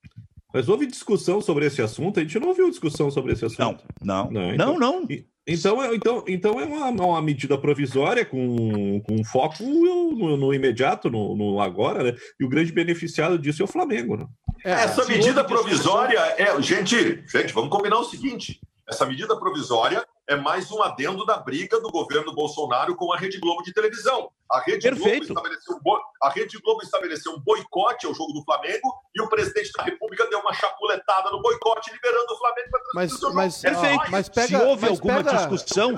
Mas 0.53 0.69
houve 0.69 0.87
discussão 0.87 1.41
sobre 1.41 1.67
esse 1.67 1.83
assunto? 1.83 2.19
A 2.19 2.23
gente 2.23 2.39
não 2.39 2.49
ouviu 2.49 2.71
discussão 2.71 3.11
sobre 3.11 3.33
esse 3.33 3.45
assunto. 3.45 3.85
Não, 4.01 4.31
não, 4.31 4.31
não. 4.31 4.55
Então, 4.55 4.79
não, 4.79 5.01
não. 5.01 5.09
Então, 5.49 5.83
é, 5.83 5.95
então, 5.95 6.25
então 6.27 6.61
é 6.61 6.65
uma, 6.65 6.89
uma 6.89 7.23
medida 7.23 7.57
provisória 7.57 8.25
com, 8.25 9.01
com 9.03 9.23
foco 9.25 9.63
no, 9.63 10.37
no 10.37 10.53
imediato, 10.53 11.09
no, 11.09 11.37
no, 11.37 11.61
agora, 11.61 12.03
né? 12.03 12.15
E 12.41 12.45
o 12.45 12.49
grande 12.49 12.73
beneficiado 12.73 13.39
disso 13.39 13.63
é 13.63 13.65
o 13.65 13.69
Flamengo, 13.69 14.17
né? 14.17 14.27
É, 14.65 14.73
essa 14.73 15.05
medida 15.05 15.45
provisória 15.45 16.19
é. 16.37 16.61
Gente, 16.61 17.23
gente, 17.29 17.53
vamos 17.53 17.71
combinar 17.71 17.99
o 17.99 18.05
seguinte: 18.05 18.61
essa 18.89 19.07
medida 19.07 19.39
provisória 19.39 20.05
é 20.29 20.35
mais 20.35 20.71
um 20.73 20.83
adendo 20.83 21.25
da 21.25 21.39
briga 21.39 21.81
do 21.81 21.89
governo 21.89 22.35
Bolsonaro 22.35 22.97
com 22.97 23.13
a 23.13 23.17
Rede 23.17 23.39
Globo 23.39 23.63
de 23.63 23.73
televisão. 23.73 24.31
A 24.51 24.61
Rede, 24.61 24.89
Perfeito. 24.89 25.33
Globo 25.33 25.41
estabeleceu, 25.41 25.81
a 26.23 26.31
Rede 26.31 26.59
Globo 26.59 26.83
estabeleceu 26.83 27.33
um 27.33 27.41
boicote 27.41 28.07
ao 28.07 28.15
jogo 28.15 28.33
do 28.33 28.43
Flamengo 28.43 28.93
e 29.15 29.23
o 29.23 29.29
presidente 29.29 29.71
da 29.73 29.85
República 29.85 30.27
deu 30.29 30.41
uma 30.41 30.53
chapuletada 30.53 31.31
no 31.31 31.41
boicote, 31.41 31.93
liberando 31.93 32.33
o 32.33 32.39
Flamengo 32.39 32.71
para 32.71 32.81
transmitir 32.81 33.35
mas, 33.35 33.35
mas, 33.35 33.61
Perfeito. 33.61 34.11
Mas 34.11 34.29
pega, 34.29 34.59
Se 34.59 34.65
houve 34.65 34.87
alguma 34.87 35.23
pega... 35.23 35.37
discussão. 35.37 35.95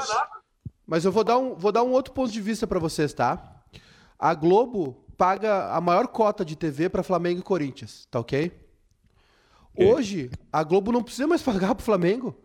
Mas 0.86 1.04
eu 1.04 1.12
vou 1.12 1.24
dar 1.24 1.38
um, 1.38 1.54
vou 1.54 1.72
dar 1.72 1.82
um 1.82 1.92
outro 1.92 2.12
ponto 2.12 2.30
de 2.30 2.40
vista 2.40 2.66
para 2.66 2.78
vocês, 2.78 3.12
tá? 3.12 3.62
A 4.18 4.34
Globo 4.34 5.04
paga 5.16 5.74
a 5.74 5.80
maior 5.80 6.06
cota 6.08 6.44
de 6.44 6.56
TV 6.56 6.88
para 6.88 7.02
Flamengo 7.02 7.40
e 7.40 7.42
Corinthians, 7.42 8.06
tá 8.10 8.20
ok? 8.20 8.52
Hoje, 9.76 10.30
a 10.52 10.62
Globo 10.62 10.92
não 10.92 11.02
precisa 11.02 11.26
mais 11.26 11.40
pagar 11.42 11.74
para 11.74 11.82
o 11.82 11.84
Flamengo. 11.84 12.36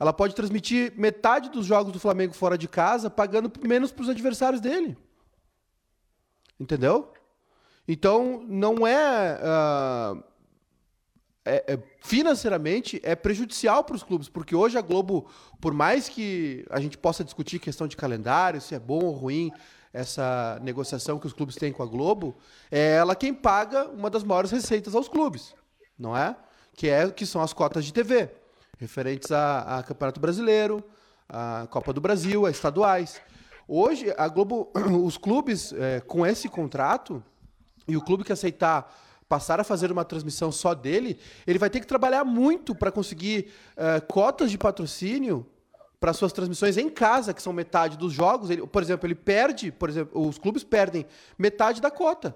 Ela 0.00 0.14
pode 0.14 0.34
transmitir 0.34 0.94
metade 0.96 1.50
dos 1.50 1.66
jogos 1.66 1.92
do 1.92 2.00
Flamengo 2.00 2.32
fora 2.32 2.56
de 2.56 2.66
casa, 2.66 3.10
pagando 3.10 3.52
menos 3.62 3.92
para 3.92 4.02
os 4.02 4.08
adversários 4.08 4.58
dele. 4.58 4.96
Entendeu? 6.58 7.12
Então, 7.86 8.42
não 8.48 8.86
é, 8.86 9.38
uh, 9.42 10.24
é, 11.44 11.74
é, 11.74 11.78
financeiramente 12.00 12.98
é 13.04 13.14
prejudicial 13.14 13.84
para 13.84 13.94
os 13.94 14.02
clubes, 14.02 14.26
porque 14.26 14.56
hoje 14.56 14.78
a 14.78 14.80
Globo, 14.80 15.28
por 15.60 15.74
mais 15.74 16.08
que 16.08 16.64
a 16.70 16.80
gente 16.80 16.96
possa 16.96 17.22
discutir 17.22 17.58
questão 17.58 17.86
de 17.86 17.94
calendário, 17.96 18.58
se 18.58 18.74
é 18.74 18.78
bom 18.78 19.04
ou 19.04 19.12
ruim 19.12 19.52
essa 19.92 20.58
negociação 20.62 21.18
que 21.18 21.26
os 21.26 21.34
clubes 21.34 21.56
têm 21.56 21.72
com 21.72 21.82
a 21.82 21.86
Globo, 21.86 22.38
é 22.70 22.96
ela 22.96 23.14
quem 23.14 23.34
paga 23.34 23.86
uma 23.90 24.08
das 24.08 24.24
maiores 24.24 24.50
receitas 24.50 24.94
aos 24.94 25.08
clubes, 25.08 25.54
não 25.98 26.16
é? 26.16 26.34
Que 26.74 26.88
é 26.88 27.10
que 27.10 27.26
são 27.26 27.42
as 27.42 27.52
cotas 27.52 27.84
de 27.84 27.92
TV 27.92 28.39
referentes 28.80 29.30
a, 29.30 29.78
a 29.78 29.82
Campeonato 29.82 30.18
Brasileiro, 30.18 30.82
a 31.28 31.66
Copa 31.70 31.92
do 31.92 32.00
Brasil, 32.00 32.46
a 32.46 32.50
estaduais. 32.50 33.20
Hoje, 33.68 34.12
a 34.16 34.26
Globo, 34.26 34.72
os 35.04 35.18
clubes 35.18 35.72
é, 35.74 36.00
com 36.00 36.26
esse 36.26 36.48
contrato 36.48 37.22
e 37.86 37.96
o 37.96 38.00
clube 38.00 38.24
que 38.24 38.32
aceitar 38.32 38.92
passar 39.28 39.60
a 39.60 39.64
fazer 39.64 39.92
uma 39.92 40.04
transmissão 40.04 40.50
só 40.50 40.74
dele, 40.74 41.16
ele 41.46 41.56
vai 41.56 41.70
ter 41.70 41.78
que 41.78 41.86
trabalhar 41.86 42.24
muito 42.24 42.74
para 42.74 42.90
conseguir 42.90 43.52
é, 43.76 44.00
cotas 44.00 44.50
de 44.50 44.58
patrocínio 44.58 45.46
para 46.00 46.12
suas 46.12 46.32
transmissões 46.32 46.76
em 46.76 46.88
casa, 46.88 47.32
que 47.32 47.40
são 47.40 47.52
metade 47.52 47.96
dos 47.96 48.12
jogos. 48.12 48.50
Ele, 48.50 48.66
por 48.66 48.82
exemplo, 48.82 49.06
ele 49.06 49.14
perde, 49.14 49.70
por 49.70 49.88
exemplo, 49.88 50.26
os 50.26 50.38
clubes 50.38 50.64
perdem 50.64 51.06
metade 51.38 51.80
da 51.80 51.90
cota 51.90 52.34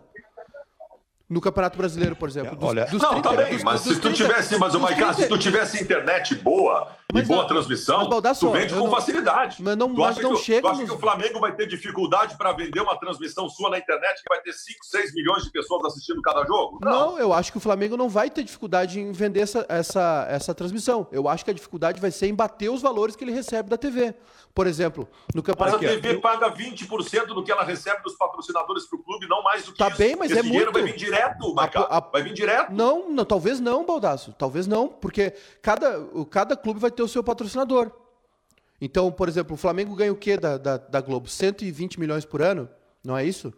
no 1.29 1.41
Campeonato 1.41 1.79
Brasileiro, 1.79 2.15
por 2.15 2.29
exemplo. 2.29 2.55
Dos, 2.55 2.69
Olha, 2.69 2.85
dos 2.87 3.01
não, 3.01 3.11
30, 3.11 3.29
tá 3.29 3.37
bem, 3.37 3.55
dos, 3.55 3.63
mas 3.63 3.81
se 3.81 3.89
30, 3.99 4.01
tu 4.03 4.13
tivesse, 4.13 4.59
mas 4.59 4.75
o 4.75 4.81
Maicá, 4.81 5.13
se 5.15 5.27
tu 5.27 5.39
tivesse 5.39 5.83
internet 5.83 6.35
boa 6.35 6.89
mas, 7.13 7.25
e 7.25 7.27
boa 7.27 7.47
transmissão, 7.47 8.09
tu 8.09 8.51
vende 8.51 8.75
com 8.75 8.81
não, 8.81 8.91
facilidade. 8.91 9.63
Mas 9.63 9.77
não, 9.77 9.95
tu 9.95 10.01
mas 10.01 10.19
não 10.19 10.35
que, 10.35 10.43
chega. 10.43 10.63
Tu 10.63 10.69
acha 10.69 10.81
nos... 10.81 10.91
que 10.91 10.97
o 10.97 10.99
Flamengo 10.99 11.41
vai 11.41 11.55
ter 11.55 11.67
dificuldade 11.67 12.37
para 12.37 12.53
vender 12.53 12.81
uma 12.81 12.97
transmissão 12.99 13.49
sua 13.49 13.71
na 13.71 13.79
internet 13.79 14.23
que 14.23 14.29
vai 14.29 14.43
ter 14.43 14.53
5, 14.53 14.85
6 14.85 15.15
milhões 15.15 15.45
de 15.45 15.51
pessoas 15.51 15.85
assistindo 15.87 16.21
cada 16.21 16.45
jogo? 16.45 16.79
Não. 16.83 17.13
não, 17.13 17.19
eu 17.19 17.33
acho 17.33 17.51
que 17.51 17.59
o 17.59 17.61
Flamengo 17.61 17.97
não 17.97 18.09
vai 18.09 18.29
ter 18.29 18.43
dificuldade 18.43 19.01
em 19.01 19.13
vender 19.13 19.41
essa, 19.41 19.65
essa, 19.69 20.27
essa 20.29 20.55
transmissão. 20.55 21.07
Eu 21.11 21.29
acho 21.29 21.45
que 21.45 21.51
a 21.51 21.55
dificuldade 21.55 22.01
vai 22.01 22.11
ser 22.11 22.27
em 22.27 22.35
bater 22.35 22.69
os 22.69 22.83
valores 22.83 23.17
que 23.17 23.25
ele 23.25 23.33
recebe 23.33 23.71
da 23.71 23.79
TV. 23.79 24.15
Por 24.55 24.69
exemplo, 24.69 25.09
no 25.35 25.43
campeonato. 25.43 25.83
Mas 25.83 25.91
a 25.91 26.01
TV 26.01 26.21
paga 26.21 26.49
20% 26.49 27.27
do 27.27 27.43
que 27.43 27.51
ela 27.51 27.65
recebe 27.65 28.03
dos 28.05 28.15
patrocinadores 28.15 28.87
para 28.87 28.99
o 28.99 29.03
clube, 29.03 29.27
não 29.27 29.43
mais 29.43 29.65
do 29.65 29.73
que 29.73 29.79
tá 29.79 29.89
isso. 29.89 29.99
bem, 29.99 30.15
mas 30.15 30.31
Esse 30.31 30.41
é 30.41 30.43
dinheiro 30.43 30.71
muito. 30.73 30.85
vai 30.85 30.93
vir 30.93 30.97
direto. 30.97 31.55
A, 31.59 31.97
a... 31.97 32.01
Vai 32.01 32.23
vir 32.23 32.33
direto. 32.33 32.73
Não, 32.73 33.11
não, 33.11 33.25
talvez 33.25 33.59
não, 33.59 33.85
Baldaço. 33.85 34.33
Talvez 34.39 34.69
não, 34.69 34.87
porque 34.89 35.33
cada, 35.61 36.07
cada 36.31 36.57
clube 36.57 36.79
vai 36.79 36.93
ter 36.93 37.03
o 37.03 37.09
seu 37.09 37.25
patrocinador. 37.25 37.91
Então, 38.81 39.11
por 39.11 39.29
exemplo, 39.29 39.55
o 39.55 39.59
Flamengo 39.59 39.97
ganha 39.97 40.13
o 40.13 40.17
quê 40.17 40.37
da, 40.37 40.57
da, 40.57 40.77
da 40.77 41.01
Globo? 41.01 41.29
120 41.29 41.99
milhões 41.99 42.25
por 42.25 42.41
ano? 42.41 42.69
Não 43.05 43.17
é 43.17 43.25
isso? 43.25 43.53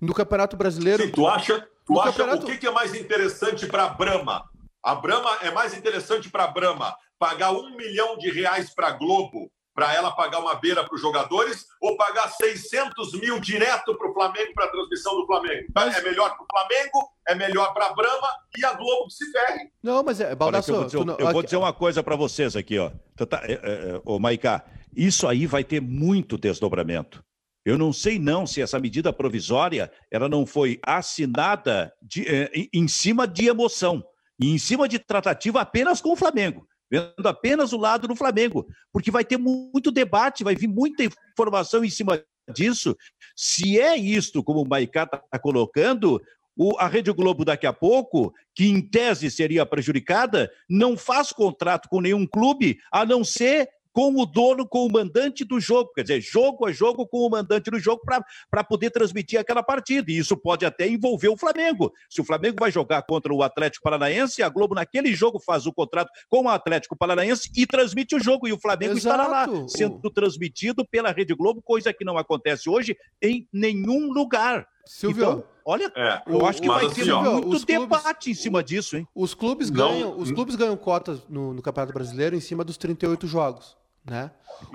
No 0.00 0.12
Campeonato 0.12 0.56
Brasileiro. 0.56 1.04
Sim, 1.04 1.12
tu 1.12 1.28
acha, 1.28 1.64
Tu 1.86 1.98
acha 2.00 2.10
campeonato... 2.10 2.42
o 2.44 2.46
que, 2.46 2.58
que 2.58 2.66
é 2.66 2.70
mais 2.70 2.94
interessante 2.94 3.66
para 3.66 3.84
a 3.84 3.88
Brahma? 3.88 4.44
A 4.82 4.94
Brahma 4.94 5.38
é 5.42 5.50
mais 5.50 5.74
interessante 5.74 6.28
para 6.28 6.44
a 6.44 6.48
Brahma 6.48 6.94
pagar 7.18 7.52
um 7.52 7.76
milhão 7.76 8.18
de 8.18 8.30
reais 8.30 8.74
para 8.74 8.88
a 8.88 8.92
Globo 8.92 9.50
para 9.78 9.94
ela 9.94 10.10
pagar 10.10 10.40
uma 10.40 10.56
beira 10.56 10.82
para 10.82 10.92
os 10.92 11.00
jogadores 11.00 11.66
ou 11.80 11.96
pagar 11.96 12.28
600 12.32 13.12
mil 13.12 13.38
direto 13.38 13.96
para 13.96 14.10
o 14.10 14.12
Flamengo, 14.12 14.52
para 14.52 14.64
a 14.64 14.70
transmissão 14.72 15.14
do 15.20 15.24
Flamengo? 15.24 15.68
Mas... 15.72 15.96
É 15.96 16.02
melhor 16.02 16.34
para 16.34 16.42
o 16.42 16.46
Flamengo, 16.50 17.08
é 17.28 17.34
melhor 17.36 17.72
para 17.72 17.86
a 17.86 17.94
Brahma 17.94 18.28
e 18.56 18.64
a 18.64 18.72
Globo 18.72 19.06
que 19.06 19.14
se 19.14 19.30
ferre. 19.30 19.70
Não, 19.80 20.02
mas 20.02 20.20
é, 20.20 20.34
Baldasso, 20.34 20.72
Olha, 20.72 20.78
eu, 20.78 20.80
vou 20.80 21.04
dizer, 21.04 21.20
eu 21.20 21.32
vou 21.32 21.42
dizer 21.44 21.56
uma 21.58 21.72
coisa 21.72 22.02
para 22.02 22.16
vocês 22.16 22.56
aqui, 22.56 22.76
ó. 22.76 22.90
Tá, 23.24 23.40
é, 23.44 23.52
é, 23.52 24.02
ô, 24.04 24.18
Maiká, 24.18 24.64
isso 24.96 25.28
aí 25.28 25.46
vai 25.46 25.62
ter 25.62 25.80
muito 25.80 26.36
desdobramento. 26.36 27.22
Eu 27.64 27.78
não 27.78 27.92
sei 27.92 28.18
não 28.18 28.48
se 28.48 28.60
essa 28.60 28.80
medida 28.80 29.12
provisória 29.12 29.92
ela 30.10 30.28
não 30.28 30.44
foi 30.44 30.80
assinada 30.82 31.92
de, 32.02 32.26
eh, 32.26 32.50
em 32.74 32.88
cima 32.88 33.28
de 33.28 33.46
emoção 33.46 34.02
e 34.40 34.50
em 34.52 34.58
cima 34.58 34.88
de 34.88 34.98
tratativa 34.98 35.60
apenas 35.60 36.00
com 36.00 36.10
o 36.10 36.16
Flamengo 36.16 36.66
vendo 36.90 37.26
apenas 37.26 37.72
o 37.72 37.78
lado 37.78 38.08
do 38.08 38.16
Flamengo, 38.16 38.66
porque 38.92 39.10
vai 39.10 39.24
ter 39.24 39.36
muito 39.36 39.90
debate, 39.90 40.44
vai 40.44 40.54
vir 40.54 40.68
muita 40.68 41.04
informação 41.04 41.84
em 41.84 41.90
cima 41.90 42.22
disso. 42.54 42.96
Se 43.36 43.78
é 43.78 43.96
isto, 43.96 44.42
como 44.42 44.62
o 44.62 44.68
Maicá 44.68 45.02
está 45.04 45.38
colocando, 45.38 46.20
o, 46.56 46.76
a 46.78 46.88
Rede 46.88 47.12
Globo 47.12 47.44
daqui 47.44 47.66
a 47.66 47.72
pouco, 47.72 48.34
que 48.54 48.66
em 48.66 48.80
tese 48.80 49.30
seria 49.30 49.64
prejudicada, 49.64 50.50
não 50.68 50.96
faz 50.96 51.30
contrato 51.32 51.88
com 51.88 52.00
nenhum 52.00 52.26
clube, 52.26 52.78
a 52.90 53.06
não 53.06 53.22
ser 53.22 53.68
com 53.92 54.14
o 54.14 54.26
dono, 54.26 54.66
com 54.66 54.86
o 54.86 54.92
mandante 54.92 55.44
do 55.44 55.60
jogo. 55.60 55.92
Quer 55.94 56.02
dizer, 56.02 56.20
jogo 56.20 56.66
a 56.66 56.72
jogo 56.72 57.06
com 57.06 57.18
o 57.18 57.30
mandante 57.30 57.70
do 57.70 57.78
jogo 57.78 58.02
para 58.50 58.64
poder 58.64 58.90
transmitir 58.90 59.40
aquela 59.40 59.62
partida. 59.62 60.10
E 60.10 60.18
isso 60.18 60.36
pode 60.36 60.64
até 60.64 60.88
envolver 60.88 61.28
o 61.28 61.36
Flamengo. 61.36 61.92
Se 62.08 62.20
o 62.20 62.24
Flamengo 62.24 62.56
vai 62.60 62.70
jogar 62.70 63.02
contra 63.02 63.32
o 63.32 63.42
Atlético 63.42 63.84
Paranaense, 63.84 64.42
a 64.42 64.48
Globo 64.48 64.74
naquele 64.74 65.14
jogo 65.14 65.38
faz 65.40 65.66
o 65.66 65.72
contrato 65.72 66.10
com 66.28 66.44
o 66.44 66.48
Atlético 66.48 66.96
Paranaense 66.96 67.50
e 67.56 67.66
transmite 67.66 68.14
o 68.14 68.20
jogo. 68.20 68.46
E 68.46 68.52
o 68.52 68.60
Flamengo 68.60 68.96
Exato. 68.96 69.20
estará 69.20 69.26
lá, 69.26 69.68
sendo 69.68 70.10
transmitido 70.10 70.86
pela 70.86 71.12
Rede 71.12 71.34
Globo, 71.34 71.62
coisa 71.62 71.92
que 71.92 72.04
não 72.04 72.18
acontece 72.18 72.68
hoje 72.68 72.96
em 73.22 73.48
nenhum 73.52 74.12
lugar. 74.12 74.66
Silvio, 74.88 75.22
então, 75.22 75.44
olha, 75.66 75.92
é, 75.94 76.22
eu 76.26 76.46
acho 76.46 76.62
que 76.62 76.66
vai 76.66 76.86
assim, 76.86 77.04
ter 77.04 77.12
ó, 77.12 77.42
muito 77.42 77.66
debate 77.66 78.30
em 78.30 78.34
cima 78.34 78.64
disso, 78.64 78.96
hein? 78.96 79.06
Os 79.14 79.34
clubes 79.34 79.68
ganham, 79.68 80.18
os 80.18 80.32
clubes 80.32 80.56
ganham 80.56 80.74
cotas 80.78 81.20
no, 81.28 81.52
no 81.52 81.60
Campeonato 81.60 81.92
Brasileiro 81.92 82.34
em 82.34 82.40
cima 82.40 82.64
dos 82.64 82.78
38 82.78 83.26
jogos. 83.26 83.76
Né? 84.02 84.30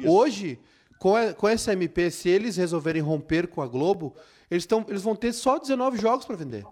Hoje, 0.06 0.60
com, 1.00 1.16
a, 1.16 1.34
com 1.34 1.50
essa 1.50 1.74
MP, 1.74 2.12
se 2.12 2.30
eles 2.30 2.58
resolverem 2.58 3.02
romper 3.02 3.48
com 3.48 3.60
a 3.60 3.68
Globo, 3.68 4.16
eles, 4.52 4.68
tão, 4.68 4.86
eles 4.88 5.02
vão 5.02 5.16
ter 5.16 5.34
só 5.34 5.58
19 5.58 5.98
jogos 5.98 6.28
para 6.28 6.36
vender. 6.36 6.64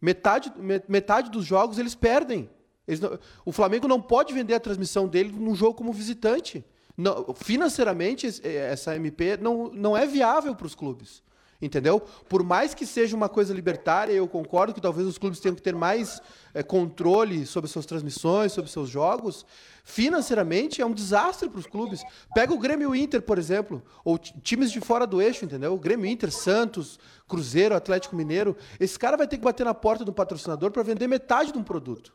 Metade, 0.00 0.52
metade 0.88 1.30
dos 1.30 1.44
jogos 1.46 1.78
eles 1.78 1.94
perdem. 1.94 2.50
Eles 2.86 2.98
não, 2.98 3.16
o 3.44 3.52
Flamengo 3.52 3.86
não 3.86 4.02
pode 4.02 4.34
vender 4.34 4.54
a 4.54 4.60
transmissão 4.60 5.06
dele 5.06 5.30
num 5.30 5.54
jogo 5.54 5.74
como 5.74 5.92
visitante. 5.92 6.64
Não, 6.96 7.32
financeiramente, 7.32 8.26
essa 8.44 8.96
MP 8.96 9.36
não, 9.36 9.70
não 9.72 9.96
é 9.96 10.04
viável 10.04 10.52
para 10.56 10.66
os 10.66 10.74
clubes. 10.74 11.22
Entendeu? 11.64 11.98
Por 12.28 12.42
mais 12.42 12.74
que 12.74 12.84
seja 12.84 13.16
uma 13.16 13.26
coisa 13.26 13.54
libertária, 13.54 14.12
eu 14.12 14.28
concordo 14.28 14.74
que 14.74 14.82
talvez 14.82 15.08
os 15.08 15.16
clubes 15.16 15.40
tenham 15.40 15.54
que 15.54 15.62
ter 15.62 15.74
mais 15.74 16.20
é, 16.52 16.62
controle 16.62 17.46
sobre 17.46 17.70
suas 17.70 17.86
transmissões, 17.86 18.52
sobre 18.52 18.70
seus 18.70 18.90
jogos. 18.90 19.46
Financeiramente 19.82 20.82
é 20.82 20.86
um 20.86 20.92
desastre 20.92 21.48
para 21.48 21.58
os 21.58 21.66
clubes. 21.66 22.02
Pega 22.34 22.52
o 22.52 22.58
Grêmio 22.58 22.94
Inter, 22.94 23.22
por 23.22 23.38
exemplo, 23.38 23.82
ou 24.04 24.18
times 24.18 24.70
de 24.70 24.80
fora 24.80 25.06
do 25.06 25.22
eixo, 25.22 25.46
entendeu? 25.46 25.72
O 25.72 25.78
Grêmio 25.78 26.04
Inter, 26.04 26.30
Santos, 26.30 26.98
Cruzeiro, 27.26 27.74
Atlético 27.74 28.14
Mineiro. 28.14 28.54
Esse 28.78 28.98
cara 28.98 29.16
vai 29.16 29.26
ter 29.26 29.38
que 29.38 29.44
bater 29.44 29.64
na 29.64 29.72
porta 29.72 30.04
do 30.04 30.12
patrocinador 30.12 30.70
para 30.70 30.82
vender 30.82 31.06
metade 31.06 31.50
de 31.50 31.58
um 31.58 31.62
produto. 31.62 32.12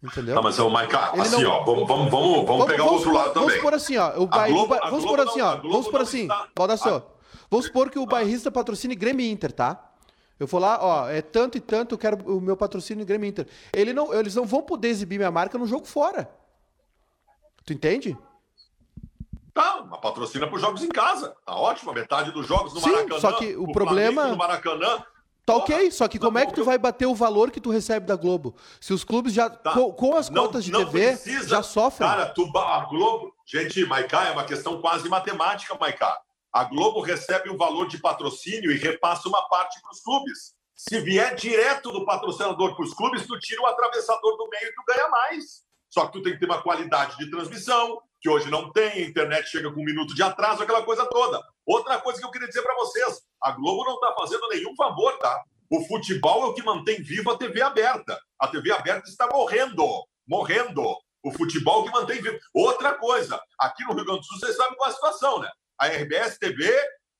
Entendeu? 0.00 0.36
Não, 0.36 0.42
mas 0.42 0.58
o 0.60 0.70
Maica, 0.70 1.10
assim, 1.20 1.42
não... 1.42 1.50
ó, 1.50 1.64
vamos, 1.64 1.88
vamos, 1.88 2.10
vamos, 2.10 2.46
vamos 2.46 2.66
pegar 2.66 2.84
o 2.84 2.92
outro 2.92 3.12
lado 3.12 3.32
também. 3.32 3.48
Vamos 3.48 3.62
por 3.62 3.74
assim, 3.74 3.96
ó. 3.96 4.10
O 4.20 4.28
Globo, 4.28 4.76
vamos 4.90 5.04
por 5.04 5.20
assim, 5.20 5.40
ó. 5.40 5.56
Vamos 5.56 5.88
por 5.88 6.00
assim, 6.00 6.28
Baldassio. 6.54 7.13
Vamos 7.50 7.66
supor 7.66 7.90
que 7.90 7.98
o 7.98 8.06
bairrista 8.06 8.50
patrocine 8.50 8.94
Grêmio 8.94 9.26
Inter, 9.26 9.52
tá? 9.52 9.92
Eu 10.38 10.46
vou 10.46 10.60
lá, 10.60 10.78
ó, 10.82 11.08
é 11.08 11.22
tanto 11.22 11.56
e 11.56 11.60
tanto, 11.60 11.94
eu 11.94 11.98
quero 11.98 12.16
o 12.26 12.40
meu 12.40 12.56
patrocínio 12.56 13.06
Grêmio 13.06 13.28
Inter. 13.28 13.46
Ele 13.72 13.92
não, 13.92 14.12
eles 14.12 14.34
não 14.34 14.44
vão 14.44 14.62
poder 14.62 14.88
exibir 14.88 15.18
minha 15.18 15.30
marca 15.30 15.56
no 15.56 15.66
jogo 15.66 15.86
fora. 15.86 16.28
Tu 17.64 17.72
entende? 17.72 18.18
Tá, 19.54 19.86
mas 19.88 20.00
patrocina 20.00 20.46
para 20.48 20.56
os 20.56 20.60
jogos 20.60 20.82
em 20.82 20.88
casa. 20.88 21.36
Tá 21.46 21.54
ótimo, 21.54 21.92
metade 21.92 22.32
dos 22.32 22.46
jogos 22.46 22.74
no 22.74 22.80
Sim, 22.80 22.90
Maracanã. 22.90 23.20
Só 23.20 23.32
que 23.32 23.54
o, 23.54 23.62
o 23.62 23.72
problema. 23.72 24.26
No 24.26 24.36
Maracanã. 24.36 25.04
Tá 25.46 25.56
ok, 25.56 25.90
só 25.90 26.08
que 26.08 26.18
como 26.18 26.38
é 26.38 26.46
que 26.46 26.54
tu 26.54 26.64
vai 26.64 26.78
bater 26.78 27.06
o 27.06 27.14
valor 27.14 27.50
que 27.50 27.60
tu 27.60 27.70
recebe 27.70 28.06
da 28.06 28.16
Globo? 28.16 28.56
Se 28.80 28.94
os 28.94 29.04
clubes 29.04 29.32
já, 29.32 29.50
tá. 29.50 29.72
com, 29.72 29.92
com, 29.92 30.16
as 30.16 30.30
não, 30.30 30.46
cotas 30.46 30.64
de 30.64 30.72
TV, 30.72 31.08
precisa. 31.08 31.46
já 31.46 31.62
sofrem. 31.62 32.08
Cara, 32.08 32.26
tu, 32.26 32.50
a 32.56 32.86
Globo. 32.86 33.32
Gente, 33.44 33.84
Maicá, 33.84 34.26
é 34.26 34.30
uma 34.32 34.44
questão 34.44 34.80
quase 34.80 35.06
matemática, 35.06 35.76
Maicá. 35.78 36.18
A 36.54 36.62
Globo 36.62 37.00
recebe 37.00 37.50
um 37.50 37.56
valor 37.56 37.88
de 37.88 37.98
patrocínio 37.98 38.70
e 38.70 38.78
repassa 38.78 39.28
uma 39.28 39.42
parte 39.48 39.82
para 39.82 39.90
os 39.90 40.00
clubes. 40.00 40.54
Se 40.72 41.00
vier 41.00 41.34
direto 41.34 41.90
do 41.90 42.04
patrocinador 42.04 42.76
para 42.76 42.84
os 42.84 42.94
clubes, 42.94 43.26
tu 43.26 43.36
tira 43.40 43.60
o 43.60 43.66
atravessador 43.66 44.36
do 44.36 44.48
meio 44.48 44.68
e 44.68 44.72
tu 44.72 44.84
ganha 44.86 45.08
mais. 45.08 45.64
Só 45.90 46.06
que 46.06 46.12
tu 46.12 46.22
tem 46.22 46.34
que 46.34 46.38
ter 46.38 46.46
uma 46.46 46.62
qualidade 46.62 47.16
de 47.18 47.28
transmissão, 47.28 48.00
que 48.20 48.30
hoje 48.30 48.48
não 48.52 48.70
tem, 48.70 48.88
a 48.88 49.00
internet 49.00 49.48
chega 49.48 49.68
com 49.72 49.80
um 49.80 49.84
minuto 49.84 50.14
de 50.14 50.22
atraso, 50.22 50.62
aquela 50.62 50.84
coisa 50.84 51.04
toda. 51.06 51.42
Outra 51.66 52.00
coisa 52.00 52.20
que 52.20 52.24
eu 52.24 52.30
queria 52.30 52.46
dizer 52.46 52.62
para 52.62 52.76
vocês: 52.76 53.22
a 53.42 53.50
Globo 53.50 53.82
não 53.82 53.94
está 53.94 54.14
fazendo 54.14 54.48
nenhum 54.50 54.76
favor, 54.76 55.18
tá? 55.18 55.42
O 55.68 55.84
futebol 55.86 56.44
é 56.44 56.46
o 56.46 56.54
que 56.54 56.62
mantém 56.62 57.02
viva 57.02 57.32
a 57.32 57.36
TV 57.36 57.62
aberta. 57.62 58.16
A 58.38 58.46
TV 58.46 58.70
aberta 58.70 59.08
está 59.08 59.26
morrendo, 59.26 59.84
morrendo. 60.24 60.84
O 61.20 61.32
futebol 61.32 61.82
é 61.82 61.86
que 61.86 61.92
mantém 61.92 62.22
viva. 62.22 62.38
Outra 62.54 62.94
coisa, 62.94 63.42
aqui 63.58 63.82
no 63.82 63.94
Rio 63.94 64.04
Grande 64.04 64.20
do 64.20 64.26
Sul, 64.26 64.38
vocês 64.38 64.56
sabem 64.56 64.76
qual 64.76 64.88
é 64.88 64.92
a 64.92 64.94
situação, 64.94 65.40
né? 65.40 65.50
A 65.78 65.86
RBS 65.86 66.38
TV, 66.38 66.72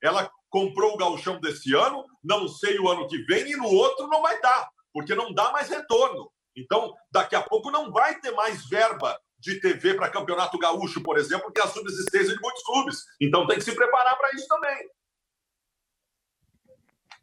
ela 0.03 0.31
comprou 0.49 0.95
o 0.95 0.97
galchão 0.97 1.41
desse 1.41 1.75
ano, 1.75 2.05
não 2.23 2.47
sei 2.47 2.79
o 2.79 2.89
ano 2.89 3.09
que 3.09 3.19
vem, 3.25 3.51
e 3.51 3.57
no 3.57 3.67
outro 3.67 4.07
não 4.09 4.23
vai 4.23 4.41
dar, 4.41 4.69
porque 4.93 5.15
não 5.15 5.33
dá 5.33 5.51
mais 5.51 5.69
retorno. 5.69 6.31
Então, 6.57 6.95
daqui 7.11 7.35
a 7.35 7.43
pouco 7.43 7.71
não 7.71 7.91
vai 7.91 8.21
ter 8.21 8.31
mais 8.31 8.69
verba 8.69 9.19
de 9.45 9.61
TV 9.61 9.95
para 9.95 10.11
Campeonato 10.11 10.59
Gaúcho, 10.59 11.03
por 11.03 11.19
exemplo, 11.19 11.53
que 11.53 11.61
é 11.61 11.65
a 11.65 11.69
subsistência 11.69 12.35
de 12.35 12.41
muitos 12.41 12.63
clubes. 12.63 13.05
Então 13.21 13.47
tem 13.47 13.59
que 13.59 13.65
se 13.65 13.75
preparar 13.75 14.17
para 14.17 14.31
isso 14.33 14.49
também. 14.49 14.87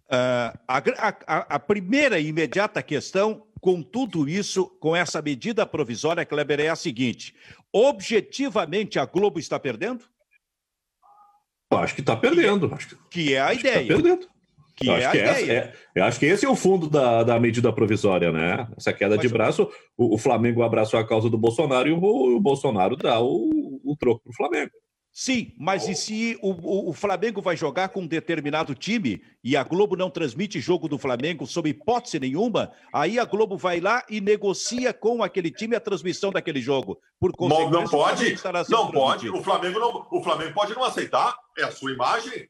Uh, 0.05 0.59
a, 0.67 0.77
a, 1.25 1.55
a, 1.55 1.59
primeira 1.59 2.19
e 2.19 2.27
imediata 2.27 2.83
questão 2.83 3.47
com 3.61 3.81
tudo 3.81 4.27
isso, 4.27 4.67
com 4.79 4.93
essa 4.93 5.21
medida 5.21 5.65
provisória, 5.65 6.25
Kleber, 6.25 6.59
é 6.59 6.67
a 6.67 6.75
seguinte: 6.75 7.33
objetivamente 7.71 8.99
a 8.99 9.05
Globo 9.05 9.39
está 9.39 9.57
perdendo? 9.57 10.10
Acho 11.71 11.95
que 11.95 12.01
está 12.01 12.15
perdendo. 12.15 12.71
Acho 12.73 12.89
que, 12.89 12.95
que 13.09 13.33
é 13.33 13.39
a 13.39 13.47
acho 13.47 13.59
ideia. 13.59 13.81
Que 13.81 13.87
tá 13.87 13.95
perdendo. 13.95 14.27
Que 14.75 14.87
eu, 14.87 14.95
é 14.95 15.05
acho 15.05 15.11
que 15.11 15.17
essa, 15.19 15.51
é, 15.51 15.73
eu 15.93 16.03
acho 16.03 16.19
que 16.19 16.25
esse 16.25 16.45
é 16.45 16.49
o 16.49 16.55
fundo 16.55 16.89
da, 16.89 17.23
da 17.23 17.39
medida 17.39 17.71
provisória, 17.71 18.31
né? 18.31 18.67
Essa 18.75 18.91
queda 18.91 19.15
Mas 19.15 19.21
de 19.21 19.29
braço, 19.29 19.69
o, 19.97 20.15
o, 20.15 20.17
Flamengo 20.17 20.63
abraçou 20.63 20.99
a 20.99 21.07
causa 21.07 21.29
do 21.29 21.37
Bolsonaro 21.37 21.87
e 21.87 21.91
o, 21.91 21.97
o 21.97 22.39
Bolsonaro 22.39 22.95
dá 22.95 23.19
o, 23.21 23.79
o 23.83 23.95
troco 23.95 24.21
para 24.23 24.31
o 24.31 24.35
Flamengo. 24.35 24.71
Sim, 25.13 25.53
mas 25.59 25.89
e 25.89 25.93
se 25.93 26.39
o, 26.41 26.51
o, 26.51 26.89
o, 26.89 26.93
Flamengo 26.93 27.41
vai 27.41 27.57
jogar 27.57 27.89
com 27.89 28.01
um 28.01 28.07
determinado 28.07 28.73
time 28.73 29.21
e 29.43 29.57
a 29.57 29.63
Globo 29.63 29.97
não 29.97 30.09
transmite 30.09 30.61
jogo 30.61 30.87
do 30.87 30.97
Flamengo 30.97 31.45
sob 31.45 31.69
hipótese 31.69 32.17
nenhuma, 32.17 32.71
aí 32.93 33.19
a 33.19 33.25
Globo 33.25 33.57
vai 33.57 33.81
lá 33.81 34.05
e 34.09 34.21
negocia 34.21 34.93
com 34.93 35.21
aquele 35.21 35.51
time 35.51 35.75
a 35.75 35.81
transmissão 35.81 36.31
daquele 36.31 36.61
jogo. 36.61 36.97
Por 37.19 37.33
consequência, 37.33 37.73
não 37.73 37.87
pode, 37.87 38.37
não 38.69 38.91
pode. 38.91 39.29
O 39.29 39.43
Flamengo 39.43 39.79
não, 39.79 40.07
o 40.09 40.23
Flamengo 40.23 40.53
pode 40.53 40.73
não 40.73 40.83
aceitar. 40.85 41.35
É 41.57 41.63
a 41.63 41.71
sua 41.71 41.91
imagem. 41.91 42.49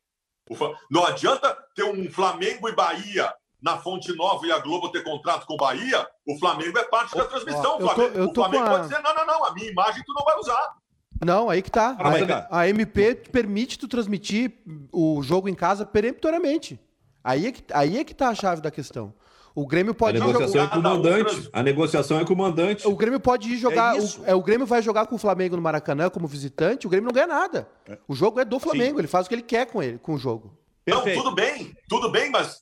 Não 0.92 1.04
adianta 1.04 1.58
ter 1.76 1.84
um 1.84 2.12
Flamengo 2.12 2.70
e 2.70 2.76
Bahia 2.76 3.34
na 3.60 3.80
Fonte 3.80 4.14
Nova 4.16 4.46
e 4.46 4.52
a 4.52 4.60
Globo 4.60 4.90
ter 4.90 5.04
contrato 5.04 5.48
com 5.48 5.56
Bahia. 5.58 6.08
O 6.28 6.38
Flamengo 6.38 6.78
é 6.78 6.84
parte 6.84 7.16
da 7.16 7.26
transmissão. 7.26 7.78
o 7.78 7.90
Flamengo, 7.90 8.02
eu 8.02 8.12
tô, 8.12 8.20
eu 8.20 8.34
tô 8.34 8.42
o 8.42 8.44
Flamengo 8.44 8.66
a... 8.66 8.70
pode 8.70 8.88
dizer 8.88 9.02
não, 9.02 9.16
não, 9.16 9.26
não. 9.26 9.46
A 9.46 9.54
minha 9.54 9.72
imagem 9.72 10.04
tu 10.06 10.14
não 10.14 10.24
vai 10.24 10.38
usar. 10.38 10.81
Não, 11.24 11.50
aí 11.50 11.62
que 11.62 11.70
tá. 11.70 11.96
A, 12.00 12.62
a, 12.62 12.70
MP 12.70 13.16
permite 13.32 13.78
tu 13.78 13.88
transmitir 13.88 14.54
o 14.92 15.22
jogo 15.22 15.48
em 15.48 15.54
casa 15.54 15.86
peremptoriamente. 15.86 16.80
Aí 17.24 17.48
é 17.48 17.52
que, 17.52 17.64
aí 17.74 18.00
é 18.00 18.04
que 18.04 18.16
tá 18.16 18.30
a 18.30 18.36
chave 18.36 18.62
da 18.62 18.72
questão. 18.72 19.14
O 19.54 19.68
Grêmio 19.68 19.94
pode 19.94 20.18
a 20.18 20.26
negociação 20.26 20.62
jogar... 20.62 20.66
é 20.66 20.68
com 20.70 20.80
o 20.80 20.84
mandante. 20.84 21.50
A 21.52 21.64
negociação 21.64 22.20
é 22.20 22.26
com 22.26 22.34
o 22.34 22.38
mandante. 22.38 22.88
O 22.88 22.96
Grêmio 22.96 23.20
pode 23.20 23.50
ir 23.50 23.58
jogar. 23.58 23.98
É 23.98 24.02
o, 24.02 24.06
é, 24.28 24.36
o 24.36 24.42
Grêmio 24.42 24.66
vai 24.66 24.82
jogar 24.82 25.06
com 25.08 25.16
o 25.16 25.20
Flamengo 25.20 25.56
no 25.56 25.62
Maracanã 25.62 26.10
como 26.10 26.26
visitante. 26.26 26.88
O 26.88 26.90
Grêmio 26.90 27.08
não 27.08 27.14
ganha 27.14 27.28
nada. 27.28 27.68
O 28.08 28.16
jogo 28.16 28.40
é 28.40 28.46
do 28.46 28.60
Flamengo. 28.60 28.96
Sim. 28.96 29.00
Ele 29.00 29.08
faz 29.08 29.26
o 29.26 29.30
que 29.30 29.36
ele 29.36 29.42
quer 29.42 29.68
com 29.68 29.84
ele, 29.84 29.98
com 29.98 30.14
o 30.14 30.18
jogo. 30.18 30.58
Perfeito. 30.86 31.18
Não, 31.18 31.24
tudo 31.24 31.36
bem, 31.36 31.74
tudo 31.88 32.12
bem, 32.12 32.32
mas 32.32 32.62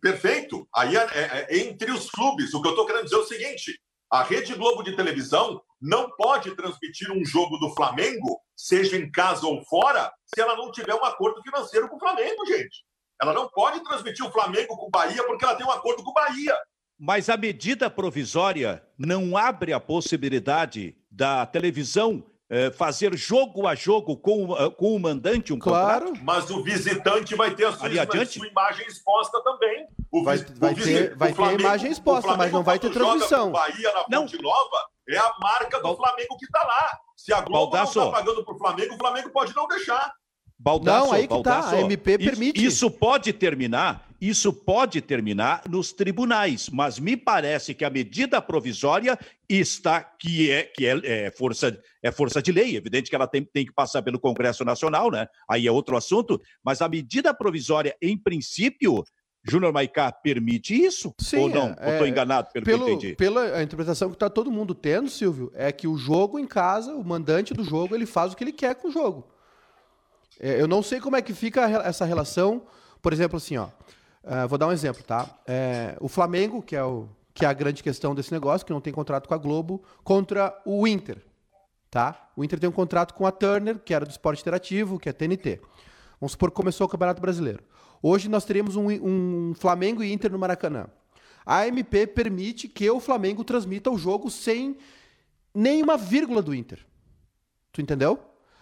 perfeito. 0.00 0.66
Aí 0.74 0.96
é, 0.96 1.00
é, 1.00 1.46
é, 1.48 1.58
entre 1.58 1.90
os 1.90 2.10
clubes. 2.10 2.52
O 2.52 2.60
que 2.60 2.68
eu 2.68 2.72
estou 2.72 2.86
querendo 2.86 3.04
dizer 3.04 3.16
é 3.16 3.18
o 3.18 3.24
seguinte: 3.24 3.80
a 4.10 4.22
Rede 4.22 4.54
Globo 4.54 4.82
de 4.82 4.94
televisão 4.94 5.60
não 5.80 6.10
pode 6.16 6.54
transmitir 6.56 7.10
um 7.10 7.24
jogo 7.24 7.58
do 7.58 7.74
Flamengo, 7.74 8.40
seja 8.56 8.96
em 8.96 9.10
casa 9.10 9.46
ou 9.46 9.62
fora, 9.64 10.10
se 10.24 10.40
ela 10.40 10.56
não 10.56 10.70
tiver 10.70 10.94
um 10.94 11.04
acordo 11.04 11.42
financeiro 11.42 11.88
com 11.88 11.96
o 11.96 12.00
Flamengo, 12.00 12.46
gente. 12.46 12.84
Ela 13.20 13.32
não 13.32 13.48
pode 13.48 13.82
transmitir 13.82 14.24
o 14.24 14.32
Flamengo 14.32 14.76
com 14.76 14.86
o 14.86 14.90
Bahia 14.90 15.24
porque 15.24 15.44
ela 15.44 15.54
tem 15.54 15.66
um 15.66 15.70
acordo 15.70 16.02
com 16.02 16.10
o 16.10 16.14
Bahia. 16.14 16.54
Mas 16.98 17.28
a 17.28 17.36
medida 17.36 17.90
provisória 17.90 18.82
não 18.98 19.36
abre 19.36 19.72
a 19.72 19.80
possibilidade 19.80 20.96
da 21.10 21.44
televisão 21.44 22.24
fazer 22.76 23.16
jogo 23.16 23.66
a 23.66 23.74
jogo 23.74 24.16
com, 24.16 24.56
eh, 24.56 24.70
com 24.70 24.94
o 24.94 25.00
mandante 25.00 25.52
um 25.52 25.58
Claro. 25.58 26.06
contrato? 26.06 26.24
Mas 26.24 26.48
o 26.50 26.62
visitante 26.62 27.34
vai 27.34 27.54
ter 27.54 27.64
a 27.66 27.72
sua, 27.72 27.86
Ali 27.86 27.98
adiante? 27.98 28.38
sua 28.38 28.46
imagem 28.46 28.86
exposta 28.86 29.42
também. 29.42 29.86
O 30.12 30.22
Vai- 30.22 30.38
vai 30.38 30.72
o 30.72 30.76
ter- 30.76 31.12
o 31.14 31.18
vai 31.18 31.28
ter 31.28 31.32
a 31.32 31.36
Flamengo- 31.36 31.60
imagem 31.62 31.88
o 31.90 31.92
exposta, 31.92 32.22
Flamengo, 32.22 32.42
mas 32.44 32.52
não 32.52 32.62
vai 32.62 32.78
ter 32.78 32.90
transmissão. 32.90 33.48
o 33.48 33.52
Bahia 33.52 33.92
na 33.92 34.04
Não. 34.08 34.22
Fonte 34.28 34.40
Nova 34.40 34.76
é 35.08 35.18
a 35.18 35.32
marca 35.40 35.76
do 35.78 35.82
Bal- 35.82 35.96
Flamengo 35.96 36.36
que 36.38 36.44
está 36.46 36.62
lá. 36.64 36.88
Se 37.16 37.32
a 37.32 37.40
Globo 37.40 37.70
Baldasso. 37.72 37.98
não 37.98 38.06
está 38.06 38.18
pagando 38.20 38.44
para 38.44 38.54
o 38.54 38.58
Flamengo, 38.58 38.94
o 38.94 38.98
Flamengo 38.98 39.30
pode 39.30 39.54
não 39.56 39.66
deixar. 39.66 40.12
Baldasso, 40.58 41.06
Não, 41.06 41.12
aí 41.12 41.22
que 41.22 41.28
tá, 41.28 41.34
Baldasso, 41.34 41.74
a 41.74 41.80
MP 41.80 42.10
isso- 42.12 42.18
permite. 42.30 42.64
Isso 42.64 42.90
pode 42.90 43.32
terminar, 43.32 44.05
isso 44.20 44.52
pode 44.52 45.00
terminar 45.00 45.62
nos 45.68 45.92
tribunais, 45.92 46.68
mas 46.70 46.98
me 46.98 47.16
parece 47.16 47.74
que 47.74 47.84
a 47.84 47.90
medida 47.90 48.40
provisória 48.40 49.18
está 49.48 50.02
que 50.02 50.50
é 50.50 50.62
que 50.64 50.86
é, 50.86 51.26
é 51.26 51.30
força 51.30 51.78
é 52.02 52.10
força 52.10 52.40
de 52.40 52.50
lei, 52.52 52.76
evidente 52.76 53.10
que 53.10 53.16
ela 53.16 53.26
tem, 53.26 53.44
tem 53.44 53.66
que 53.66 53.72
passar 53.72 54.02
pelo 54.02 54.18
Congresso 54.18 54.64
Nacional, 54.64 55.10
né? 55.10 55.26
Aí 55.48 55.66
é 55.66 55.72
outro 55.72 55.96
assunto, 55.96 56.40
mas 56.64 56.80
a 56.80 56.88
medida 56.88 57.34
provisória, 57.34 57.94
em 58.00 58.16
princípio, 58.16 59.04
Júnior 59.48 59.72
Maicá 59.72 60.10
permite 60.10 60.74
isso 60.74 61.14
Sim, 61.20 61.36
ou 61.38 61.48
não? 61.48 61.76
é- 61.78 61.92
Estou 61.92 62.06
enganado 62.06 62.48
pelo, 62.52 62.64
que 62.64 62.72
eu 62.72 62.78
Pelo, 62.78 62.90
entendi. 62.90 63.14
pela 63.16 63.62
interpretação 63.62 64.08
que 64.08 64.16
está 64.16 64.28
todo 64.28 64.50
mundo 64.50 64.74
tendo, 64.74 65.08
Silvio, 65.08 65.52
é 65.54 65.70
que 65.70 65.86
o 65.86 65.96
jogo 65.96 66.38
em 66.38 66.46
casa, 66.46 66.94
o 66.94 67.04
mandante 67.04 67.54
do 67.54 67.62
jogo, 67.62 67.94
ele 67.94 68.06
faz 68.06 68.32
o 68.32 68.36
que 68.36 68.42
ele 68.42 68.52
quer 68.52 68.74
com 68.74 68.88
o 68.88 68.90
jogo. 68.90 69.28
É, 70.40 70.60
eu 70.60 70.66
não 70.66 70.82
sei 70.82 71.00
como 71.00 71.16
é 71.16 71.22
que 71.22 71.32
fica 71.32 71.62
essa 71.84 72.04
relação, 72.04 72.66
por 73.00 73.12
exemplo, 73.12 73.36
assim, 73.36 73.56
ó. 73.56 73.68
Ah, 74.28 74.46
vou 74.46 74.58
dar 74.58 74.66
um 74.66 74.72
exemplo, 74.72 75.04
tá? 75.04 75.30
É, 75.46 75.96
o 76.00 76.08
Flamengo, 76.08 76.60
que 76.60 76.74
é, 76.74 76.82
o, 76.82 77.08
que 77.32 77.44
é 77.44 77.48
a 77.48 77.52
grande 77.52 77.80
questão 77.80 78.12
desse 78.12 78.32
negócio, 78.32 78.66
que 78.66 78.72
não 78.72 78.80
tem 78.80 78.92
contrato 78.92 79.28
com 79.28 79.34
a 79.34 79.38
Globo, 79.38 79.84
contra 80.02 80.60
o 80.66 80.84
Inter, 80.84 81.24
tá? 81.88 82.30
O 82.36 82.42
Inter 82.42 82.58
tem 82.58 82.68
um 82.68 82.72
contrato 82.72 83.14
com 83.14 83.24
a 83.24 83.30
Turner, 83.30 83.78
que 83.78 83.94
era 83.94 84.04
do 84.04 84.10
esporte 84.10 84.40
interativo, 84.40 84.98
que 84.98 85.08
é 85.08 85.12
TNT. 85.12 85.60
Vamos 86.20 86.32
supor 86.32 86.50
que 86.50 86.56
começou 86.56 86.88
o 86.88 86.90
Campeonato 86.90 87.22
Brasileiro. 87.22 87.62
Hoje 88.02 88.28
nós 88.28 88.44
teríamos 88.44 88.74
um, 88.74 88.88
um 88.88 89.54
Flamengo 89.54 90.02
e 90.02 90.12
Inter 90.12 90.32
no 90.32 90.38
Maracanã. 90.38 90.88
A 91.44 91.68
MP 91.68 92.08
permite 92.08 92.66
que 92.66 92.90
o 92.90 92.98
Flamengo 92.98 93.44
transmita 93.44 93.92
o 93.92 93.96
jogo 93.96 94.28
sem 94.28 94.76
nenhuma 95.54 95.96
vírgula 95.96 96.42
do 96.42 96.52
Inter. 96.52 96.84
Tu 97.72 97.80
entendeu? 97.80 98.18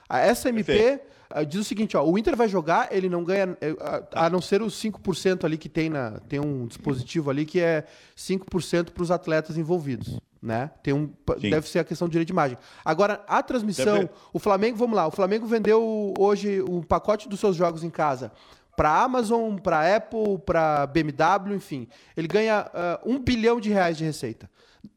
A- 0.09 0.21
Essa 0.21 0.49
MP 0.49 0.73
Perfeito. 0.73 1.05
ah, 1.31 1.43
diz 1.45 1.61
o 1.61 1.65
seguinte, 1.65 1.97
ó, 1.97 2.05
o 2.05 2.19
Inter 2.19 2.37
vai 2.37 2.49
jogar, 2.49 2.89
ele 2.93 3.09
não 3.09 3.25
ganha, 3.25 3.57
eh, 3.61 3.75
a, 4.15 4.27
a 4.27 4.31
não 4.31 4.41
ser 4.41 4.63
os 4.63 4.75
5% 4.81 5.45
ali 5.45 5.57
que 5.59 5.69
tem 5.69 5.89
na 5.89 6.21
tem 6.29 6.39
um 6.41 6.67
dispositivo 6.67 7.31
ali 7.31 7.45
que 7.47 7.61
é 7.61 7.85
5% 8.17 8.91
para 8.91 9.03
os 9.03 9.11
atletas 9.11 9.57
envolvidos, 9.57 10.19
né? 10.43 10.71
Tem 10.83 10.93
um 10.95 11.11
Sim. 11.41 11.51
deve 11.51 11.69
ser 11.69 11.79
a 11.81 11.85
questão 11.85 12.07
do 12.09 12.11
direito 12.13 12.29
de 12.29 12.33
imagem. 12.33 12.59
Agora, 12.85 13.23
a 13.27 13.43
transmissão, 13.43 13.99
Deve- 14.01 14.11
o 14.33 14.39
Flamengo, 14.39 14.77
vamos 14.77 14.95
lá, 14.97 15.07
o 15.07 15.11
Flamengo 15.11 15.47
vendeu 15.47 16.13
hoje 16.19 16.61
o 16.61 16.83
pacote 16.85 17.29
dos 17.29 17.41
seus 17.41 17.57
jogos 17.57 17.83
em 17.83 17.91
casa 17.91 18.31
para 18.77 18.91
Amazon, 19.03 19.57
para 19.57 19.97
Apple, 19.97 20.37
para 20.45 20.85
BMW, 20.89 21.55
enfim. 21.55 21.87
Ele 22.17 22.27
ganha 22.27 22.69
ah, 22.75 23.01
um 23.07 23.19
bilhão 23.21 23.61
de 23.61 23.71
reais 23.71 23.97
de 23.97 24.03
receita. 24.05 24.51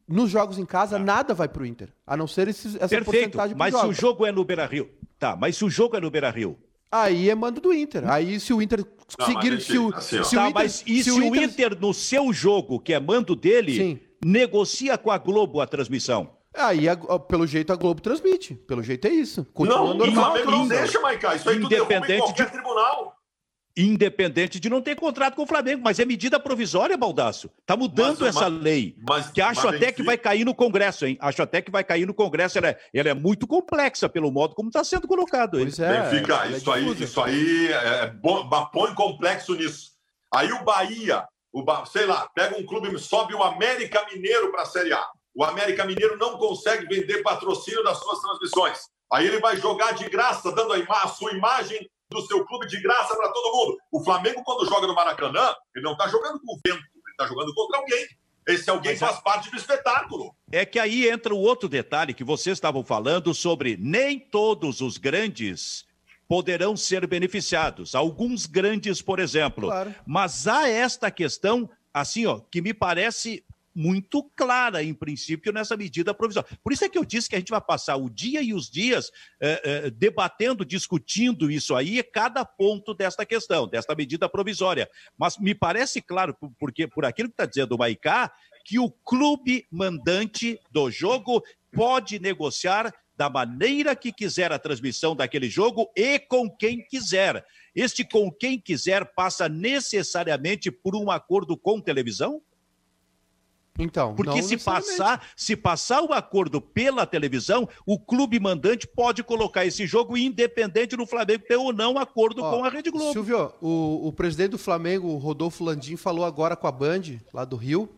Nos 0.08 0.30
jogos 0.30 0.58
em 0.58 0.66
casa, 0.66 0.97
nada 0.97 1.34
vai 1.34 1.49
para 1.49 1.64
o 1.64 1.66
Inter, 1.66 1.89
a 2.05 2.16
não 2.16 2.28
ser 2.28 2.47
esses, 2.47 2.76
essa 2.76 2.88
Perfeito, 2.88 3.05
porcentagem 3.05 3.55
por 3.55 3.60
mas 3.60 3.76
se 3.76 3.86
o 3.86 3.91
jogo 3.93 4.26
é 4.26 4.32
no 4.32 4.43
Beira-Rio, 4.45 4.89
tá, 5.20 5.36
mas 5.36 5.58
se 5.58 5.66
o 5.66 5.70
jogo 5.70 5.97
é 5.97 5.99
no 5.99 6.10
Beira-Rio, 6.10 6.58
Aí 6.89 7.30
é 7.30 7.36
mando 7.36 7.60
do 7.60 7.74
Inter. 7.74 8.10
Aí 8.10 8.39
se 8.39 8.53
o 8.53 8.62
Inter 8.62 8.80
Não, 9.20 9.26
seguir, 9.26 9.51
mas, 9.51 9.64
se 9.66 9.78
o, 9.78 9.93
assim, 9.93 10.20
ó. 10.20 10.24
se 10.24 10.36
o 10.36 10.39
tá, 10.39 10.43
Inter, 10.45 10.53
mas 10.53 10.84
e 10.88 11.03
se, 11.03 11.12
o 11.12 11.36
Inter... 11.36 11.78
no 11.78 11.93
seu 11.93 12.32
jogo, 12.32 12.80
que 12.80 12.93
é 12.93 12.99
mando 12.99 13.36
dele, 13.36 13.76
Sim. 13.76 13.99
negocia 14.24 14.97
com 14.97 15.12
a 15.12 15.18
Globo 15.18 15.60
a 15.60 15.68
transmissão? 15.68 16.30
Aí, 16.53 16.88
a- 16.88 16.95
pelo 17.20 17.45
jeito, 17.45 17.74
a 17.74 17.76
Globo 17.76 17.99
transmite. 18.01 18.55
Pelo 18.55 18.82
jeito 18.82 19.05
é 19.05 19.12
isso. 19.12 19.45
Continua 19.53 19.80
não, 19.80 19.91
o 19.91 19.93
normal. 19.95 20.45
Não 20.45 20.60
isso. 20.62 20.70
deixa, 20.70 21.01
Maicá. 21.01 21.36
Isso 21.36 21.49
aí 21.49 21.60
tu 21.60 21.68
derruba 21.68 21.93
em 21.93 21.97
Independente 21.97 22.24
qualquer 22.24 22.45
de- 22.45 22.51
tribunal. 22.53 23.16
Independente 23.78 24.59
de 24.59 24.69
não 24.69 24.82
ter 24.82 24.95
contrato 24.95 25.36
com 25.36 25.43
o 25.43 25.47
Flamengo, 25.47 25.82
mas 25.84 25.99
é 25.99 26.05
medida 26.05 26.39
provisória, 26.39 26.97
Baldaço. 26.97 27.49
Tá 27.65 27.78
mudando 27.78 28.21
Mas- 28.21 28.36
essa 28.36 28.49
mas- 28.49 28.61
lei. 28.63 28.95
Mas, 29.07 29.30
Que 29.30 29.39
acho 29.39 29.65
mas, 29.65 29.75
até 29.75 29.91
que 29.91 30.01
vai 30.03 30.17
cair 30.17 30.43
no 30.43 30.55
Congresso, 30.55 31.05
hein? 31.05 31.17
Acho 31.21 31.43
até 31.43 31.61
que 31.61 31.69
vai 31.69 31.84
cair 31.84 32.05
no 32.07 32.13
Congresso. 32.13 32.57
Ela 32.57 32.69
é, 32.69 32.80
ela 32.93 33.09
é 33.09 33.13
muito 33.13 33.45
complexa 33.45 34.09
pelo 34.09 34.32
modo 34.32 34.55
como 34.55 34.69
está 34.69 34.84
sendo 34.84 35.07
colocado. 35.07 35.59
Pois 35.59 35.80
é. 35.80 36.01
Benfica, 36.09 36.45
é 36.45 36.57
isso 36.57 36.71
aí, 36.71 36.84
difusa. 36.84 37.03
isso 37.03 37.21
aí 37.21 37.67
é 37.71 38.07
bom, 38.07 38.47
ba- 38.49 38.65
põe 38.65 38.93
complexo 38.95 39.53
nisso. 39.53 39.91
Aí 40.34 40.51
o 40.51 40.63
Bahia, 40.63 41.23
o 41.53 41.63
Ba- 41.63 41.86
sei 41.86 42.05
lá, 42.05 42.28
pega 42.34 42.57
um 42.57 42.65
clube, 42.65 42.97
sobe 42.99 43.34
o 43.36 43.43
América 43.43 44.05
Mineiro 44.11 44.51
para 44.51 44.63
a 44.63 44.65
Série 44.65 44.91
A. 44.91 45.05
O 45.36 45.43
América 45.43 45.86
Mineiro 45.86 46.17
não 46.17 46.38
consegue 46.38 46.88
vender 46.88 47.21
patrocínio 47.21 47.84
das 47.84 47.99
suas 47.99 48.19
transmissões. 48.21 48.80
Aí 49.13 49.28
ele 49.28 49.39
vai 49.39 49.55
jogar 49.55 49.93
de 49.93 50.09
graça, 50.09 50.51
dando 50.51 50.73
a, 50.73 50.80
ima- 50.80 51.03
a 51.03 51.07
sua 51.07 51.32
imagem 51.32 51.88
do 52.10 52.22
seu 52.26 52.45
clube 52.45 52.68
de 52.68 52.82
graça 52.82 53.16
para 53.16 53.30
todo 53.30 53.55
mundo. 53.55 53.78
O 53.91 54.03
Flamengo, 54.03 54.41
quando 54.43 54.68
joga 54.68 54.88
no 54.88 54.95
Maracanã, 54.95 55.53
ele 55.76 55.84
não 55.84 55.91
está 55.93 56.08
jogando 56.08 56.39
com 56.39 56.53
o 56.53 56.60
vento, 56.66 56.78
ele 56.80 57.12
está 57.12 57.28
jogando 57.28 57.53
contra 57.53 57.80
alguém. 57.80 58.08
Esse 58.47 58.70
alguém 58.70 58.93
Mas 58.93 59.03
a- 59.03 59.08
faz 59.08 59.20
parte 59.20 59.51
do 59.51 59.58
espetáculo. 59.58 60.34
É 60.51 60.66
que 60.66 60.80
aí 60.80 61.10
entra 61.10 61.34
o 61.36 61.39
outro 61.39 61.68
detalhe 61.68 62.14
que 62.14 62.24
vocês 62.24 62.58
estavam 62.58 62.84
falando 62.84 63.34
sobre 63.34 63.76
nem 63.78 64.18
todos 64.20 64.80
os 64.80 64.97
grandes 64.97 65.86
poderão 66.30 66.76
ser 66.78 67.05
beneficiados. 67.08 67.93
Alguns 67.93 68.45
grandes, 68.45 69.01
por 69.01 69.20
exemplo. 69.20 69.68
Claro. 69.68 69.93
Mas 70.05 70.47
há 70.47 70.68
esta 70.70 71.12
questão, 71.12 71.70
assim, 71.93 72.26
ó, 72.26 72.39
que 72.51 72.62
me 72.62 72.74
parece 72.74 73.43
muito 73.78 74.23
clara, 74.36 74.82
em 74.82 74.91
princípio, 74.91 75.53
nessa 75.53 75.78
medida 75.78 76.11
provisória. 76.11 76.49
Por 76.63 76.73
isso 76.73 76.84
é 76.84 76.89
que 76.89 76.97
eu 76.97 77.05
disse 77.05 77.30
que 77.30 77.36
a 77.36 77.39
gente 77.39 77.51
vai 77.51 77.61
passar 77.61 77.95
o 77.95 78.09
dia 78.09 78.41
e 78.41 78.51
os 78.51 78.69
dias 78.71 79.11
eh, 79.39 79.61
eh, 79.63 79.89
debatendo, 79.91 80.65
discutindo 80.65 81.51
isso 81.51 81.75
aí, 81.75 82.01
cada 82.01 82.43
ponto 82.43 82.91
desta 82.95 83.23
questão, 83.23 83.67
desta 83.67 83.93
medida 83.93 84.28
provisória. 84.28 84.89
Mas 85.15 85.38
me 85.38 85.53
parece 85.53 86.01
claro, 86.01 86.34
por- 86.34 86.51
porque 86.59 86.88
por 86.88 87.05
aquilo 87.05 87.30
que 87.30 87.34
está 87.34 87.45
dizendo 87.45 87.75
o 87.75 87.78
Maicá, 87.78 88.32
que 88.65 88.80
o 88.80 88.89
clube 88.89 89.67
mandante 89.71 90.59
do 90.71 90.89
jogo 90.89 91.43
pode 91.71 92.17
negociar 92.19 92.91
da 93.15 93.30
maneira 93.30 93.95
que 93.95 94.11
quiser 94.11 94.51
a 94.51 94.59
transmissão 94.59 95.15
daquele 95.15 95.49
jogo 95.49 95.89
e 95.95 96.19
com 96.19 96.49
quem 96.49 96.84
quiser. 96.86 97.45
Este 97.75 98.03
com 98.03 98.32
quem 98.32 98.59
quiser 98.59 99.05
passa 99.13 99.47
necessariamente 99.47 100.69
por 100.71 100.95
um 100.95 101.09
acordo 101.09 101.55
com 101.55 101.80
televisão? 101.80 102.41
Então, 103.80 104.15
Porque 104.15 104.41
se 104.41 104.57
passar, 104.57 105.28
se 105.36 105.55
passar 105.55 106.01
o 106.01 106.11
acordo 106.11 106.59
pela 106.59 107.05
televisão, 107.05 107.69
o 107.86 107.99
clube 107.99 108.39
mandante 108.39 108.88
pode 108.88 109.23
colocar 109.23 109.65
esse 109.65 109.86
jogo 109.86 110.17
independente 110.17 110.95
do 110.95 111.05
Flamengo 111.05 111.43
ter 111.47 111.57
ou 111.57 111.71
não 111.71 111.97
acordo 111.97 112.43
Ó, 112.43 112.49
com 112.49 112.65
a 112.65 112.69
Rede 112.69 112.89
Globo. 112.89 113.11
Silvio, 113.13 113.53
o, 113.61 114.07
o 114.07 114.13
presidente 114.13 114.51
do 114.51 114.57
Flamengo, 114.57 115.15
Rodolfo 115.17 115.63
Landim, 115.63 115.95
falou 115.95 116.25
agora 116.25 116.55
com 116.55 116.67
a 116.67 116.71
Band, 116.71 117.19
lá 117.32 117.45
do 117.45 117.55
Rio, 117.55 117.89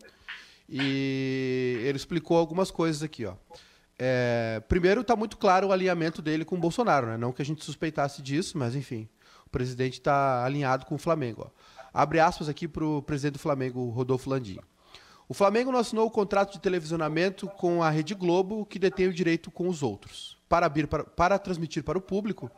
e 0.68 1.80
ele 1.82 1.96
explicou 1.96 2.36
algumas 2.36 2.70
coisas 2.70 3.02
aqui, 3.02 3.24
ó. 3.24 3.34
É, 4.02 4.62
primeiro, 4.66 5.02
está 5.02 5.14
muito 5.14 5.36
claro 5.36 5.68
o 5.68 5.72
alinhamento 5.72 6.22
dele 6.22 6.42
com 6.42 6.56
o 6.56 6.58
Bolsonaro, 6.58 7.06
né? 7.06 7.18
Não 7.18 7.32
que 7.32 7.42
a 7.42 7.44
gente 7.44 7.62
suspeitasse 7.62 8.22
disso, 8.22 8.56
mas 8.56 8.74
enfim, 8.74 9.06
o 9.46 9.50
presidente 9.50 9.94
está 9.94 10.42
alinhado 10.42 10.86
com 10.86 10.94
o 10.94 10.98
Flamengo. 10.98 11.46
Ó. 11.46 11.60
Abre 11.92 12.18
aspas 12.18 12.48
aqui 12.48 12.66
para 12.66 12.84
o 12.84 13.02
presidente 13.02 13.34
do 13.34 13.38
Flamengo, 13.38 13.90
Rodolfo 13.90 14.30
Landim. 14.30 14.58
O 15.30 15.32
Flamengo 15.32 15.70
não 15.70 15.78
assinou 15.78 16.08
o 16.08 16.10
contrato 16.10 16.54
de 16.54 16.58
televisionamento 16.58 17.46
com 17.46 17.84
a 17.84 17.88
Rede 17.88 18.16
Globo, 18.16 18.66
que 18.66 18.80
detém 18.80 19.06
o 19.06 19.14
direito 19.14 19.48
com 19.48 19.68
os 19.68 19.80
outros. 19.80 20.36
Para, 20.48 20.66
abrir 20.66 20.88
para, 20.88 21.04
para 21.04 21.38
transmitir 21.38 21.84
para 21.84 21.96
o 21.96 22.00
público, 22.00 22.50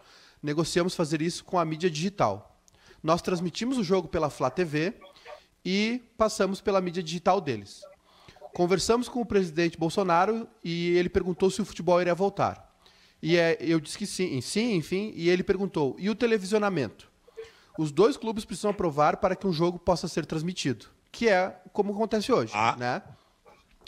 negociamos 0.42 0.94
fazer 0.94 1.20
isso 1.20 1.44
com 1.44 1.58
a 1.58 1.66
mídia 1.66 1.90
digital. 1.90 2.58
Nós 3.02 3.20
transmitimos 3.20 3.76
o 3.76 3.84
jogo 3.84 4.08
pela 4.08 4.30
Flá 4.30 4.48
TV 4.48 4.94
e 5.62 6.00
passamos 6.16 6.62
pela 6.62 6.80
mídia 6.80 7.02
digital 7.02 7.42
deles. 7.42 7.82
Conversamos 8.54 9.06
com 9.06 9.20
o 9.20 9.26
presidente 9.26 9.76
Bolsonaro 9.76 10.48
e 10.64 10.96
ele 10.96 11.10
perguntou 11.10 11.50
se 11.50 11.60
o 11.60 11.66
futebol 11.66 12.00
iria 12.00 12.14
voltar. 12.14 12.74
E 13.22 13.36
é, 13.36 13.58
eu 13.60 13.80
disse 13.80 13.98
que 13.98 14.06
sim, 14.06 14.40
sim, 14.40 14.76
enfim, 14.76 15.12
e 15.14 15.28
ele 15.28 15.42
perguntou: 15.42 15.94
e 15.98 16.08
o 16.08 16.14
televisionamento? 16.14 17.12
Os 17.78 17.92
dois 17.92 18.16
clubes 18.16 18.46
precisam 18.46 18.70
aprovar 18.70 19.18
para 19.18 19.36
que 19.36 19.46
um 19.46 19.52
jogo 19.52 19.78
possa 19.78 20.08
ser 20.08 20.24
transmitido, 20.24 20.86
que 21.12 21.28
é 21.28 21.54
como 21.72 21.92
acontece 21.92 22.32
hoje, 22.32 22.52
Ah. 22.56 22.74
né? 22.78 23.02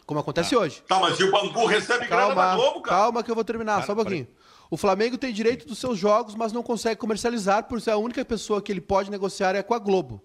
Como 0.07 0.21
acontece 0.21 0.55
hoje. 0.55 0.83
Tá, 0.87 1.01
mas 1.01 1.19
e 1.19 1.25
o 1.25 1.31
Bangu 1.31 1.65
recebe 1.65 2.07
grana 2.07 2.29
da 2.29 2.35
Calma, 2.35 2.55
Globo, 2.57 2.81
cara? 2.83 2.97
calma 2.99 3.23
que 3.23 3.31
eu 3.31 3.35
vou 3.35 3.43
terminar, 3.45 3.85
só 3.87 3.93
um 3.93 3.97
pouquinho. 3.97 4.29
O 4.71 4.77
Flamengo 4.77 5.17
tem 5.17 5.33
direito 5.33 5.67
dos 5.67 5.79
seus 5.79 5.99
jogos, 5.99 6.35
mas 6.35 6.53
não 6.53 6.63
consegue 6.63 6.97
comercializar, 7.01 7.65
por 7.65 7.81
ser 7.81 7.93
a 7.93 7.97
única 7.97 8.23
pessoa 8.25 8.61
que 8.61 8.71
ele 8.71 8.81
pode 8.83 9.11
negociar 9.11 9.55
é 9.55 9.63
com 9.63 9.73
a 9.73 9.79
Globo. 9.79 10.23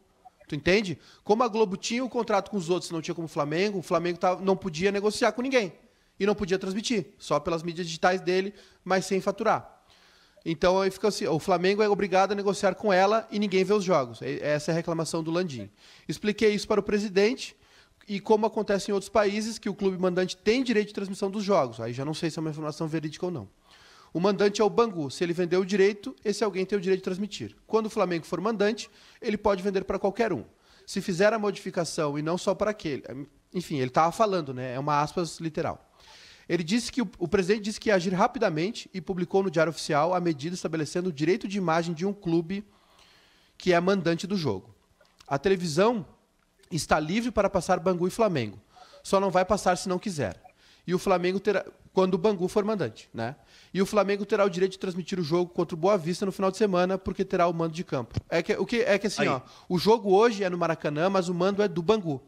Tu 0.49 0.55
entende? 0.55 0.99
Como 1.23 1.43
a 1.43 1.47
Globo 1.47 1.77
tinha 1.77 2.03
o 2.03 2.09
contrato 2.09 2.49
com 2.51 2.57
os 2.57 2.69
outros, 2.69 2.91
não 2.91 3.01
tinha 3.01 3.15
como 3.15 3.25
o 3.25 3.29
Flamengo, 3.29 3.79
o 3.79 3.81
Flamengo 3.83 4.17
tava- 4.19 4.41
não 4.41 4.57
podia 4.57 4.91
negociar 4.91 5.31
com 5.31 5.41
ninguém. 5.41 5.71
E 6.19 6.25
não 6.25 6.35
podia 6.35 6.59
transmitir, 6.59 7.13
só 7.17 7.39
pelas 7.39 7.63
mídias 7.63 7.87
digitais 7.87 8.19
dele, 8.19 8.53
mas 8.83 9.05
sem 9.05 9.21
faturar. 9.21 9.78
Então 10.45 10.79
aí 10.79 10.89
fica 10.89 11.09
assim, 11.09 11.27
o 11.27 11.39
Flamengo 11.39 11.81
é 11.81 11.89
obrigado 11.89 12.31
a 12.31 12.35
negociar 12.35 12.75
com 12.75 12.91
ela 12.91 13.27
e 13.31 13.39
ninguém 13.39 13.63
vê 13.63 13.73
os 13.73 13.83
jogos. 13.83 14.21
Essa 14.21 14.71
é 14.71 14.73
a 14.73 14.75
reclamação 14.75 15.21
do 15.21 15.31
Landim. 15.31 15.69
Expliquei 16.07 16.53
isso 16.53 16.67
para 16.67 16.79
o 16.79 16.83
presidente 16.83 17.55
e 18.07 18.19
como 18.19 18.45
acontece 18.45 18.89
em 18.89 18.93
outros 18.93 19.09
países 19.09 19.59
que 19.59 19.69
o 19.69 19.73
clube 19.73 19.97
mandante 19.97 20.35
tem 20.35 20.63
direito 20.63 20.87
de 20.87 20.93
transmissão 20.93 21.29
dos 21.29 21.43
jogos. 21.43 21.79
Aí 21.79 21.93
já 21.93 22.05
não 22.05 22.13
sei 22.13 22.29
se 22.29 22.39
é 22.39 22.41
uma 22.41 22.49
informação 22.49 22.87
verídica 22.87 23.25
ou 23.25 23.31
não. 23.31 23.47
O 24.11 24.19
mandante 24.19 24.61
é 24.61 24.63
o 24.63 24.69
Bangu. 24.69 25.11
Se 25.11 25.23
ele 25.23 25.33
vender 25.33 25.57
o 25.57 25.65
direito, 25.65 26.15
esse 26.25 26.43
alguém 26.43 26.65
tem 26.65 26.77
o 26.77 26.81
direito 26.81 27.01
de 27.01 27.03
transmitir. 27.03 27.55
Quando 27.67 27.85
o 27.85 27.89
Flamengo 27.89 28.25
for 28.25 28.41
mandante, 28.41 28.89
ele 29.21 29.37
pode 29.37 29.61
vender 29.61 29.83
para 29.83 29.99
qualquer 29.99 30.33
um. 30.33 30.43
Se 30.85 31.01
fizer 31.01 31.31
a 31.33 31.37
modificação 31.37 32.17
e 32.17 32.21
não 32.21 32.37
só 32.37 32.55
para 32.55 32.71
aquele. 32.71 33.03
Enfim, 33.53 33.75
ele 33.75 33.87
estava 33.87 34.11
falando, 34.11 34.53
né? 34.53 34.73
É 34.73 34.79
uma 34.79 35.01
aspas 35.01 35.39
literal. 35.39 35.88
Ele 36.49 36.63
disse 36.63 36.91
que 36.91 36.99
o, 36.99 37.09
o, 37.19 37.27
presidente 37.27 37.61
disse 37.61 37.79
que 37.79 37.89
ia 37.89 37.95
agir 37.95 38.11
rapidamente 38.11 38.89
e 38.91 38.99
publicou 38.99 39.43
no 39.43 39.51
Diário 39.51 39.69
Oficial 39.69 40.15
a 40.15 40.19
medida 40.19 40.55
estabelecendo 40.55 41.09
o 41.09 41.13
direito 41.13 41.47
de 41.47 41.59
imagem 41.59 41.93
de 41.93 42.07
um 42.07 42.11
clube 42.11 42.65
que 43.55 43.71
é 43.71 43.79
mandante 43.79 44.25
do 44.25 44.35
jogo. 44.35 44.73
A 45.27 45.37
televisão 45.37 46.03
está 46.71 46.99
livre 46.99 47.29
para 47.29 47.51
passar 47.51 47.79
Bangu 47.79 48.07
e 48.07 48.09
Flamengo. 48.11 48.59
Só 49.03 49.19
não 49.19 49.29
vai 49.29 49.45
passar 49.45 49.77
se 49.77 49.87
não 49.87 49.99
quiser. 49.99 50.41
E 50.87 50.93
o 50.93 50.97
Flamengo 50.97 51.39
terá 51.39 51.63
quando 51.93 52.15
o 52.15 52.17
Bangu 52.17 52.47
for 52.47 52.63
mandante, 52.63 53.09
né? 53.13 53.35
E 53.73 53.81
o 53.81 53.85
Flamengo 53.85 54.25
terá 54.25 54.43
o 54.43 54.49
direito 54.49 54.71
de 54.71 54.79
transmitir 54.79 55.19
o 55.19 55.23
jogo 55.23 55.51
contra 55.51 55.75
o 55.75 55.77
Boa 55.77 55.97
Vista 55.97 56.25
no 56.25 56.31
final 56.31 56.49
de 56.49 56.57
semana, 56.57 56.97
porque 56.97 57.23
terá 57.23 57.47
o 57.47 57.53
mando 57.53 57.73
de 57.73 57.83
campo. 57.83 58.19
É 58.29 58.41
que 58.41 58.53
o 58.53 58.65
que 58.65 58.77
é 58.77 58.97
que 58.97 59.07
assim, 59.07 59.23
Aí. 59.23 59.27
ó, 59.27 59.41
o 59.67 59.77
jogo 59.77 60.15
hoje 60.15 60.43
é 60.43 60.49
no 60.49 60.57
Maracanã, 60.57 61.09
mas 61.09 61.29
o 61.29 61.33
mando 61.33 61.61
é 61.61 61.67
do 61.67 61.81
Bangu. 61.81 62.21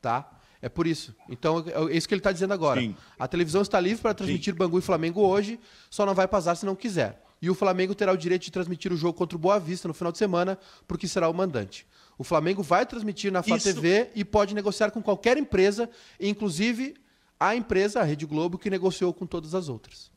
Tá? 0.00 0.35
É 0.60 0.68
por 0.68 0.86
isso. 0.86 1.14
Então, 1.28 1.64
é, 1.66 1.92
é 1.92 1.96
isso 1.96 2.08
que 2.08 2.14
ele 2.14 2.20
está 2.20 2.32
dizendo 2.32 2.54
agora. 2.54 2.80
Sim. 2.80 2.96
A 3.18 3.28
televisão 3.28 3.62
está 3.62 3.78
livre 3.78 4.02
para 4.02 4.14
transmitir 4.14 4.54
Sim. 4.54 4.58
Bangu 4.58 4.78
e 4.78 4.82
Flamengo 4.82 5.20
hoje, 5.20 5.60
só 5.90 6.06
não 6.06 6.14
vai 6.14 6.26
passar 6.26 6.54
se 6.54 6.66
não 6.66 6.74
quiser. 6.74 7.22
E 7.40 7.50
o 7.50 7.54
Flamengo 7.54 7.94
terá 7.94 8.12
o 8.12 8.16
direito 8.16 8.42
de 8.42 8.50
transmitir 8.50 8.92
o 8.92 8.96
jogo 8.96 9.16
contra 9.18 9.36
o 9.36 9.38
Boa 9.38 9.60
Vista 9.60 9.86
no 9.86 9.94
final 9.94 10.10
de 10.10 10.18
semana, 10.18 10.58
porque 10.88 11.06
será 11.06 11.28
o 11.28 11.34
mandante. 11.34 11.86
O 12.18 12.24
Flamengo 12.24 12.62
vai 12.62 12.86
transmitir 12.86 13.30
na 13.30 13.42
Fá 13.42 13.58
TV 13.58 14.10
e 14.14 14.24
pode 14.24 14.54
negociar 14.54 14.90
com 14.90 15.02
qualquer 15.02 15.36
empresa, 15.36 15.88
inclusive 16.18 16.94
a 17.38 17.54
empresa, 17.54 18.00
a 18.00 18.04
Rede 18.04 18.24
Globo, 18.24 18.58
que 18.58 18.70
negociou 18.70 19.12
com 19.12 19.26
todas 19.26 19.54
as 19.54 19.68
outras. 19.68 20.10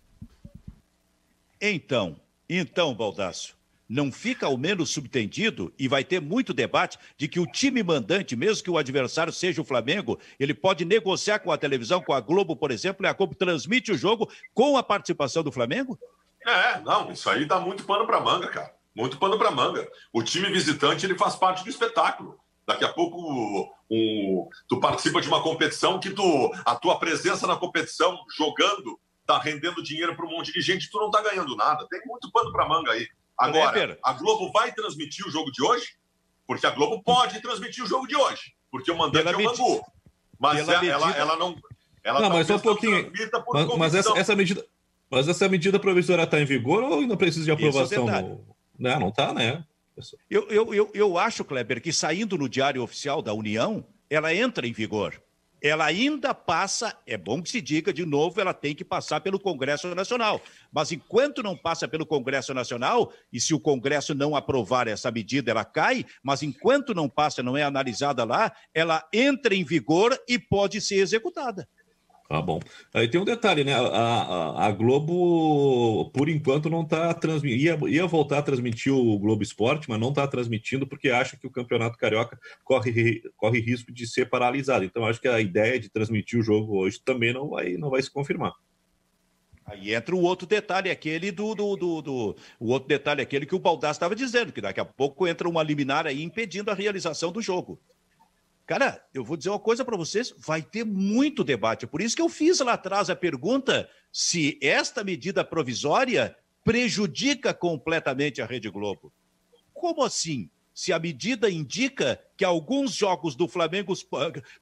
Então, 1.60 2.16
então, 2.48 2.96
Baldasso, 2.96 3.58
não 3.90 4.12
fica 4.12 4.46
ao 4.46 4.56
menos 4.56 4.92
subtendido 4.92 5.74
e 5.78 5.88
vai 5.88 6.04
ter 6.04 6.22
muito 6.22 6.54
debate 6.54 7.00
de 7.18 7.28
que 7.28 7.40
o 7.40 7.48
time 7.48 7.82
mandante, 7.82 8.36
mesmo 8.36 8.64
que 8.64 8.70
o 8.70 8.78
adversário 8.78 9.34
seja 9.34 9.62
o 9.62 9.66
Flamengo, 9.66 10.20
ele 10.40 10.54
pode 10.54 10.86
negociar 10.86 11.40
com 11.40 11.52
a 11.52 11.58
televisão, 11.58 12.00
com 12.00 12.14
a 12.14 12.22
Globo, 12.22 12.56
por 12.56 12.70
exemplo, 12.70 13.06
e 13.06 13.10
a 13.10 13.14
Globo 13.14 13.34
transmite 13.34 13.92
o 13.92 13.98
jogo 13.98 14.30
com 14.54 14.78
a 14.78 14.84
participação 14.84 15.42
do 15.42 15.52
Flamengo? 15.52 15.98
É, 16.46 16.80
não, 16.82 17.12
isso 17.12 17.30
aí 17.30 17.46
dá 17.46 17.60
muito 17.60 17.84
pano 17.84 18.06
para 18.06 18.22
manga, 18.22 18.48
cara. 18.48 18.74
Muito 18.96 19.18
pano 19.18 19.38
para 19.38 19.52
manga. 19.52 19.90
O 20.14 20.22
time 20.22 20.50
visitante 20.52 21.06
ele 21.06 21.18
faz 21.18 21.36
parte 21.36 21.64
do 21.64 21.70
espetáculo. 21.70 22.40
Daqui 22.68 22.86
a 22.86 22.90
pouco 22.90 23.74
um, 23.90 24.48
tu 24.68 24.80
participa 24.80 25.20
de 25.20 25.28
uma 25.28 25.42
competição 25.42 26.00
que 26.00 26.12
tu, 26.12 26.52
a 26.66 26.76
tua 26.76 27.00
presença 27.00 27.48
na 27.48 27.56
competição, 27.56 28.20
jogando, 28.38 29.00
tá 29.26 29.40
rendendo 29.40 29.82
dinheiro 29.82 30.16
para 30.16 30.26
um 30.26 30.30
monte 30.30 30.52
de 30.52 30.62
gente, 30.62 30.90
tu 30.90 31.00
não 31.00 31.10
tá 31.10 31.22
ganhando 31.22 31.56
nada. 31.56 31.88
Tem 31.90 32.00
muito 32.06 32.32
pano 32.32 32.52
para 32.52 32.68
manga 32.68 32.92
aí. 32.92 33.08
Agora, 33.40 33.98
a 34.04 34.14
Globo 34.14 34.52
vai 34.52 34.74
transmitir 34.74 35.26
o 35.26 35.32
jogo 35.32 35.52
de 35.52 35.64
hoje? 35.64 35.88
Porque 36.46 36.66
a 36.68 36.72
Globo 36.72 37.02
pode 37.02 37.42
transmitir 37.42 37.84
o 37.84 37.88
jogo 37.88 38.06
de 38.06 38.16
hoje, 38.16 38.54
porque 38.70 38.92
o 38.92 38.98
mandante 38.98 39.24
Pela 39.24 39.42
é 39.42 39.46
o 39.46 39.50
Bangu. 39.50 39.82
Mas 40.38 40.60
ela, 40.60 40.74
medida... 40.74 40.94
ela, 40.94 41.12
ela, 41.18 41.36
não. 41.36 41.56
Ela 42.04 42.22
não, 42.22 42.30
mas 42.30 42.48
só 42.48 42.56
um 42.56 42.60
pouquinho. 42.60 43.12
Mas, 43.54 43.78
mas 43.78 43.96
essa, 43.96 44.18
essa, 44.18 44.36
medida. 44.36 44.66
Mas 45.10 45.28
essa 45.28 45.48
medida 45.48 45.80
provisória 45.80 46.24
está 46.24 46.40
em 46.40 46.46
vigor 46.46 46.84
ou 46.84 47.00
ainda 47.00 47.16
precisa 47.16 47.46
de 47.46 47.52
é 47.52 47.54
aprovação? 47.54 48.06
Não, 48.78 49.00
não 49.00 49.10
está, 49.10 49.34
né? 49.34 49.64
Eu, 50.30 50.48
eu, 50.50 50.74
eu, 50.74 50.92
eu 50.94 51.18
acho, 51.18 51.44
Kleber, 51.44 51.82
que 51.82 51.92
saindo 51.92 52.38
no 52.38 52.48
Diário 52.48 52.82
Oficial 52.82 53.22
da 53.22 53.34
União, 53.34 53.86
ela 54.10 54.34
entra 54.34 54.66
em 54.66 54.72
vigor. 54.72 55.22
Ela 55.62 55.86
ainda 55.86 56.34
passa, 56.34 56.96
é 57.06 57.18
bom 57.18 57.42
que 57.42 57.50
se 57.50 57.60
diga 57.62 57.92
de 57.92 58.06
novo, 58.06 58.40
ela 58.40 58.54
tem 58.54 58.74
que 58.74 58.86
passar 58.86 59.20
pelo 59.20 59.40
Congresso 59.40 59.94
Nacional. 59.94 60.42
Mas 60.72 60.92
enquanto 60.92 61.44
não 61.44 61.56
passa 61.56 61.88
pelo 61.88 62.06
Congresso 62.06 62.54
Nacional, 62.54 63.12
e 63.32 63.42
se 63.42 63.54
o 63.54 63.60
Congresso 63.60 64.16
não 64.16 64.36
aprovar 64.36 64.88
essa 64.88 65.12
medida, 65.12 65.52
ela 65.52 65.66
cai, 65.66 66.06
mas 66.24 66.44
enquanto 66.44 66.94
não 66.94 67.10
passa, 67.10 67.44
não 67.44 67.58
é 67.58 67.64
analisada 67.64 68.24
lá, 68.24 68.54
ela 68.74 69.08
entra 69.14 69.54
em 69.54 69.64
vigor 69.64 70.18
e 70.28 70.40
pode 70.40 70.80
ser 70.80 70.96
executada. 70.96 71.68
Tá 72.30 72.40
bom. 72.44 72.60
Aí 72.94 73.08
tem 73.08 73.20
um 73.20 73.26
detalhe, 73.26 73.64
né? 73.64 73.74
A, 73.74 73.80
a, 73.80 74.68
a 74.68 74.72
Globo, 74.72 76.12
por 76.12 76.30
enquanto, 76.30 76.70
não 76.70 76.84
está 76.84 77.12
transmitindo. 77.12 77.90
Ia, 77.90 78.02
ia, 78.02 78.06
voltar 78.06 78.38
a 78.38 78.44
transmitir 78.44 78.94
o 78.94 79.18
Globo 79.18 79.42
Esporte, 79.42 79.90
mas 79.90 80.00
não 80.00 80.10
está 80.10 80.28
transmitindo 80.28 80.86
porque 80.86 81.10
acha 81.10 81.36
que 81.36 81.48
o 81.48 81.52
Campeonato 81.52 81.98
Carioca 81.98 82.40
corre, 82.64 83.24
corre 83.36 83.60
risco 83.60 83.92
de 83.92 84.06
ser 84.06 84.30
paralisado. 84.30 84.86
Então, 84.86 85.08
acho 85.08 85.20
que 85.20 85.28
a 85.28 85.42
ideia 85.42 85.80
de 85.80 85.90
transmitir 85.90 86.40
o 86.40 86.44
jogo 86.44 86.78
hoje 86.78 87.02
também 87.04 87.34
não 87.34 87.50
vai, 87.50 87.74
não 87.78 87.90
vai 87.90 88.00
se 88.00 88.12
confirmar. 88.12 88.54
Aí 89.66 89.96
entra 89.96 90.16
o 90.16 90.22
outro 90.22 90.46
detalhe, 90.46 90.92
aquele 90.92 91.32
do, 91.32 91.56
do, 91.56 91.76
do, 91.76 92.02
do 92.04 92.36
o 92.60 92.72
outro 92.72 92.88
detalhe, 92.88 93.24
aquele 93.24 93.48
que 93.48 93.56
o 93.56 93.60
Baldassi 93.60 93.98
estava 93.98 94.16
dizendo, 94.16 94.54
que 94.54 94.62
daqui 94.62 94.80
a 94.80 94.86
pouco 94.86 95.28
entra 95.28 95.50
uma 95.50 95.64
liminar 95.64 96.06
aí 96.06 96.22
impedindo 96.22 96.70
a 96.70 96.76
realização 96.76 97.32
do 97.32 97.42
jogo. 97.42 97.82
Cara, 98.70 99.04
eu 99.16 99.24
vou 99.24 99.36
dizer 99.36 99.50
uma 99.50 99.58
coisa 99.58 99.84
para 99.84 99.98
vocês: 99.98 100.32
vai 100.38 100.62
ter 100.62 100.86
muito 100.86 101.44
debate. 101.44 101.88
Por 101.88 102.02
isso 102.02 102.16
que 102.16 102.22
eu 102.22 102.30
fiz 102.30 102.60
lá 102.60 102.74
atrás 102.74 103.10
a 103.10 103.16
pergunta 103.16 103.90
se 104.12 104.60
esta 104.62 105.04
medida 105.04 105.44
provisória 105.44 106.38
prejudica 106.64 107.52
completamente 107.52 108.44
a 108.44 108.46
Rede 108.46 108.70
Globo. 108.70 109.12
Como 109.74 110.04
assim? 110.04 110.52
Se 110.72 110.94
a 110.94 111.00
medida 111.00 111.50
indica 111.50 112.22
que 112.38 112.46
alguns 112.46 112.94
jogos 112.94 113.36
do 113.36 113.48
Flamengo 113.48 113.92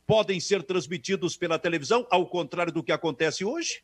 podem 0.05 0.39
ser 0.39 0.63
transmitidos 0.63 1.35
pela 1.35 1.59
televisão, 1.59 2.07
ao 2.09 2.29
contrário 2.29 2.71
do 2.71 2.81
que 2.81 2.93
acontece 2.93 3.43
hoje? 3.43 3.83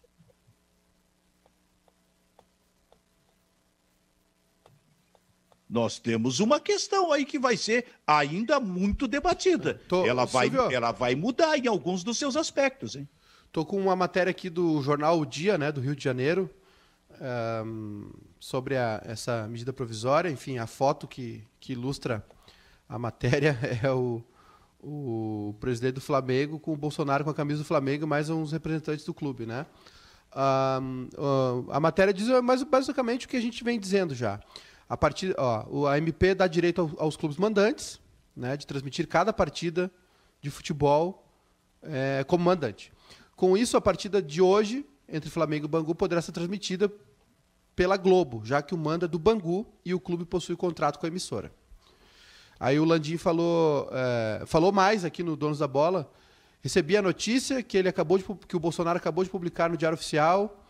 Nós 5.74 5.98
temos 5.98 6.40
uma 6.40 6.60
questão 6.60 7.12
aí 7.12 7.26
que 7.26 7.40
vai 7.40 7.58
ser 7.58 7.88
ainda 8.06 8.60
muito 8.60 9.08
debatida. 9.08 9.82
Tô, 9.88 10.06
ela, 10.06 10.24
vai, 10.24 10.52
ela 10.72 10.92
vai 10.92 11.16
mudar 11.16 11.58
em 11.58 11.68
alguns 11.68 12.04
dos 12.04 12.20
seus 12.20 12.38
aspectos. 12.38 12.96
Hein? 12.96 13.10
Estou 13.48 13.66
com 13.66 13.80
uma 13.80 13.96
matéria 13.96 14.30
aqui 14.30 14.52
do 14.52 14.84
jornal 14.84 15.20
O 15.20 15.26
Dia, 15.26 15.58
né, 15.58 15.72
do 15.72 15.82
Rio 15.82 15.96
de 15.96 16.04
Janeiro, 16.04 16.48
um, 17.66 18.12
sobre 18.40 18.78
a, 18.78 19.02
essa 19.04 19.48
medida 19.48 19.74
provisória. 19.74 20.30
Enfim, 20.30 20.60
a 20.60 20.68
foto 20.68 21.08
que, 21.08 21.44
que 21.60 21.74
ilustra 21.74 22.24
a 22.88 23.00
matéria 23.00 23.58
é 23.82 23.92
o, 23.92 24.24
o 24.80 25.56
presidente 25.60 25.96
do 25.96 26.02
Flamengo 26.02 26.60
com 26.60 26.72
o 26.72 26.78
Bolsonaro 26.78 27.24
com 27.24 27.32
a 27.32 27.34
camisa 27.34 27.64
do 27.64 27.66
Flamengo, 27.66 28.06
mais 28.06 28.30
uns 28.30 28.52
representantes 28.52 29.06
do 29.06 29.14
clube, 29.14 29.48
né? 29.48 29.66
Um, 30.36 31.08
a 31.72 31.80
matéria 31.80 32.14
diz 32.14 32.28
mais 32.44 32.62
basicamente 32.62 33.26
o 33.26 33.30
que 33.30 33.38
a 33.38 33.42
gente 33.42 33.64
vem 33.64 33.80
dizendo 33.80 34.14
já. 34.14 34.40
A 34.88 34.98
partir, 34.98 35.34
ó, 35.38 35.88
a 35.88 35.98
MP 35.98 36.36
dá 36.36 36.48
direito 36.48 36.94
aos 36.98 37.16
clubes 37.16 37.38
mandantes, 37.38 38.00
né, 38.36 38.58
de 38.58 38.68
transmitir 38.68 39.08
cada 39.08 39.32
partida 39.32 39.92
de 40.42 40.50
futebol 40.50 41.26
é, 41.82 42.24
como 42.26 42.44
mandante. 42.44 42.92
Com 43.36 43.58
isso, 43.58 43.78
a 43.78 43.82
partida 43.82 44.22
de 44.22 44.42
hoje 44.42 44.86
entre 45.08 45.30
Flamengo 45.30 45.66
e 45.66 45.68
Bangu 45.68 45.94
poderá 45.94 46.22
ser 46.22 46.32
transmitida 46.32 46.92
pela 47.76 47.98
Globo, 47.98 48.42
já 48.44 48.62
que 48.62 48.74
o 48.74 48.78
manda 48.78 49.06
é 49.06 49.08
do 49.08 49.20
Bangu 49.20 49.66
e 49.84 49.94
o 49.94 50.00
clube 50.00 50.26
possui 50.26 50.56
contrato 50.56 51.00
com 51.00 51.06
a 51.06 51.10
emissora. 51.10 51.52
Aí 52.60 52.80
o 52.80 52.86
Landim 52.86 53.18
falou, 53.18 53.90
é, 53.92 54.44
falou 54.46 54.72
mais 54.72 55.04
aqui 55.04 55.24
no 55.24 55.36
Donos 55.36 55.60
da 55.60 55.68
Bola. 55.68 56.10
Recebi 56.62 56.96
a 56.96 57.02
notícia 57.02 57.62
que 57.62 57.78
ele 57.78 57.90
acabou 57.90 58.18
de, 58.18 58.24
que 58.48 58.56
o 58.56 58.60
Bolsonaro 58.60 58.98
acabou 58.98 59.24
de 59.24 59.30
publicar 59.30 59.70
no 59.70 59.76
Diário 59.76 59.96
Oficial 59.96 60.63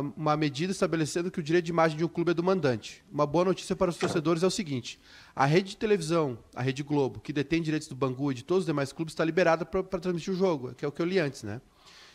uma 0.00 0.36
medida 0.36 0.72
estabelecendo 0.72 1.30
que 1.30 1.40
o 1.40 1.42
direito 1.42 1.66
de 1.66 1.70
imagem 1.70 1.96
de 1.98 2.04
um 2.04 2.08
clube 2.08 2.30
é 2.30 2.34
do 2.34 2.42
mandante. 2.42 3.04
Uma 3.12 3.26
boa 3.26 3.44
notícia 3.44 3.76
para 3.76 3.90
os 3.90 3.96
torcedores 3.96 4.42
é 4.42 4.46
o 4.46 4.50
seguinte: 4.50 4.98
a 5.34 5.44
rede 5.44 5.70
de 5.70 5.76
televisão, 5.76 6.38
a 6.54 6.62
Rede 6.62 6.82
Globo, 6.82 7.20
que 7.20 7.32
detém 7.32 7.60
direitos 7.60 7.88
do 7.88 7.94
Bangu 7.94 8.32
e 8.32 8.34
de 8.34 8.44
todos 8.44 8.62
os 8.62 8.66
demais 8.66 8.92
clubes, 8.92 9.12
está 9.12 9.24
liberada 9.24 9.64
para 9.64 9.82
transmitir 10.00 10.32
o 10.32 10.36
jogo, 10.36 10.74
que 10.74 10.84
é 10.84 10.88
o 10.88 10.92
que 10.92 11.02
eu 11.02 11.06
li 11.06 11.18
antes, 11.18 11.42
né? 11.42 11.60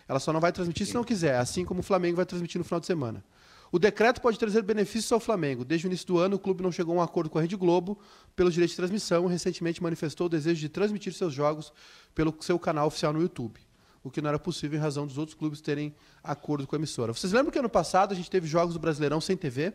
Ela 0.08 0.20
só 0.20 0.32
não 0.32 0.40
vai 0.40 0.52
transmitir 0.52 0.88
se 0.88 0.94
não 0.94 1.04
quiser, 1.04 1.36
assim 1.36 1.66
como 1.66 1.82
o 1.82 1.84
Flamengo 1.84 2.16
vai 2.16 2.26
transmitir 2.26 2.58
no 2.58 2.64
final 2.64 2.80
de 2.80 2.86
semana. 2.86 3.24
O 3.70 3.78
decreto 3.78 4.22
pode 4.22 4.40
trazer 4.40 4.62
benefícios 4.62 5.12
ao 5.12 5.20
Flamengo. 5.20 5.66
Desde 5.66 5.86
o 5.86 5.90
início 5.90 6.08
do 6.08 6.18
ano, 6.18 6.38
o 6.38 6.40
clube 6.40 6.64
não 6.64 6.72
chegou 6.72 6.96
a 6.96 7.00
um 7.00 7.02
acordo 7.02 7.30
com 7.30 7.38
a 7.38 7.42
Rede 7.42 7.58
Globo 7.58 8.00
pelo 8.34 8.50
direito 8.50 8.70
de 8.72 8.78
transmissão 8.78 9.28
e 9.28 9.30
recentemente 9.30 9.84
manifestou 9.84 10.28
o 10.28 10.30
desejo 10.30 10.62
de 10.62 10.70
transmitir 10.70 11.14
seus 11.14 11.34
jogos 11.34 11.74
pelo 12.16 12.34
seu 12.40 12.58
canal 12.58 12.88
oficial 12.88 13.12
no 13.12 13.22
YouTube 13.22 13.67
o 14.08 14.12
que 14.12 14.22
não 14.22 14.30
era 14.30 14.40
possível 14.40 14.80
em 14.80 14.82
razão 14.82 15.06
dos 15.06 15.18
outros 15.18 15.38
clubes 15.38 15.62
terem 15.62 15.94
acordo 16.24 16.66
com 16.66 16.76
a 16.76 16.80
emissora. 16.80 17.14
Vocês 17.14 17.34
lembram 17.34 17.52
que 17.52 17.60
ano 17.60 17.70
passado 17.70 18.14
a 18.14 18.16
gente 18.16 18.30
teve 18.30 18.48
jogos 18.48 18.74
do 18.74 18.80
Brasileirão 18.80 19.22
sem 19.22 19.36
TV? 19.36 19.72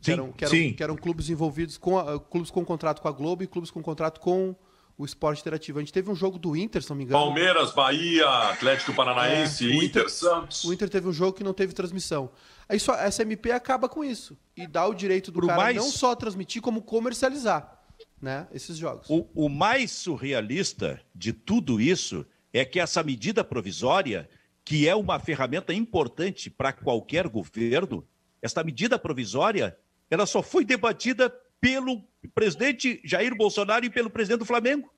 Que, 0.00 0.06
sim, 0.06 0.12
eram, 0.12 0.32
que, 0.32 0.44
eram, 0.44 0.54
sim. 0.54 0.72
que 0.72 0.82
eram 0.82 0.96
clubes 0.96 1.28
envolvidos 1.28 1.76
com 1.76 1.96
uh, 1.96 2.20
clubes 2.20 2.50
com 2.50 2.64
contrato 2.64 3.02
com 3.02 3.08
a 3.08 3.10
Globo 3.10 3.42
e 3.42 3.46
clubes 3.46 3.70
com 3.70 3.82
contrato 3.82 4.20
com 4.20 4.54
o 4.96 5.04
esporte 5.04 5.40
interativo. 5.40 5.78
A 5.78 5.82
gente 5.82 5.92
teve 5.92 6.10
um 6.10 6.14
jogo 6.14 6.38
do 6.38 6.56
Inter, 6.56 6.82
se 6.82 6.90
não 6.90 6.96
me 6.96 7.04
engano. 7.04 7.18
Palmeiras, 7.18 7.72
Bahia, 7.72 8.28
Atlético 8.50 8.92
Paranaense, 8.94 9.64
é, 9.64 9.74
Inter, 9.74 9.84
Inter, 9.84 10.10
Santos. 10.10 10.64
O 10.64 10.72
Inter 10.72 10.88
teve 10.88 11.08
um 11.08 11.12
jogo 11.12 11.32
que 11.32 11.44
não 11.44 11.54
teve 11.54 11.72
transmissão. 11.72 12.30
Aí 12.68 12.78
só, 12.78 12.94
essa 12.94 13.22
MP 13.22 13.50
acaba 13.52 13.88
com 13.88 14.04
isso 14.04 14.36
e 14.56 14.66
dá 14.66 14.86
o 14.86 14.94
direito 14.94 15.30
do 15.30 15.38
Pro 15.38 15.48
cara 15.48 15.62
mais... 15.62 15.76
não 15.76 15.90
só 15.90 16.14
transmitir, 16.14 16.60
como 16.60 16.82
comercializar 16.82 17.77
né, 18.20 18.46
esses 18.52 18.76
jogos. 18.76 19.08
O, 19.08 19.28
o 19.34 19.48
mais 19.48 19.90
surrealista 19.90 21.00
de 21.14 21.32
tudo 21.32 21.80
isso 21.80 22.26
é 22.52 22.64
que 22.64 22.80
essa 22.80 23.02
medida 23.02 23.44
provisória, 23.44 24.28
que 24.64 24.88
é 24.88 24.94
uma 24.94 25.18
ferramenta 25.18 25.72
importante 25.72 26.50
para 26.50 26.72
qualquer 26.72 27.28
governo, 27.28 28.06
esta 28.42 28.62
medida 28.62 28.98
provisória, 28.98 29.76
ela 30.10 30.26
só 30.26 30.42
foi 30.42 30.64
debatida 30.64 31.32
pelo 31.60 32.02
presidente 32.34 33.00
Jair 33.04 33.34
Bolsonaro 33.36 33.84
e 33.84 33.90
pelo 33.90 34.10
presidente 34.10 34.40
do 34.40 34.44
Flamengo. 34.44 34.90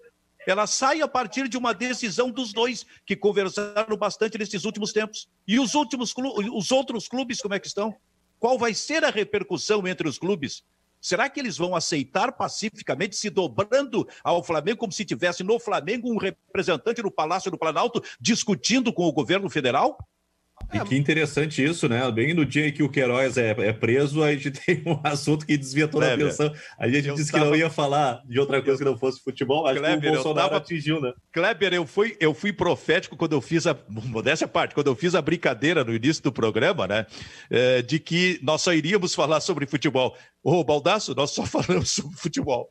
Ela 0.46 0.66
sai 0.66 1.02
a 1.02 1.08
partir 1.08 1.48
de 1.48 1.56
uma 1.56 1.74
decisão 1.74 2.30
dos 2.30 2.52
dois, 2.52 2.86
que 3.04 3.14
conversaram 3.14 3.96
bastante 3.96 4.38
nesses 4.38 4.64
últimos 4.64 4.92
tempos. 4.92 5.28
E 5.46 5.58
os, 5.58 5.74
últimos 5.74 6.14
os 6.52 6.72
outros 6.72 7.08
clubes, 7.08 7.40
como 7.40 7.54
é 7.54 7.60
que 7.60 7.66
estão? 7.66 7.94
Qual 8.38 8.58
vai 8.58 8.72
ser 8.72 9.04
a 9.04 9.10
repercussão 9.10 9.86
entre 9.86 10.08
os 10.08 10.18
clubes? 10.18 10.64
Será 11.00 11.28
que 11.30 11.40
eles 11.40 11.56
vão 11.56 11.74
aceitar 11.74 12.32
pacificamente, 12.32 13.16
se 13.16 13.30
dobrando 13.30 14.06
ao 14.22 14.42
Flamengo, 14.42 14.78
como 14.78 14.92
se 14.92 15.04
tivesse 15.04 15.42
no 15.42 15.58
Flamengo 15.58 16.12
um 16.12 16.18
representante 16.18 17.02
no 17.02 17.10
Palácio 17.10 17.50
do 17.50 17.58
Planalto 17.58 18.02
discutindo 18.20 18.92
com 18.92 19.04
o 19.04 19.12
governo 19.12 19.48
federal? 19.48 19.98
E 20.72 20.80
que 20.80 20.96
interessante 20.96 21.64
isso, 21.64 21.88
né? 21.88 22.10
Bem 22.12 22.32
no 22.32 22.44
dia 22.46 22.68
em 22.68 22.72
que 22.72 22.82
o 22.82 22.88
Queiroz 22.88 23.36
é, 23.36 23.50
é 23.50 23.72
preso, 23.72 24.22
a 24.22 24.32
gente 24.32 24.50
tem 24.66 24.82
um 24.86 25.00
assunto 25.02 25.44
que 25.44 25.56
desvia 25.56 25.88
toda 25.88 26.06
Kleber, 26.06 26.26
a 26.26 26.28
atenção. 26.28 26.54
A 26.78 26.88
gente 26.88 27.12
disse 27.14 27.32
tava... 27.32 27.44
que 27.44 27.50
não 27.50 27.56
ia 27.56 27.68
falar 27.68 28.22
de 28.24 28.38
outra 28.38 28.62
coisa 28.62 28.78
que 28.78 28.84
não 28.84 28.96
fosse 28.96 29.20
futebol, 29.22 29.66
acho 29.66 29.80
Kleber, 29.80 30.00
que 30.00 30.08
o 30.08 30.12
Bolsonaro 30.12 30.48
tava... 30.48 30.56
atingiu, 30.58 31.00
né? 31.00 31.12
Kleber, 31.32 31.74
eu 31.74 31.86
fui, 31.86 32.16
eu 32.20 32.32
fui 32.32 32.52
profético 32.52 33.16
quando 33.16 33.32
eu 33.32 33.40
fiz 33.40 33.66
a. 33.66 33.76
Modéstia 33.88 34.46
parte, 34.46 34.74
quando 34.74 34.86
eu 34.86 34.94
fiz 34.94 35.14
a 35.14 35.22
brincadeira 35.22 35.82
no 35.82 35.94
início 35.94 36.22
do 36.22 36.32
programa, 36.32 36.86
né? 36.86 37.06
É, 37.50 37.82
de 37.82 37.98
que 37.98 38.38
nós 38.42 38.62
só 38.62 38.72
iríamos 38.72 39.14
falar 39.14 39.40
sobre 39.40 39.66
futebol. 39.66 40.16
Ô, 40.42 40.62
Baldaço, 40.62 41.14
nós 41.14 41.32
só 41.32 41.44
falamos 41.46 41.90
sobre 41.90 42.16
futebol. 42.16 42.70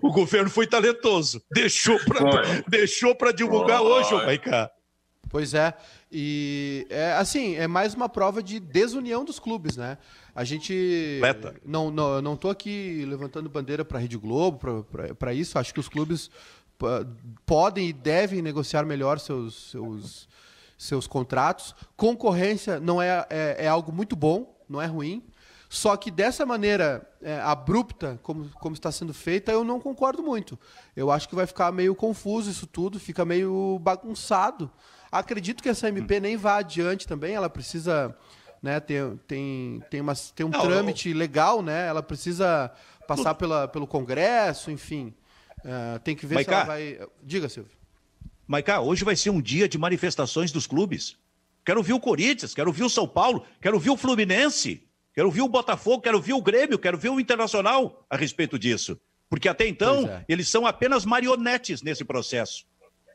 o, 0.00 0.06
o, 0.08 0.12
governo 0.12 0.48
foi 0.48 0.66
talentoso. 0.66 1.42
Deixou 1.50 1.98
para 1.98 2.62
deixou 2.68 3.16
divulgar 3.34 3.82
hoje, 3.82 4.14
ô 4.14 4.18
Maicá. 4.18 4.70
Pois 5.32 5.54
é. 5.54 5.72
E 6.12 6.86
é 6.90 7.14
assim, 7.14 7.56
é 7.56 7.66
mais 7.66 7.94
uma 7.94 8.06
prova 8.06 8.42
de 8.42 8.60
desunião 8.60 9.24
dos 9.24 9.38
clubes, 9.38 9.78
né? 9.78 9.96
A 10.34 10.44
gente 10.44 11.18
Leta. 11.22 11.54
não 11.64 11.90
não 11.90 12.20
não 12.20 12.36
tô 12.36 12.50
aqui 12.50 13.06
levantando 13.08 13.48
bandeira 13.48 13.82
para 13.82 13.96
a 13.96 14.00
Rede 14.02 14.18
Globo, 14.18 14.86
para 15.18 15.32
isso. 15.32 15.58
Acho 15.58 15.72
que 15.72 15.80
os 15.80 15.88
clubes 15.88 16.30
podem 17.46 17.88
e 17.88 17.92
devem 17.94 18.42
negociar 18.42 18.84
melhor 18.84 19.18
seus 19.18 19.70
seus 19.70 20.28
seus 20.76 21.06
contratos. 21.06 21.74
Concorrência 21.96 22.78
não 22.78 23.00
é, 23.00 23.26
é, 23.30 23.56
é 23.64 23.68
algo 23.68 23.90
muito 23.90 24.14
bom, 24.14 24.54
não 24.68 24.82
é 24.82 24.86
ruim. 24.86 25.24
Só 25.72 25.96
que 25.96 26.10
dessa 26.10 26.44
maneira 26.44 27.10
é, 27.22 27.40
abrupta, 27.40 28.20
como, 28.22 28.50
como 28.60 28.74
está 28.74 28.92
sendo 28.92 29.14
feita, 29.14 29.50
eu 29.50 29.64
não 29.64 29.80
concordo 29.80 30.22
muito. 30.22 30.58
Eu 30.94 31.10
acho 31.10 31.26
que 31.26 31.34
vai 31.34 31.46
ficar 31.46 31.72
meio 31.72 31.94
confuso 31.94 32.50
isso 32.50 32.66
tudo, 32.66 33.00
fica 33.00 33.24
meio 33.24 33.78
bagunçado. 33.80 34.70
Acredito 35.12 35.62
que 35.62 35.68
essa 35.68 35.88
MP 35.88 36.18
nem 36.18 36.38
vá 36.38 36.56
adiante 36.56 37.06
também, 37.06 37.34
ela 37.34 37.50
precisa. 37.50 38.16
Né, 38.62 38.80
tem, 38.80 39.20
tem, 39.26 39.82
tem, 39.90 40.00
uma, 40.00 40.14
tem 40.14 40.46
um 40.46 40.48
não, 40.48 40.60
trâmite 40.62 41.10
eu... 41.10 41.16
legal, 41.16 41.62
né? 41.62 41.86
Ela 41.88 42.02
precisa 42.02 42.72
passar 43.06 43.34
pela, 43.34 43.68
pelo 43.68 43.86
Congresso, 43.86 44.70
enfim. 44.70 45.12
Uh, 45.58 45.98
tem 46.00 46.16
que 46.16 46.24
ver 46.24 46.36
Maiká, 46.36 46.50
se 46.50 46.56
ela 46.56 46.64
vai. 46.64 47.00
Diga, 47.22 47.48
Silvio. 47.48 47.72
Maiká, 48.46 48.80
hoje 48.80 49.04
vai 49.04 49.14
ser 49.14 49.30
um 49.30 49.42
dia 49.42 49.68
de 49.68 49.76
manifestações 49.76 50.50
dos 50.50 50.66
clubes. 50.66 51.16
Quero 51.64 51.82
ver 51.82 51.92
o 51.92 52.00
Corinthians, 52.00 52.54
quero 52.54 52.72
ver 52.72 52.84
o 52.84 52.88
São 52.88 53.06
Paulo, 53.06 53.44
quero 53.60 53.78
ver 53.78 53.90
o 53.90 53.96
Fluminense, 53.96 54.82
quero 55.12 55.30
ver 55.30 55.42
o 55.42 55.48
Botafogo, 55.48 56.02
quero 56.02 56.20
ver 56.20 56.32
o 56.32 56.42
Grêmio, 56.42 56.78
quero 56.78 56.96
ver 56.96 57.10
o 57.10 57.20
Internacional 57.20 58.04
a 58.08 58.16
respeito 58.16 58.58
disso. 58.58 58.98
Porque 59.28 59.48
até 59.48 59.66
então, 59.66 60.08
é. 60.08 60.24
eles 60.28 60.48
são 60.48 60.66
apenas 60.66 61.04
marionetes 61.04 61.82
nesse 61.82 62.04
processo. 62.04 62.64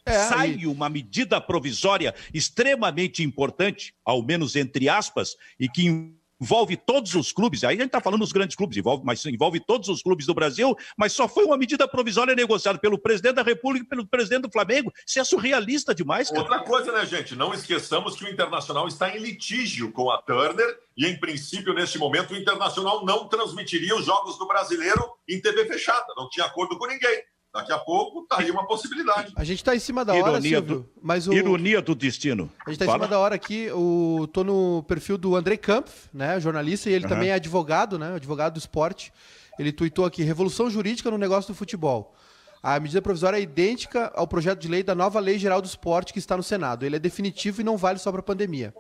É, 0.08 0.28
sai 0.28 0.58
e... 0.60 0.68
uma 0.68 0.90
medida 0.90 1.40
provisória 1.40 2.16
extremamente 2.34 3.24
importante, 3.24 3.94
ao 4.06 4.24
menos 4.24 4.56
entre 4.56 4.90
aspas, 4.90 5.36
e 5.60 5.68
que 5.68 6.16
envolve 6.40 6.78
todos 6.78 7.16
os 7.16 7.32
clubes, 7.32 7.64
aí 7.64 7.76
a 7.76 7.80
gente 7.80 7.88
está 7.88 8.00
falando 8.00 8.22
dos 8.22 8.32
grandes 8.32 8.56
clubes, 8.56 8.78
envolve, 8.78 9.04
mas 9.04 9.26
envolve 9.26 9.60
todos 9.60 9.90
os 9.90 10.02
clubes 10.02 10.26
do 10.26 10.34
Brasil, 10.34 10.76
mas 10.96 11.14
só 11.14 11.28
foi 11.28 11.46
uma 11.46 11.58
medida 11.58 11.88
provisória 11.88 12.36
negociada 12.36 12.78
pelo 12.78 12.98
presidente 12.98 13.36
da 13.36 13.44
República 13.44 13.86
e 13.86 13.90
pelo 13.90 14.08
presidente 14.08 14.44
do 14.44 14.52
Flamengo. 14.52 14.94
Isso 15.06 15.20
é 15.20 15.24
surrealista 15.24 15.94
demais, 15.94 16.30
cara. 16.30 16.42
Outra 16.42 16.60
coisa, 16.60 16.92
né, 16.92 17.06
gente? 17.06 17.36
Não 17.36 17.54
esqueçamos 17.54 18.16
que 18.16 18.26
o 18.26 18.30
Internacional 18.30 18.88
está 18.88 19.16
em 19.16 19.20
litígio 19.20 19.92
com 19.92 20.12
a 20.12 20.22
Turner 20.22 20.78
e, 20.96 21.06
em 21.06 21.20
princípio, 21.20 21.74
neste 21.74 21.98
momento, 21.98 22.34
o 22.34 22.38
Internacional 22.38 23.04
não 23.04 23.28
transmitiria 23.28 23.96
os 23.96 24.06
jogos 24.06 24.38
do 24.38 24.48
brasileiro 24.48 25.04
em 25.28 25.42
TV 25.42 25.66
fechada, 25.66 26.14
não 26.16 26.30
tinha 26.30 26.46
acordo 26.46 26.78
com 26.78 26.86
ninguém. 26.86 27.24
Daqui 27.54 27.72
a 27.72 27.80
pouco 27.80 28.24
tá 28.24 28.40
aí 28.40 28.52
uma 28.52 28.68
possibilidade. 28.68 29.34
A 29.36 29.44
gente 29.44 29.60
está 29.60 29.76
em 29.76 29.80
cima 29.80 30.06
da 30.06 30.14
hora, 30.14 30.34
Ironia 30.34 30.58
Silvio, 30.58 30.80
do, 30.80 30.90
mas 31.02 31.28
o... 31.28 31.34
Ironia 31.34 31.82
do 31.82 31.96
destino. 31.96 32.52
A 32.66 32.70
gente 32.70 32.82
está 32.82 32.86
em 32.86 32.92
cima 32.92 33.08
da 33.08 33.18
hora 33.18 33.36
aqui. 33.36 33.70
O, 33.72 34.28
tô 34.32 34.44
no 34.44 34.84
perfil 34.84 35.18
do 35.18 35.36
André 35.36 35.58
Kampf, 35.58 36.10
né, 36.14 36.40
jornalista, 36.40 36.90
e 36.90 36.94
ele 36.94 37.06
uhum. 37.06 37.10
também 37.10 37.30
é 37.30 37.34
advogado, 37.34 37.98
né, 37.98 38.16
advogado 38.16 38.54
do 38.54 38.60
esporte. 38.60 39.12
Ele 39.58 39.72
tuitou 39.72 40.06
aqui, 40.06 40.22
revolução 40.24 40.70
jurídica 40.70 41.10
no 41.10 41.18
negócio 41.18 41.52
do 41.52 41.58
futebol. 41.58 42.14
A 42.62 42.80
medida 42.80 43.02
provisória 43.02 43.38
é 43.38 43.42
idêntica 43.42 44.12
ao 44.16 44.28
projeto 44.28 44.60
de 44.60 44.68
lei 44.68 44.84
da 44.84 44.94
nova 44.94 45.20
Lei 45.20 45.40
Geral 45.40 45.62
do 45.62 45.66
Esporte 45.66 46.12
que 46.12 46.20
está 46.20 46.36
no 46.36 46.44
Senado. 46.44 46.86
Ele 46.86 46.96
é 46.96 47.00
definitivo 47.00 47.62
e 47.62 47.64
não 47.64 47.78
vale 47.78 47.98
só 48.00 48.12
para 48.12 48.20
a 48.20 48.24
pandemia. 48.24 48.74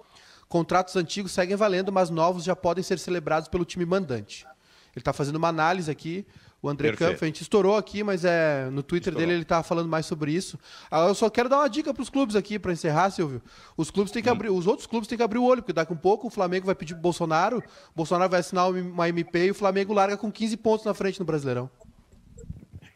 Contratos 0.47 0.95
antigos 0.95 1.31
seguem 1.31 1.55
valendo, 1.55 1.91
mas 1.91 2.09
novos 2.09 2.43
já 2.43 2.55
podem 2.55 2.83
ser 2.83 2.99
celebrados 2.99 3.49
pelo 3.49 3.65
time 3.65 3.85
mandante. 3.85 4.45
Ele 4.93 5.01
está 5.01 5.13
fazendo 5.13 5.35
uma 5.35 5.49
análise 5.49 5.91
aqui 5.91 6.25
o 6.67 6.71
André 6.71 6.91
Campos, 6.93 7.23
a 7.23 7.25
gente 7.25 7.41
estourou 7.41 7.75
aqui, 7.75 8.03
mas 8.03 8.23
é 8.25 8.69
no 8.71 8.83
Twitter 8.83 9.11
estourou. 9.11 9.19
dele 9.19 9.33
ele 9.33 9.41
estava 9.43 9.63
falando 9.63 9.87
mais 9.87 10.05
sobre 10.05 10.31
isso. 10.31 10.59
Ah, 10.91 11.07
eu 11.07 11.15
só 11.15 11.29
quero 11.29 11.49
dar 11.49 11.59
uma 11.59 11.69
dica 11.69 11.93
para 11.93 12.03
os 12.03 12.09
clubes 12.09 12.35
aqui 12.35 12.59
para 12.59 12.71
encerrar, 12.71 13.09
Silvio. 13.09 13.41
Os 13.75 13.89
clubes 13.89 14.11
têm 14.11 14.21
que 14.21 14.29
hum. 14.29 14.33
abrir, 14.33 14.49
os 14.49 14.67
outros 14.67 14.87
clubes 14.87 15.07
têm 15.07 15.17
que 15.17 15.23
abrir 15.23 15.39
o 15.39 15.43
olho, 15.43 15.61
porque 15.61 15.73
daqui 15.73 15.91
a 15.91 15.95
um 15.95 15.99
pouco 15.99 16.27
o 16.27 16.29
Flamengo 16.29 16.65
vai 16.65 16.75
pedir 16.75 16.93
pro 16.93 17.01
Bolsonaro, 17.01 17.57
o 17.57 17.95
Bolsonaro 17.95 18.29
vai 18.29 18.39
assinar 18.39 18.69
uma 18.69 19.09
MP 19.09 19.45
e 19.45 19.51
o 19.51 19.55
Flamengo 19.55 19.93
larga 19.93 20.17
com 20.17 20.31
15 20.31 20.57
pontos 20.57 20.85
na 20.85 20.93
frente 20.93 21.19
no 21.19 21.25
Brasileirão. 21.25 21.69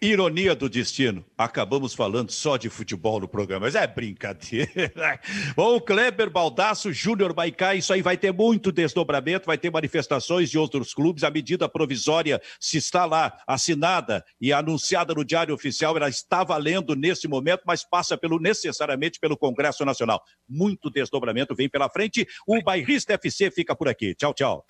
Ironia 0.04 0.56
do 0.56 0.68
destino. 0.68 1.24
Acabamos 1.38 1.94
falando 1.94 2.32
só 2.32 2.58
de 2.58 2.70
futebol 2.70 3.20
no 3.20 3.28
programa, 3.28 3.68
mas 3.68 3.76
é 3.76 3.86
brincadeira. 3.86 5.20
Bom, 5.56 5.80
Kleber 5.80 6.28
Baldasso, 6.28 6.92
Júnior 6.92 7.34
Baicá, 7.34 7.76
isso 7.76 7.94
aí 7.94 8.02
vai 8.02 8.18
ter 8.18 8.34
muito 8.34 8.72
desdobramento, 8.72 9.46
vai 9.46 9.60
ter 9.60 9.70
manifestações 9.70 10.50
de 10.50 10.58
outros 10.58 10.92
clubes. 10.92 11.24
A 11.24 11.30
medida 11.30 11.70
provisória, 11.70 12.42
se 12.60 12.80
está 12.80 13.06
lá 13.06 13.38
assinada 13.46 14.26
e 14.42 14.52
anunciada 14.52 15.14
no 15.14 15.24
Diário 15.24 15.54
Oficial, 15.54 15.96
ela 15.96 16.10
está 16.10 16.44
valendo 16.44 16.96
nesse 16.96 17.28
momento, 17.28 17.62
mas 17.68 17.84
passa 17.84 18.18
pelo 18.18 18.40
necessariamente 18.40 19.20
pelo 19.20 19.38
Congresso 19.38 19.86
Nacional. 19.86 20.20
Muito 20.50 20.90
desdobramento 20.90 21.54
vem 21.54 21.70
pela 21.70 21.88
frente. 21.88 22.28
O 22.48 22.60
Bairrista 22.64 23.14
FC 23.14 23.52
fica 23.52 23.76
por 23.76 23.88
aqui. 23.88 24.16
Tchau, 24.16 24.34
tchau. 24.34 24.66